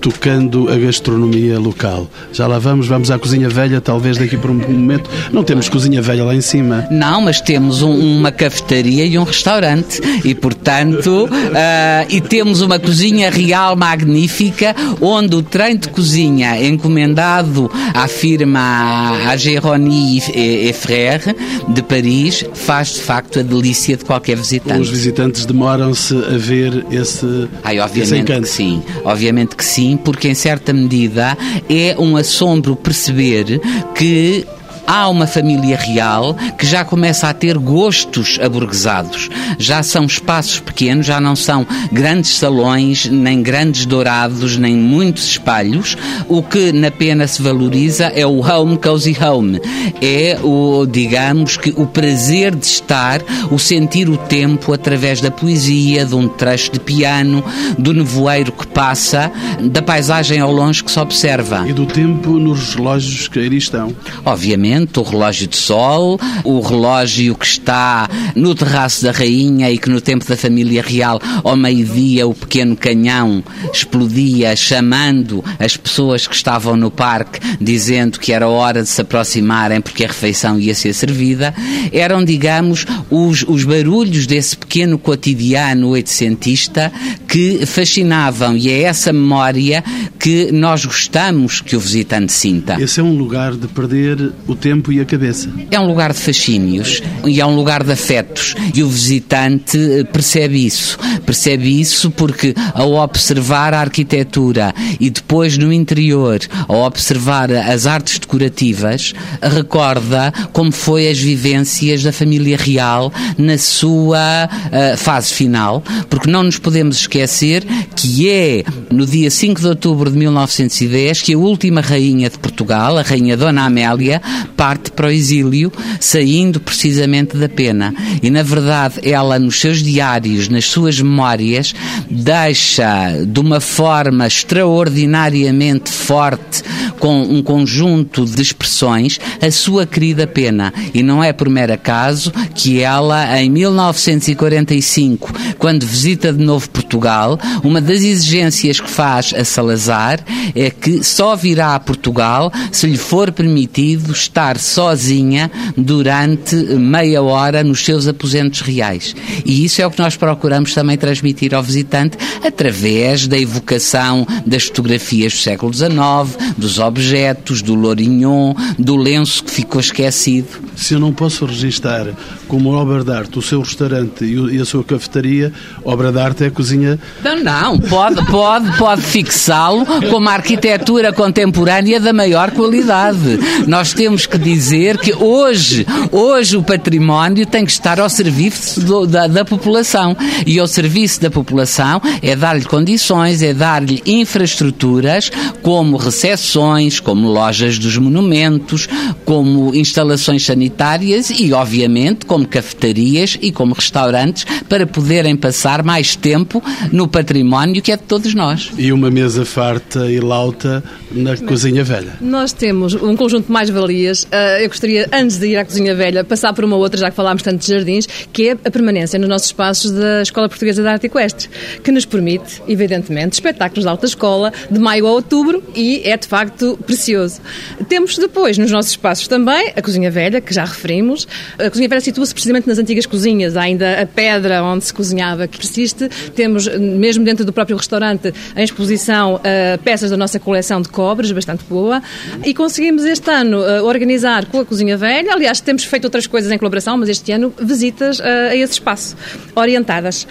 tocando 0.00 0.68
a 0.68 0.76
gastronomia 0.76 1.58
local. 1.58 2.08
Já 2.32 2.46
lá 2.46 2.58
vamos, 2.58 2.86
vamos 2.86 3.10
à 3.10 3.18
Cozinha 3.18 3.48
Velha, 3.48 3.80
talvez 3.80 4.18
daqui 4.18 4.36
por 4.36 4.50
um 4.50 4.54
momento. 4.54 5.08
Não 5.32 5.44
temos 5.44 5.68
Cozinha 5.68 6.02
Velha 6.02 6.24
lá 6.24 6.34
em 6.34 6.40
cima. 6.40 6.86
Não, 6.90 7.20
mas 7.20 7.40
temos 7.40 7.82
um, 7.82 8.18
uma 8.18 8.32
cafetaria 8.32 9.04
e 9.04 9.18
um 9.18 9.24
restaurante. 9.24 10.00
E, 10.24 10.34
portanto, 10.34 11.28
uh, 11.30 12.06
e 12.08 12.20
temos 12.20 12.60
uma 12.60 12.78
cozinha 12.78 13.30
real 13.30 13.76
magnífica, 13.76 14.74
onde 15.00 15.36
o 15.36 15.42
trem 15.42 15.76
de 15.76 15.88
cozinha 15.88 16.62
encomendado 16.62 17.70
à 17.94 18.08
firma 18.08 19.12
Ageroni 19.28 20.18
e, 20.34 20.72
Frère 20.72 21.34
de 21.68 21.82
Paris 21.82 22.44
faz 22.54 22.94
de 22.94 23.00
facto 23.00 23.40
a 23.40 23.42
delícia 23.42 23.96
de 23.96 24.04
qualquer 24.04 24.36
visitante. 24.36 24.80
Os 24.80 24.90
visitantes 24.90 25.46
demoram-se 25.46 26.14
a 26.14 26.36
ver 26.36 26.84
esse, 26.90 27.48
Ai, 27.64 27.78
obviamente 27.78 28.12
esse 28.12 28.16
encanto. 28.16 28.48
Sim, 28.48 28.82
obviamente 29.04 29.35
Obviamente 29.36 29.54
que 29.54 29.64
sim, 29.66 29.98
porque 29.98 30.28
em 30.28 30.34
certa 30.34 30.72
medida 30.72 31.36
é 31.68 31.94
um 31.98 32.16
assombro 32.16 32.74
perceber 32.74 33.60
que 33.94 34.46
há 34.86 35.08
uma 35.08 35.26
família 35.26 35.76
real 35.76 36.34
que 36.56 36.66
já 36.66 36.84
começa 36.84 37.28
a 37.28 37.34
ter 37.34 37.58
gostos 37.58 38.38
aburguesados. 38.40 39.28
Já 39.58 39.82
são 39.82 40.04
espaços 40.04 40.60
pequenos, 40.60 41.06
já 41.06 41.20
não 41.20 41.34
são 41.34 41.66
grandes 41.90 42.36
salões, 42.36 43.06
nem 43.06 43.42
grandes 43.42 43.86
dourados, 43.86 44.56
nem 44.56 44.76
muitos 44.76 45.26
espalhos. 45.26 45.96
O 46.28 46.42
que 46.42 46.72
na 46.72 46.90
pena 46.90 47.26
se 47.26 47.42
valoriza 47.42 48.06
é 48.06 48.26
o 48.26 48.40
home 48.40 48.78
cozy 48.78 49.16
home. 49.20 49.60
É 50.00 50.38
o, 50.42 50.86
digamos 50.86 51.56
que, 51.56 51.70
o 51.76 51.86
prazer 51.86 52.54
de 52.54 52.66
estar, 52.66 53.20
o 53.50 53.58
sentir 53.58 54.08
o 54.08 54.16
tempo 54.16 54.72
através 54.72 55.20
da 55.20 55.30
poesia, 55.30 56.04
de 56.04 56.14
um 56.14 56.28
trecho 56.28 56.72
de 56.72 56.80
piano, 56.80 57.42
do 57.78 57.92
nevoeiro 57.92 58.52
que 58.52 58.66
passa, 58.66 59.30
da 59.60 59.82
paisagem 59.82 60.40
ao 60.40 60.52
longe 60.52 60.84
que 60.84 60.90
se 60.90 60.98
observa. 60.98 61.64
E 61.68 61.72
do 61.72 61.86
tempo 61.86 62.38
nos 62.38 62.74
relógios 62.74 63.28
que 63.28 63.38
aí 63.38 63.56
estão. 63.56 63.94
Obviamente 64.24 64.75
o 64.96 65.02
relógio 65.02 65.46
de 65.46 65.56
sol, 65.56 66.20
o 66.44 66.60
relógio 66.60 67.34
que 67.34 67.46
está 67.46 68.08
no 68.34 68.54
terraço 68.54 69.04
da 69.04 69.12
rainha 69.12 69.70
e 69.70 69.78
que 69.78 69.88
no 69.88 70.00
tempo 70.00 70.26
da 70.26 70.36
família 70.36 70.82
real, 70.82 71.20
ao 71.42 71.56
meio-dia, 71.56 72.26
o 72.26 72.34
pequeno 72.34 72.76
canhão 72.76 73.42
explodia, 73.72 74.54
chamando 74.54 75.44
as 75.58 75.76
pessoas 75.76 76.26
que 76.26 76.34
estavam 76.34 76.76
no 76.76 76.90
parque, 76.90 77.40
dizendo 77.60 78.18
que 78.18 78.32
era 78.32 78.48
hora 78.48 78.82
de 78.82 78.88
se 78.88 79.00
aproximarem 79.00 79.80
porque 79.80 80.04
a 80.04 80.08
refeição 80.08 80.58
ia 80.58 80.74
ser 80.74 80.92
servida. 80.92 81.54
Eram, 81.92 82.24
digamos, 82.24 82.86
os, 83.10 83.44
os 83.46 83.64
barulhos 83.64 84.26
desse 84.26 84.56
pequeno 84.56 84.98
cotidiano 84.98 85.88
oitocentista 85.88 86.92
que 87.28 87.64
fascinavam 87.66 88.56
e 88.56 88.70
é 88.70 88.82
essa 88.82 89.12
memória 89.12 89.82
que 90.18 90.50
nós 90.52 90.84
gostamos 90.84 91.60
que 91.60 91.76
o 91.76 91.80
visitante 91.80 92.32
sinta. 92.32 92.80
Esse 92.80 93.00
é 93.00 93.02
um 93.02 93.16
lugar 93.16 93.54
de 93.54 93.68
perder 93.68 94.32
o 94.46 94.54
tempo 94.54 94.65
tempo 94.66 94.90
e 94.90 95.00
a 95.00 95.04
cabeça. 95.04 95.48
É 95.70 95.78
um 95.78 95.86
lugar 95.86 96.12
de 96.12 96.18
fascínios 96.18 97.00
e 97.24 97.40
é 97.40 97.46
um 97.46 97.54
lugar 97.54 97.84
de 97.84 97.92
afetos 97.92 98.56
e 98.74 98.82
o 98.82 98.88
visitante 98.88 99.78
eh, 99.78 100.02
percebe 100.02 100.66
isso. 100.66 100.98
Percebe 101.24 101.80
isso 101.80 102.10
porque 102.10 102.52
ao 102.74 102.94
observar 102.94 103.72
a 103.72 103.80
arquitetura 103.80 104.74
e 104.98 105.08
depois 105.08 105.56
no 105.56 105.72
interior, 105.72 106.40
ao 106.66 106.82
observar 106.82 107.48
as 107.52 107.86
artes 107.86 108.18
decorativas, 108.18 109.14
recorda 109.40 110.32
como 110.52 110.72
foi 110.72 111.08
as 111.08 111.18
vivências 111.18 112.02
da 112.02 112.10
família 112.10 112.56
real 112.56 113.12
na 113.38 113.58
sua 113.58 114.48
uh, 114.48 114.96
fase 114.96 115.32
final, 115.32 115.80
porque 116.10 116.28
não 116.28 116.42
nos 116.42 116.58
podemos 116.58 116.96
esquecer 116.96 117.64
que 117.94 118.28
é 118.28 118.64
no 118.90 119.06
dia 119.06 119.30
5 119.30 119.60
de 119.60 119.68
outubro 119.68 120.10
de 120.10 120.18
1910 120.18 121.22
que 121.22 121.34
a 121.34 121.38
última 121.38 121.80
rainha 121.80 122.28
de 122.28 122.38
Portugal, 122.38 122.98
a 122.98 123.02
rainha 123.02 123.36
Dona 123.36 123.64
Amélia, 123.64 124.20
parte 124.56 124.90
para 124.90 125.08
o 125.08 125.10
exílio, 125.10 125.70
saindo 126.00 126.58
precisamente 126.58 127.36
da 127.36 127.48
pena. 127.48 127.94
E 128.22 128.30
na 128.30 128.42
verdade, 128.42 129.00
ela 129.02 129.38
nos 129.38 129.60
seus 129.60 129.82
diários, 129.82 130.48
nas 130.48 130.64
suas 130.64 131.00
memórias, 131.00 131.74
deixa 132.10 133.12
de 133.24 133.40
uma 133.40 133.60
forma 133.60 134.26
extraordinariamente 134.26 135.90
forte, 135.90 136.62
com 136.98 137.22
um 137.22 137.42
conjunto 137.42 138.24
de 138.24 138.40
expressões, 138.40 139.20
a 139.40 139.50
sua 139.50 139.86
querida 139.86 140.26
pena. 140.26 140.72
E 140.94 141.02
não 141.02 141.22
é 141.22 141.32
por 141.32 141.48
mero 141.48 141.74
acaso 141.74 142.32
que 142.54 142.80
ela, 142.80 143.40
em 143.40 143.50
1945, 143.50 145.32
quando 145.58 145.84
visita 145.84 146.32
de 146.32 146.42
novo 146.42 146.70
Portugal, 146.70 147.38
uma 147.62 147.80
das 147.80 148.02
exigências 148.02 148.80
que 148.80 148.88
faz 148.88 149.34
a 149.36 149.44
Salazar 149.44 150.20
é 150.54 150.70
que 150.70 151.02
só 151.04 151.36
virá 151.36 151.74
a 151.74 151.80
Portugal 151.80 152.50
se 152.72 152.86
lhe 152.86 152.96
for 152.96 153.30
permitido 153.32 154.12
estar 154.12 154.45
sozinha 154.58 155.50
durante 155.76 156.54
meia 156.56 157.22
hora 157.22 157.64
nos 157.64 157.84
seus 157.84 158.06
aposentos 158.06 158.60
reais. 158.60 159.14
E 159.44 159.64
isso 159.64 159.82
é 159.82 159.86
o 159.86 159.90
que 159.90 159.98
nós 159.98 160.16
procuramos 160.16 160.72
também 160.72 160.96
transmitir 160.96 161.54
ao 161.54 161.62
visitante 161.62 162.16
através 162.44 163.26
da 163.26 163.38
evocação 163.38 164.26
das 164.46 164.64
fotografias 164.64 165.32
do 165.32 165.38
século 165.38 165.74
XIX, 165.74 166.54
dos 166.56 166.78
objetos, 166.78 167.62
do 167.62 167.74
Lourinhon, 167.74 168.54
do 168.78 168.96
lenço 168.96 169.42
que 169.42 169.50
ficou 169.50 169.80
esquecido. 169.80 170.48
Se 170.76 170.94
eu 170.94 171.00
não 171.00 171.12
posso 171.12 171.44
registar 171.46 172.06
como 172.48 172.70
obra 172.70 173.04
de 173.04 173.12
arte 173.12 173.38
o 173.38 173.42
seu 173.42 173.60
restaurante 173.60 174.24
e 174.24 174.60
a 174.60 174.64
sua 174.64 174.84
cafetaria, 174.84 175.52
obra 175.84 176.12
de 176.12 176.18
arte 176.18 176.44
é 176.44 176.50
cozinha. 176.50 176.98
Não, 177.22 177.42
não, 177.42 177.78
pode, 177.78 178.24
pode, 178.26 178.76
pode 178.76 179.02
fixá-lo 179.02 179.84
como 180.10 180.28
arquitetura 180.28 181.12
contemporânea 181.12 182.00
da 182.00 182.12
maior 182.12 182.50
qualidade. 182.50 183.38
Nós 183.66 183.92
temos 183.92 184.26
que 184.26 184.38
dizer 184.38 184.98
que 184.98 185.14
hoje, 185.14 185.86
hoje 186.10 186.56
o 186.56 186.62
património 186.62 187.46
tem 187.46 187.64
que 187.64 187.70
estar 187.70 188.00
ao 188.00 188.08
serviço 188.08 188.80
do, 188.80 189.06
da, 189.06 189.26
da 189.26 189.44
população. 189.44 190.16
E 190.46 190.58
ao 190.58 190.66
serviço 190.66 191.20
da 191.20 191.30
população 191.30 192.00
é 192.22 192.34
dar-lhe 192.36 192.64
condições, 192.64 193.42
é 193.42 193.52
dar-lhe 193.52 194.02
infraestruturas 194.06 195.30
como 195.62 195.96
recepções, 195.96 197.00
como 197.00 197.28
lojas 197.28 197.78
dos 197.78 197.96
monumentos, 197.96 198.88
como 199.24 199.74
instalações 199.74 200.44
sanitárias 200.44 201.30
e, 201.30 201.52
obviamente, 201.52 202.26
como 202.26 202.35
cafetarias 202.44 203.38
e 203.40 203.52
como 203.52 203.74
restaurantes 203.74 204.44
para 204.68 204.86
poderem 204.86 205.36
passar 205.36 205.82
mais 205.82 206.16
tempo 206.16 206.62
no 206.92 207.08
património 207.08 207.82
que 207.82 207.92
é 207.92 207.96
de 207.96 208.02
todos 208.02 208.34
nós. 208.34 208.70
E 208.76 208.92
uma 208.92 209.10
mesa 209.10 209.44
farta 209.44 210.10
e 210.10 210.20
lauta 210.20 210.82
na 211.10 211.36
Cozinha 211.36 211.84
Velha. 211.84 212.14
Nós 212.20 212.52
temos 212.52 212.94
um 212.94 213.16
conjunto 213.16 213.46
de 213.46 213.52
mais-valias. 213.52 214.26
Ah, 214.30 214.60
eu 214.60 214.68
gostaria, 214.68 215.08
antes 215.12 215.38
de 215.38 215.48
ir 215.48 215.56
à 215.56 215.64
Cozinha 215.64 215.94
Velha, 215.94 216.24
passar 216.24 216.52
por 216.52 216.64
uma 216.64 216.76
outra, 216.76 216.98
já 216.98 217.10
que 217.10 217.16
falámos 217.16 217.42
tanto 217.42 217.60
de 217.60 217.72
jardins, 217.72 218.06
que 218.32 218.50
é 218.50 218.52
a 218.52 218.70
permanência 218.70 219.18
nos 219.18 219.28
nossos 219.28 219.48
espaços 219.48 219.90
da 219.90 220.22
Escola 220.22 220.48
Portuguesa 220.48 220.82
de 220.82 220.88
Arte 220.88 221.06
Equestre, 221.06 221.48
que 221.82 221.92
nos 221.92 222.04
permite, 222.04 222.62
evidentemente, 222.68 223.34
espetáculos 223.34 223.84
de 223.84 223.88
alta 223.88 224.06
escola, 224.06 224.52
de 224.70 224.78
maio 224.78 225.06
a 225.06 225.12
outubro, 225.12 225.62
e 225.74 226.02
é 226.04 226.16
de 226.16 226.26
facto 226.26 226.78
precioso. 226.84 227.40
Temos 227.88 228.18
depois, 228.18 228.58
nos 228.58 228.70
nossos 228.70 228.92
espaços 228.92 229.28
também, 229.28 229.72
a 229.76 229.82
Cozinha 229.82 230.10
Velha, 230.10 230.40
que 230.40 230.52
já 230.52 230.64
referimos. 230.64 231.26
A 231.58 231.70
Cozinha 231.70 231.88
Velha 231.88 232.00
situa-se 232.26 232.34
precisamente 232.34 232.66
nas 232.66 232.78
antigas 232.78 233.06
cozinhas, 233.06 233.56
ainda 233.56 234.00
a 234.02 234.06
pedra 234.06 234.62
onde 234.62 234.84
se 234.84 234.92
cozinhava 234.92 235.46
que 235.46 235.58
persiste. 235.58 236.08
Temos, 236.34 236.66
mesmo 236.66 237.24
dentro 237.24 237.44
do 237.44 237.52
próprio 237.52 237.76
restaurante, 237.76 238.32
em 238.56 238.64
exposição 238.64 239.36
uh, 239.36 239.78
peças 239.82 240.10
da 240.10 240.16
nossa 240.16 240.38
coleção 240.38 240.80
de 240.80 240.88
cobres, 240.88 241.30
bastante 241.32 241.64
boa. 241.68 242.02
E 242.44 242.52
conseguimos 242.52 243.04
este 243.04 243.30
ano 243.30 243.58
uh, 243.58 243.84
organizar 243.84 244.46
com 244.46 244.60
a 244.60 244.64
Cozinha 244.64 244.96
Velha, 244.96 245.32
aliás, 245.32 245.60
temos 245.60 245.84
feito 245.84 246.04
outras 246.04 246.26
coisas 246.26 246.50
em 246.50 246.58
colaboração, 246.58 246.96
mas 246.96 247.08
este 247.08 247.32
ano 247.32 247.52
visitas 247.60 248.18
uh, 248.18 248.22
a 248.50 248.56
esse 248.56 248.74
espaço, 248.74 249.16
orientadas 249.54 250.26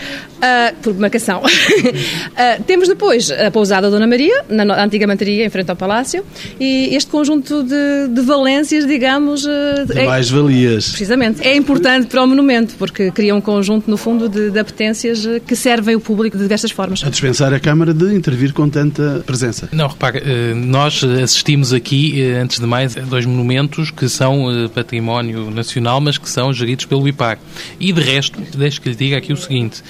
por 0.83 0.93
marcação. 0.93 1.41
temos 2.67 2.87
depois 2.87 3.31
a 3.31 3.49
pousada 3.49 3.89
Dona 3.89 4.05
Maria, 4.05 4.43
na 4.47 4.83
antiga 4.83 5.07
mantaria, 5.07 5.43
em 5.43 5.49
frente 5.49 5.71
ao 5.71 5.75
Palácio, 5.75 6.23
e 6.59 6.95
este 6.95 7.09
conjunto 7.09 7.63
de, 7.63 8.09
de 8.09 8.21
valências, 8.21 8.85
digamos. 8.85 9.41
de 9.41 9.99
é, 9.99 10.05
mais-valias. 10.05 10.89
Precisamente. 10.89 11.41
É 11.41 11.55
importante 11.55 11.84
para 12.07 12.23
o 12.23 12.27
monumento, 12.27 12.75
porque 12.77 13.11
cria 13.11 13.35
um 13.35 13.41
conjunto, 13.41 13.89
no 13.89 13.95
fundo, 13.95 14.27
de, 14.27 14.49
de 14.49 14.57
apetências 14.57 15.23
que 15.45 15.55
servem 15.55 15.95
o 15.95 15.99
público 15.99 16.35
de 16.35 16.41
diversas 16.41 16.71
formas. 16.71 17.03
A 17.03 17.09
dispensar 17.09 17.53
a 17.53 17.59
Câmara 17.59 17.93
de 17.93 18.15
intervir 18.15 18.53
com 18.53 18.67
tanta 18.67 19.23
presença. 19.25 19.69
Não, 19.71 19.87
repare, 19.87 20.21
nós 20.55 21.03
assistimos 21.03 21.73
aqui, 21.73 22.23
antes 22.33 22.59
de 22.59 22.65
mais, 22.65 22.97
a 22.97 23.01
dois 23.01 23.25
monumentos 23.25 23.91
que 23.91 24.09
são 24.09 24.47
património 24.73 25.51
nacional, 25.51 26.01
mas 26.01 26.17
que 26.17 26.27
são 26.27 26.51
geridos 26.51 26.85
pelo 26.85 27.07
IPAR. 27.07 27.37
E 27.79 27.93
de 27.93 28.01
resto, 28.01 28.39
deixe 28.57 28.81
que 28.81 28.89
lhe 28.89 28.95
diga 28.95 29.17
aqui 29.17 29.31
o 29.31 29.37
seguinte: 29.37 29.83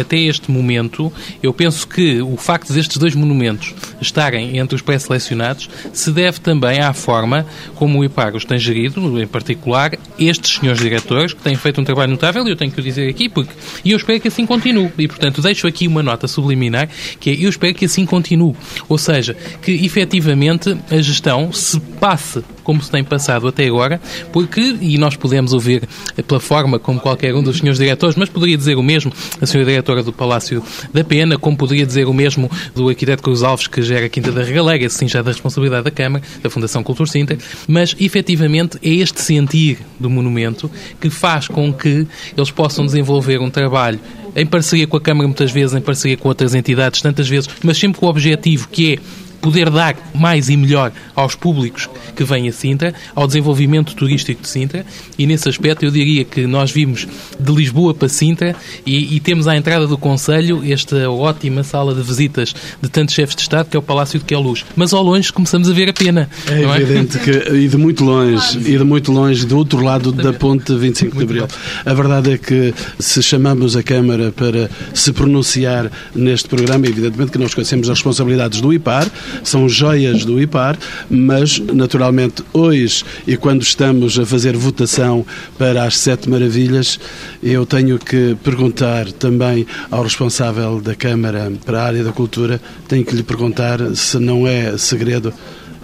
até 0.00 0.16
este 0.16 0.50
momento, 0.50 1.12
eu 1.42 1.52
penso 1.52 1.86
que 1.86 2.22
o 2.22 2.36
facto 2.36 2.72
destes 2.72 2.96
dois 2.96 3.14
monumentos 3.14 3.74
estarem 4.00 4.58
entre 4.58 4.74
os 4.74 4.80
pré-selecionados 4.80 5.68
se 5.92 6.10
deve 6.10 6.40
também 6.40 6.80
à 6.80 6.92
forma 6.94 7.46
como 7.74 7.98
o 7.98 8.04
IPAR 8.04 8.34
os 8.34 8.44
tem 8.44 8.58
gerido, 8.58 9.20
em 9.20 9.26
particular 9.26 9.92
estes 10.18 10.58
senhores 10.58 10.80
diretores, 10.80 10.93
que 11.02 11.42
têm 11.42 11.54
feito 11.56 11.80
um 11.80 11.84
trabalho 11.84 12.12
notável, 12.12 12.46
e 12.46 12.50
eu 12.50 12.56
tenho 12.56 12.70
que 12.70 12.80
o 12.80 12.82
dizer 12.82 13.08
aqui, 13.08 13.28
porque 13.28 13.52
e 13.84 13.90
eu 13.90 13.96
espero 13.96 14.20
que 14.20 14.28
assim 14.28 14.46
continue. 14.46 14.90
E, 14.98 15.08
portanto, 15.08 15.42
deixo 15.42 15.66
aqui 15.66 15.86
uma 15.86 16.02
nota 16.02 16.26
subliminar, 16.26 16.88
que 17.20 17.30
é 17.30 17.34
eu 17.34 17.48
espero 17.48 17.74
que 17.74 17.84
assim 17.84 18.06
continue. 18.06 18.54
Ou 18.88 18.98
seja, 18.98 19.36
que 19.62 19.72
efetivamente 19.72 20.76
a 20.90 21.00
gestão 21.00 21.52
se 21.52 21.78
passe 21.80 22.42
como 22.64 22.82
se 22.82 22.90
tem 22.90 23.04
passado 23.04 23.46
até 23.46 23.66
agora, 23.66 24.00
porque, 24.32 24.76
e 24.80 24.98
nós 24.98 25.14
podemos 25.14 25.52
ouvir 25.52 25.86
pela 26.26 26.40
forma 26.40 26.78
como 26.78 26.98
qualquer 26.98 27.34
um 27.34 27.42
dos 27.42 27.58
senhores 27.58 27.78
diretores, 27.78 28.16
mas 28.16 28.28
poderia 28.28 28.56
dizer 28.56 28.76
o 28.76 28.82
mesmo 28.82 29.12
a 29.40 29.46
senhora 29.46 29.70
diretora 29.70 30.02
do 30.02 30.12
Palácio 30.12 30.62
da 30.92 31.04
Pena, 31.04 31.38
como 31.38 31.56
poderia 31.56 31.86
dizer 31.86 32.06
o 32.06 32.12
mesmo 32.12 32.50
do 32.74 32.88
arquiteto 32.88 33.22
Cruz 33.22 33.42
Alves, 33.42 33.66
que 33.66 33.82
gera 33.82 34.06
a 34.06 34.08
Quinta 34.08 34.32
da 34.32 34.42
Regaleira, 34.42 34.86
assim 34.86 35.06
já 35.06 35.22
da 35.22 35.30
responsabilidade 35.30 35.84
da 35.84 35.90
Câmara, 35.90 36.24
da 36.42 36.50
Fundação 36.50 36.82
Cultura 36.82 37.08
Sinter, 37.08 37.38
mas 37.68 37.94
efetivamente 38.00 38.78
é 38.82 38.90
este 38.90 39.20
sentir 39.20 39.78
do 40.00 40.08
monumento 40.08 40.70
que 41.00 41.10
faz 41.10 41.46
com 41.46 41.72
que 41.72 42.06
eles 42.36 42.50
possam 42.50 42.86
desenvolver 42.86 43.40
um 43.40 43.50
trabalho 43.50 44.00
em 44.36 44.46
parceria 44.46 44.86
com 44.86 44.96
a 44.96 45.00
Câmara, 45.00 45.28
muitas 45.28 45.52
vezes 45.52 45.76
em 45.76 45.80
parceria 45.80 46.16
com 46.16 46.28
outras 46.28 46.54
entidades, 46.54 47.00
tantas 47.00 47.28
vezes, 47.28 47.48
mas 47.62 47.78
sempre 47.78 48.00
com 48.00 48.06
o 48.06 48.08
objetivo 48.08 48.68
que 48.68 48.94
é 48.94 48.98
poder 49.44 49.68
dar 49.68 49.94
mais 50.14 50.48
e 50.48 50.56
melhor 50.56 50.90
aos 51.14 51.34
públicos 51.34 51.86
que 52.16 52.24
vêm 52.24 52.48
a 52.48 52.52
Sintra, 52.52 52.94
ao 53.14 53.26
desenvolvimento 53.26 53.94
turístico 53.94 54.40
de 54.40 54.48
Sintra, 54.48 54.86
e 55.18 55.26
nesse 55.26 55.46
aspecto 55.50 55.84
eu 55.84 55.90
diria 55.90 56.24
que 56.24 56.46
nós 56.46 56.70
vimos 56.70 57.06
de 57.38 57.52
Lisboa 57.52 57.92
para 57.92 58.08
Sintra 58.08 58.56
e, 58.86 59.14
e 59.14 59.20
temos 59.20 59.46
à 59.46 59.54
entrada 59.54 59.86
do 59.86 59.98
Conselho 59.98 60.62
esta 60.64 61.10
ótima 61.10 61.62
sala 61.62 61.94
de 61.94 62.00
visitas 62.00 62.54
de 62.80 62.88
tantos 62.88 63.14
chefes 63.14 63.36
de 63.36 63.42
Estado, 63.42 63.68
que 63.68 63.76
é 63.76 63.78
o 63.78 63.82
Palácio 63.82 64.18
de 64.18 64.24
Queluz. 64.24 64.64
Mas 64.74 64.94
ao 64.94 65.02
longe 65.02 65.30
começamos 65.30 65.68
a 65.68 65.74
ver 65.74 65.90
a 65.90 65.92
pena. 65.92 66.30
É, 66.50 66.62
é? 66.62 66.80
evidente 66.80 67.18
que, 67.18 67.30
e 67.30 67.68
de 67.68 67.76
muito 67.76 68.02
longe, 68.02 68.58
e 68.58 68.78
de 68.78 68.84
muito 68.84 69.12
longe, 69.12 69.44
do 69.44 69.58
outro 69.58 69.82
lado 69.82 70.10
da 70.10 70.32
ponte 70.32 70.74
25 70.74 71.18
de 71.18 71.22
Abril. 71.22 71.48
A 71.84 71.92
verdade 71.92 72.32
é 72.32 72.38
que 72.38 72.72
se 72.98 73.22
chamamos 73.22 73.76
a 73.76 73.82
Câmara 73.82 74.32
para 74.32 74.70
se 74.94 75.12
pronunciar 75.12 75.92
neste 76.14 76.48
programa, 76.48 76.86
evidentemente 76.86 77.30
que 77.30 77.38
nós 77.38 77.52
conhecemos 77.52 77.90
as 77.90 77.98
responsabilidades 77.98 78.62
do 78.62 78.72
IPAR, 78.72 79.06
são 79.42 79.68
joias 79.68 80.24
do 80.24 80.40
IPAR, 80.40 80.78
mas 81.10 81.58
naturalmente 81.58 82.42
hoje 82.52 83.04
e 83.26 83.36
quando 83.36 83.62
estamos 83.62 84.18
a 84.18 84.26
fazer 84.26 84.56
votação 84.56 85.24
para 85.58 85.84
as 85.84 85.98
Sete 85.98 86.28
Maravilhas, 86.28 86.98
eu 87.42 87.66
tenho 87.66 87.98
que 87.98 88.36
perguntar 88.42 89.10
também 89.12 89.66
ao 89.90 90.02
responsável 90.02 90.80
da 90.80 90.94
Câmara 90.94 91.52
para 91.64 91.80
a 91.80 91.86
área 91.86 92.04
da 92.04 92.12
cultura, 92.12 92.60
tenho 92.88 93.04
que 93.04 93.14
lhe 93.14 93.22
perguntar 93.22 93.78
se 93.94 94.18
não 94.18 94.46
é 94.46 94.76
segredo 94.78 95.32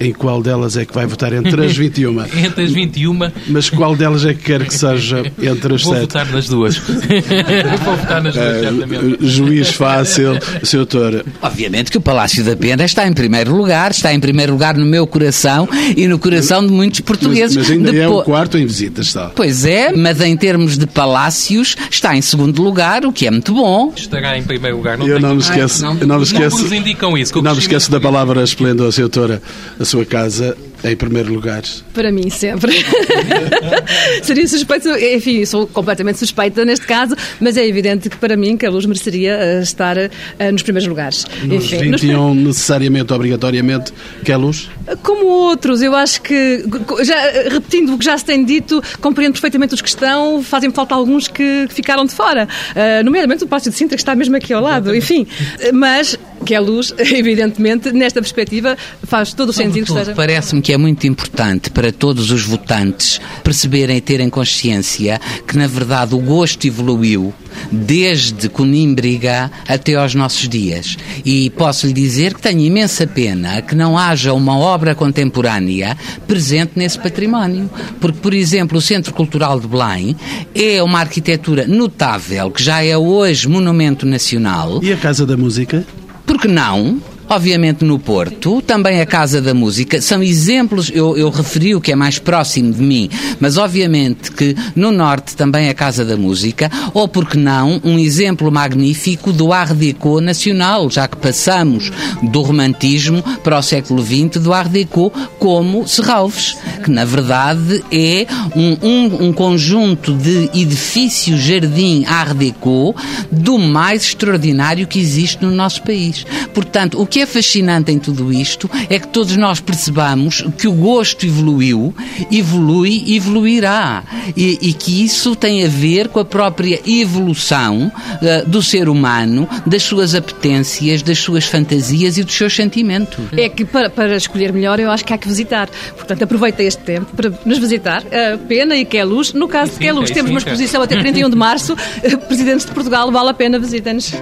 em 0.01 0.12
qual 0.12 0.42
delas 0.42 0.76
é 0.78 0.84
que 0.86 0.94
vai 0.94 1.07
votar 1.07 1.32
entre 1.32 1.64
as 1.64 1.76
21. 1.76 2.22
entre 2.44 2.64
as 2.64 2.70
21. 2.72 3.18
Mas 3.48 3.68
qual 3.68 3.94
delas 3.94 4.24
é 4.24 4.32
que 4.32 4.42
quer 4.44 4.64
que 4.64 4.72
seja 4.74 5.22
entre 5.40 5.74
as 5.74 5.82
Vou 5.82 5.92
sete? 5.92 6.01
votar 6.03 6.26
nas 6.26 6.48
duas. 6.48 6.76
Vou 7.84 7.96
votar 7.96 8.22
nas 8.22 8.34
duas, 8.34 8.61
certamente. 8.61 9.05
Uh, 9.05 9.16
juiz 9.20 9.68
fácil, 9.70 10.38
Sr. 10.62 10.76
Doutor. 10.78 11.24
Obviamente 11.42 11.90
que 11.90 11.98
o 11.98 12.01
Palácio 12.01 12.42
da 12.44 12.57
Pena 12.57 12.84
está 12.84 13.07
em 13.07 13.12
primeiro 13.12 13.55
lugar, 13.55 13.90
está 13.90 14.12
em 14.12 14.18
primeiro 14.20 14.53
lugar 14.53 14.76
no 14.76 14.86
meu 14.86 15.07
coração 15.07 15.68
e 15.96 16.07
no 16.09 16.18
coração 16.18 16.66
de 16.66 16.72
muitos 16.72 17.01
Mas, 17.01 17.07
portugueses. 17.07 17.57
mas 17.57 17.70
ainda 17.70 17.90
é 17.90 17.92
Depo- 17.92 18.20
o 18.20 18.22
quarto 18.24 18.57
em 18.57 18.64
visita, 18.66 19.01
está. 19.03 19.30
Pois 19.34 19.64
é, 19.64 19.92
mas 19.92 20.20
em 20.20 20.36
termos 20.36 20.78
de 20.78 20.86
palácios 20.86 21.76
está 21.90 22.16
em 22.16 22.22
segundo 22.22 22.62
lugar, 22.62 23.05
o 23.05 23.12
que 23.12 23.26
é 23.26 23.30
muito 23.30 23.53
bom. 23.55 23.92
Estará 23.94 24.38
em 24.38 24.42
primeiro 24.42 24.76
lugar. 24.78 24.96
Não 24.96 25.07
Eu 25.07 25.20
não 25.20 25.34
me 25.34 25.40
esqueço, 25.42 25.82
não- 25.82 25.96
eu 26.01 26.07
não 26.07 26.16
me 26.16 26.22
esqueço, 26.22 26.74
indicam 26.74 27.16
isso. 27.18 27.40
não 27.42 27.53
me 27.53 27.59
esqueço 27.59 27.90
da 27.90 28.01
palavra 28.01 28.42
esplendor, 28.42 28.90
Sr. 28.92 29.01
Doutora. 29.03 29.42
A 29.91 29.99
sua 29.99 30.07
casa 30.07 30.57
em 30.84 30.97
primeiro 30.97 31.32
lugar. 31.32 31.62
Para 31.93 32.11
mim, 32.11 32.30
sempre. 32.30 32.72
Seria 34.22 34.47
suspeito, 34.47 34.88
enfim, 34.88 35.45
sou 35.45 35.66
completamente 35.66 36.18
suspeita 36.18 36.64
neste 36.64 36.86
caso, 36.86 37.16
mas 37.41 37.57
é 37.57 37.66
evidente 37.66 38.09
que 38.09 38.16
para 38.16 38.36
mim 38.36 38.57
que 38.57 38.64
a 38.64 38.70
luz 38.70 38.86
mereceria 38.86 39.32
eh, 39.32 39.61
estar 39.62 39.97
eh, 39.99 40.11
nos 40.53 40.62
primeiros 40.62 40.88
lugares. 40.88 41.26
Nos 41.43 41.64
Enfim, 41.64 41.91
nos 41.91 42.01
21, 42.01 42.34
necessariamente, 42.34 43.12
obrigatoriamente, 43.12 43.93
que 44.24 44.32
é 44.32 44.36
luz? 44.36 44.70
Como 45.03 45.26
outros, 45.26 45.82
eu 45.82 45.95
acho 45.95 46.22
que, 46.22 46.64
já, 47.03 47.49
repetindo 47.51 47.95
o 47.95 47.99
que 47.99 48.05
já 48.05 48.16
se 48.16 48.24
tem 48.24 48.45
dito, 48.45 48.82
compreendo 49.01 49.32
perfeitamente 49.32 49.74
os 49.74 49.82
que 49.82 49.88
estão, 49.88 50.43
fazem 50.43 50.70
falta 50.70 50.95
alguns 50.95 51.28
que, 51.28 51.66
que 51.68 51.74
ficaram 51.74 52.05
de 52.05 52.12
fora, 52.12 52.49
uh, 52.70 53.05
nomeadamente 53.05 53.45
o 53.45 53.47
Palácio 53.49 53.70
de 53.70 53.76
Sintra, 53.76 53.97
que 53.97 54.03
está 54.03 54.14
mesmo 54.14 54.36
aqui 54.36 54.53
ao 54.53 54.62
lado, 54.62 54.95
enfim. 54.95 55.26
Mas, 55.72 56.16
que 56.45 56.55
é 56.55 56.61
luz, 56.61 56.93
evidentemente, 56.99 57.93
nesta 57.93 58.20
perspectiva, 58.20 58.76
faz 59.03 59.32
todo 59.32 59.51
o 59.51 59.53
sentido 59.53 59.86
que 59.86 59.93
esteja. 59.93 60.14
Parece-me 60.14 60.62
que 60.62 60.72
é 60.72 60.76
muito 60.76 61.07
importante 61.07 61.70
para 61.70 61.93
todos 61.93 62.30
os 62.30 62.43
votantes 62.45 63.20
perceberem 63.43 63.97
e 63.97 64.01
terem 64.01 64.30
consciência 64.30 65.20
que, 65.47 65.57
na 65.57 65.66
verdade, 65.66 66.14
o 66.14 66.18
gosto 66.18 66.66
evoluiu 66.66 67.32
desde 67.70 68.49
Conímbriga 68.49 69.51
até 69.68 69.95
aos 69.95 70.14
nossos 70.14 70.49
dias. 70.49 70.97
E 71.24 71.51
posso 71.51 71.86
lhe 71.86 71.93
dizer 71.93 72.34
que 72.34 72.41
tenho 72.41 72.61
imensa 72.61 73.07
pena 73.07 73.61
que 73.62 73.74
não 73.74 73.99
haja 73.99 74.32
uma 74.32 74.57
obra 74.57 74.95
contemporânea 74.95 75.97
presente 76.26 76.72
nesse 76.76 76.99
património. 76.99 77.70
Porque, 78.01 78.18
por 78.18 78.34
exemplo, 78.34 78.78
o 78.78 78.80
Centro 78.80 79.12
Cultural 79.12 79.59
de 79.61 79.66
Belém 79.66 80.16
é 80.55 80.82
uma 80.82 81.01
arquitetura 81.01 81.66
notável, 81.66 82.51
que 82.51 82.62
já 82.62 82.82
é 82.82 82.97
hoje 82.97 83.49
monumento 83.49 84.07
nacional. 84.07 84.80
E 84.82 84.93
a 84.93 84.97
Casa 84.97 85.26
da 85.26 85.36
Música? 85.36 85.84
Por 86.31 86.39
que 86.39 86.47
não? 86.47 87.03
Obviamente 87.33 87.85
no 87.85 87.97
Porto, 87.97 88.61
também 88.61 89.01
a 89.01 89.07
Casa 89.07 89.41
da 89.41 89.55
Música, 89.55 90.03
são 90.03 90.20
exemplos, 90.20 90.91
eu, 90.93 91.16
eu 91.16 91.31
referi 91.31 91.76
o 91.76 91.81
que 91.81 91.93
é 91.93 91.95
mais 91.95 92.18
próximo 92.18 92.72
de 92.72 92.83
mim, 92.83 93.09
mas 93.39 93.57
obviamente 93.57 94.33
que 94.33 94.57
no 94.74 94.91
Norte 94.91 95.37
também 95.37 95.68
a 95.68 95.74
Casa 95.74 96.05
da 96.05 96.16
Música, 96.16 96.68
ou 96.93 97.07
por 97.07 97.28
que 97.28 97.39
não, 97.39 97.81
um 97.85 98.01
exemplo 98.01 98.51
magnífico 98.51 99.33
do 99.33 99.53
Art 99.53 99.74
Deco 99.74 100.20
nacional, 100.20 100.91
já 100.91 101.07
que 101.07 101.16
passamos 101.18 101.93
do 102.20 102.43
romantismo 102.43 103.22
para 103.45 103.61
o 103.61 103.62
século 103.62 104.03
XX 104.03 104.43
do 104.43 104.53
Art 104.53 104.68
Deco 104.68 105.12
como 105.39 105.87
Serralves, 105.87 106.57
que 106.83 106.91
na 106.91 107.05
verdade 107.05 107.85
é 107.93 108.26
um, 108.57 108.76
um, 108.83 109.26
um 109.28 109.33
conjunto 109.33 110.14
de 110.14 110.51
edifícios 110.53 111.39
jardim 111.39 112.05
Art 112.07 112.37
Deco 112.37 112.93
do 113.31 113.57
mais 113.57 114.03
extraordinário 114.03 114.89
que 114.89 114.99
existe 114.99 115.45
no 115.45 115.53
nosso 115.53 115.81
país. 115.85 116.26
Portanto, 116.53 117.01
o 117.01 117.07
que 117.07 117.20
é 117.21 117.27
fascinante 117.27 117.93
em 117.93 117.99
tudo 117.99 118.33
isto 118.33 118.71
é 118.89 118.99
que 118.99 119.09
todos 119.09 119.37
nós 119.37 119.61
percebamos 119.61 120.45
que 120.59 120.68
o 120.68 120.73
gosto 120.73 121.27
evoluiu, 121.27 121.95
evolui 122.31 123.03
e 123.07 123.16
evoluirá. 123.16 124.03
E, 124.37 124.59
e 124.61 124.73
que 124.73 125.05
isso 125.05 125.35
tem 125.35 125.64
a 125.64 125.68
ver 125.68 126.09
com 126.09 126.21
a 126.21 126.25
própria 126.25 126.81
evolução 126.87 127.91
eh, 128.23 128.45
do 128.47 128.62
ser 128.62 128.89
humano, 128.89 129.49
das 129.66 129.83
suas 129.83 130.14
apetências, 130.14 131.03
das 131.03 131.18
suas 131.18 131.45
fantasias 131.45 132.18
e 132.18 132.25
dos 132.25 132.35
seus 132.35 132.55
sentimentos. 132.55 133.18
É 133.37 133.49
que 133.49 133.64
para, 133.64 133.91
para 133.91 134.16
escolher 134.16 134.53
melhor, 134.53 134.79
eu 134.79 134.91
acho 134.91 135.05
que 135.05 135.12
há 135.12 135.18
que 135.18 135.29
visitar. 135.29 135.68
Portanto, 135.97 136.23
aproveita 136.23 136.62
este 136.62 136.83
tempo 136.83 137.14
para 137.16 137.33
nos 137.45 137.59
visitar. 137.59 138.03
A 138.07 138.39
Pena 138.39 138.77
e 138.77 138.85
que 138.85 138.97
é 138.97 139.05
luz. 139.05 139.33
No 139.33 139.49
caso 139.49 139.73
de 139.73 139.79
que 139.79 139.87
é 139.87 139.93
luz, 139.93 140.09
Sintra, 140.09 140.12
e 140.12 140.14
temos 140.14 140.31
uma 140.31 140.39
exposição 140.39 140.83
até 140.83 140.99
31 140.99 141.31
de 141.31 141.37
março. 141.37 141.77
Presidentes 142.29 142.66
de 142.66 142.73
Portugal, 142.73 143.11
vale 143.11 143.31
a 143.31 143.35
pena 143.35 143.59
visitem-nos. 143.59 144.12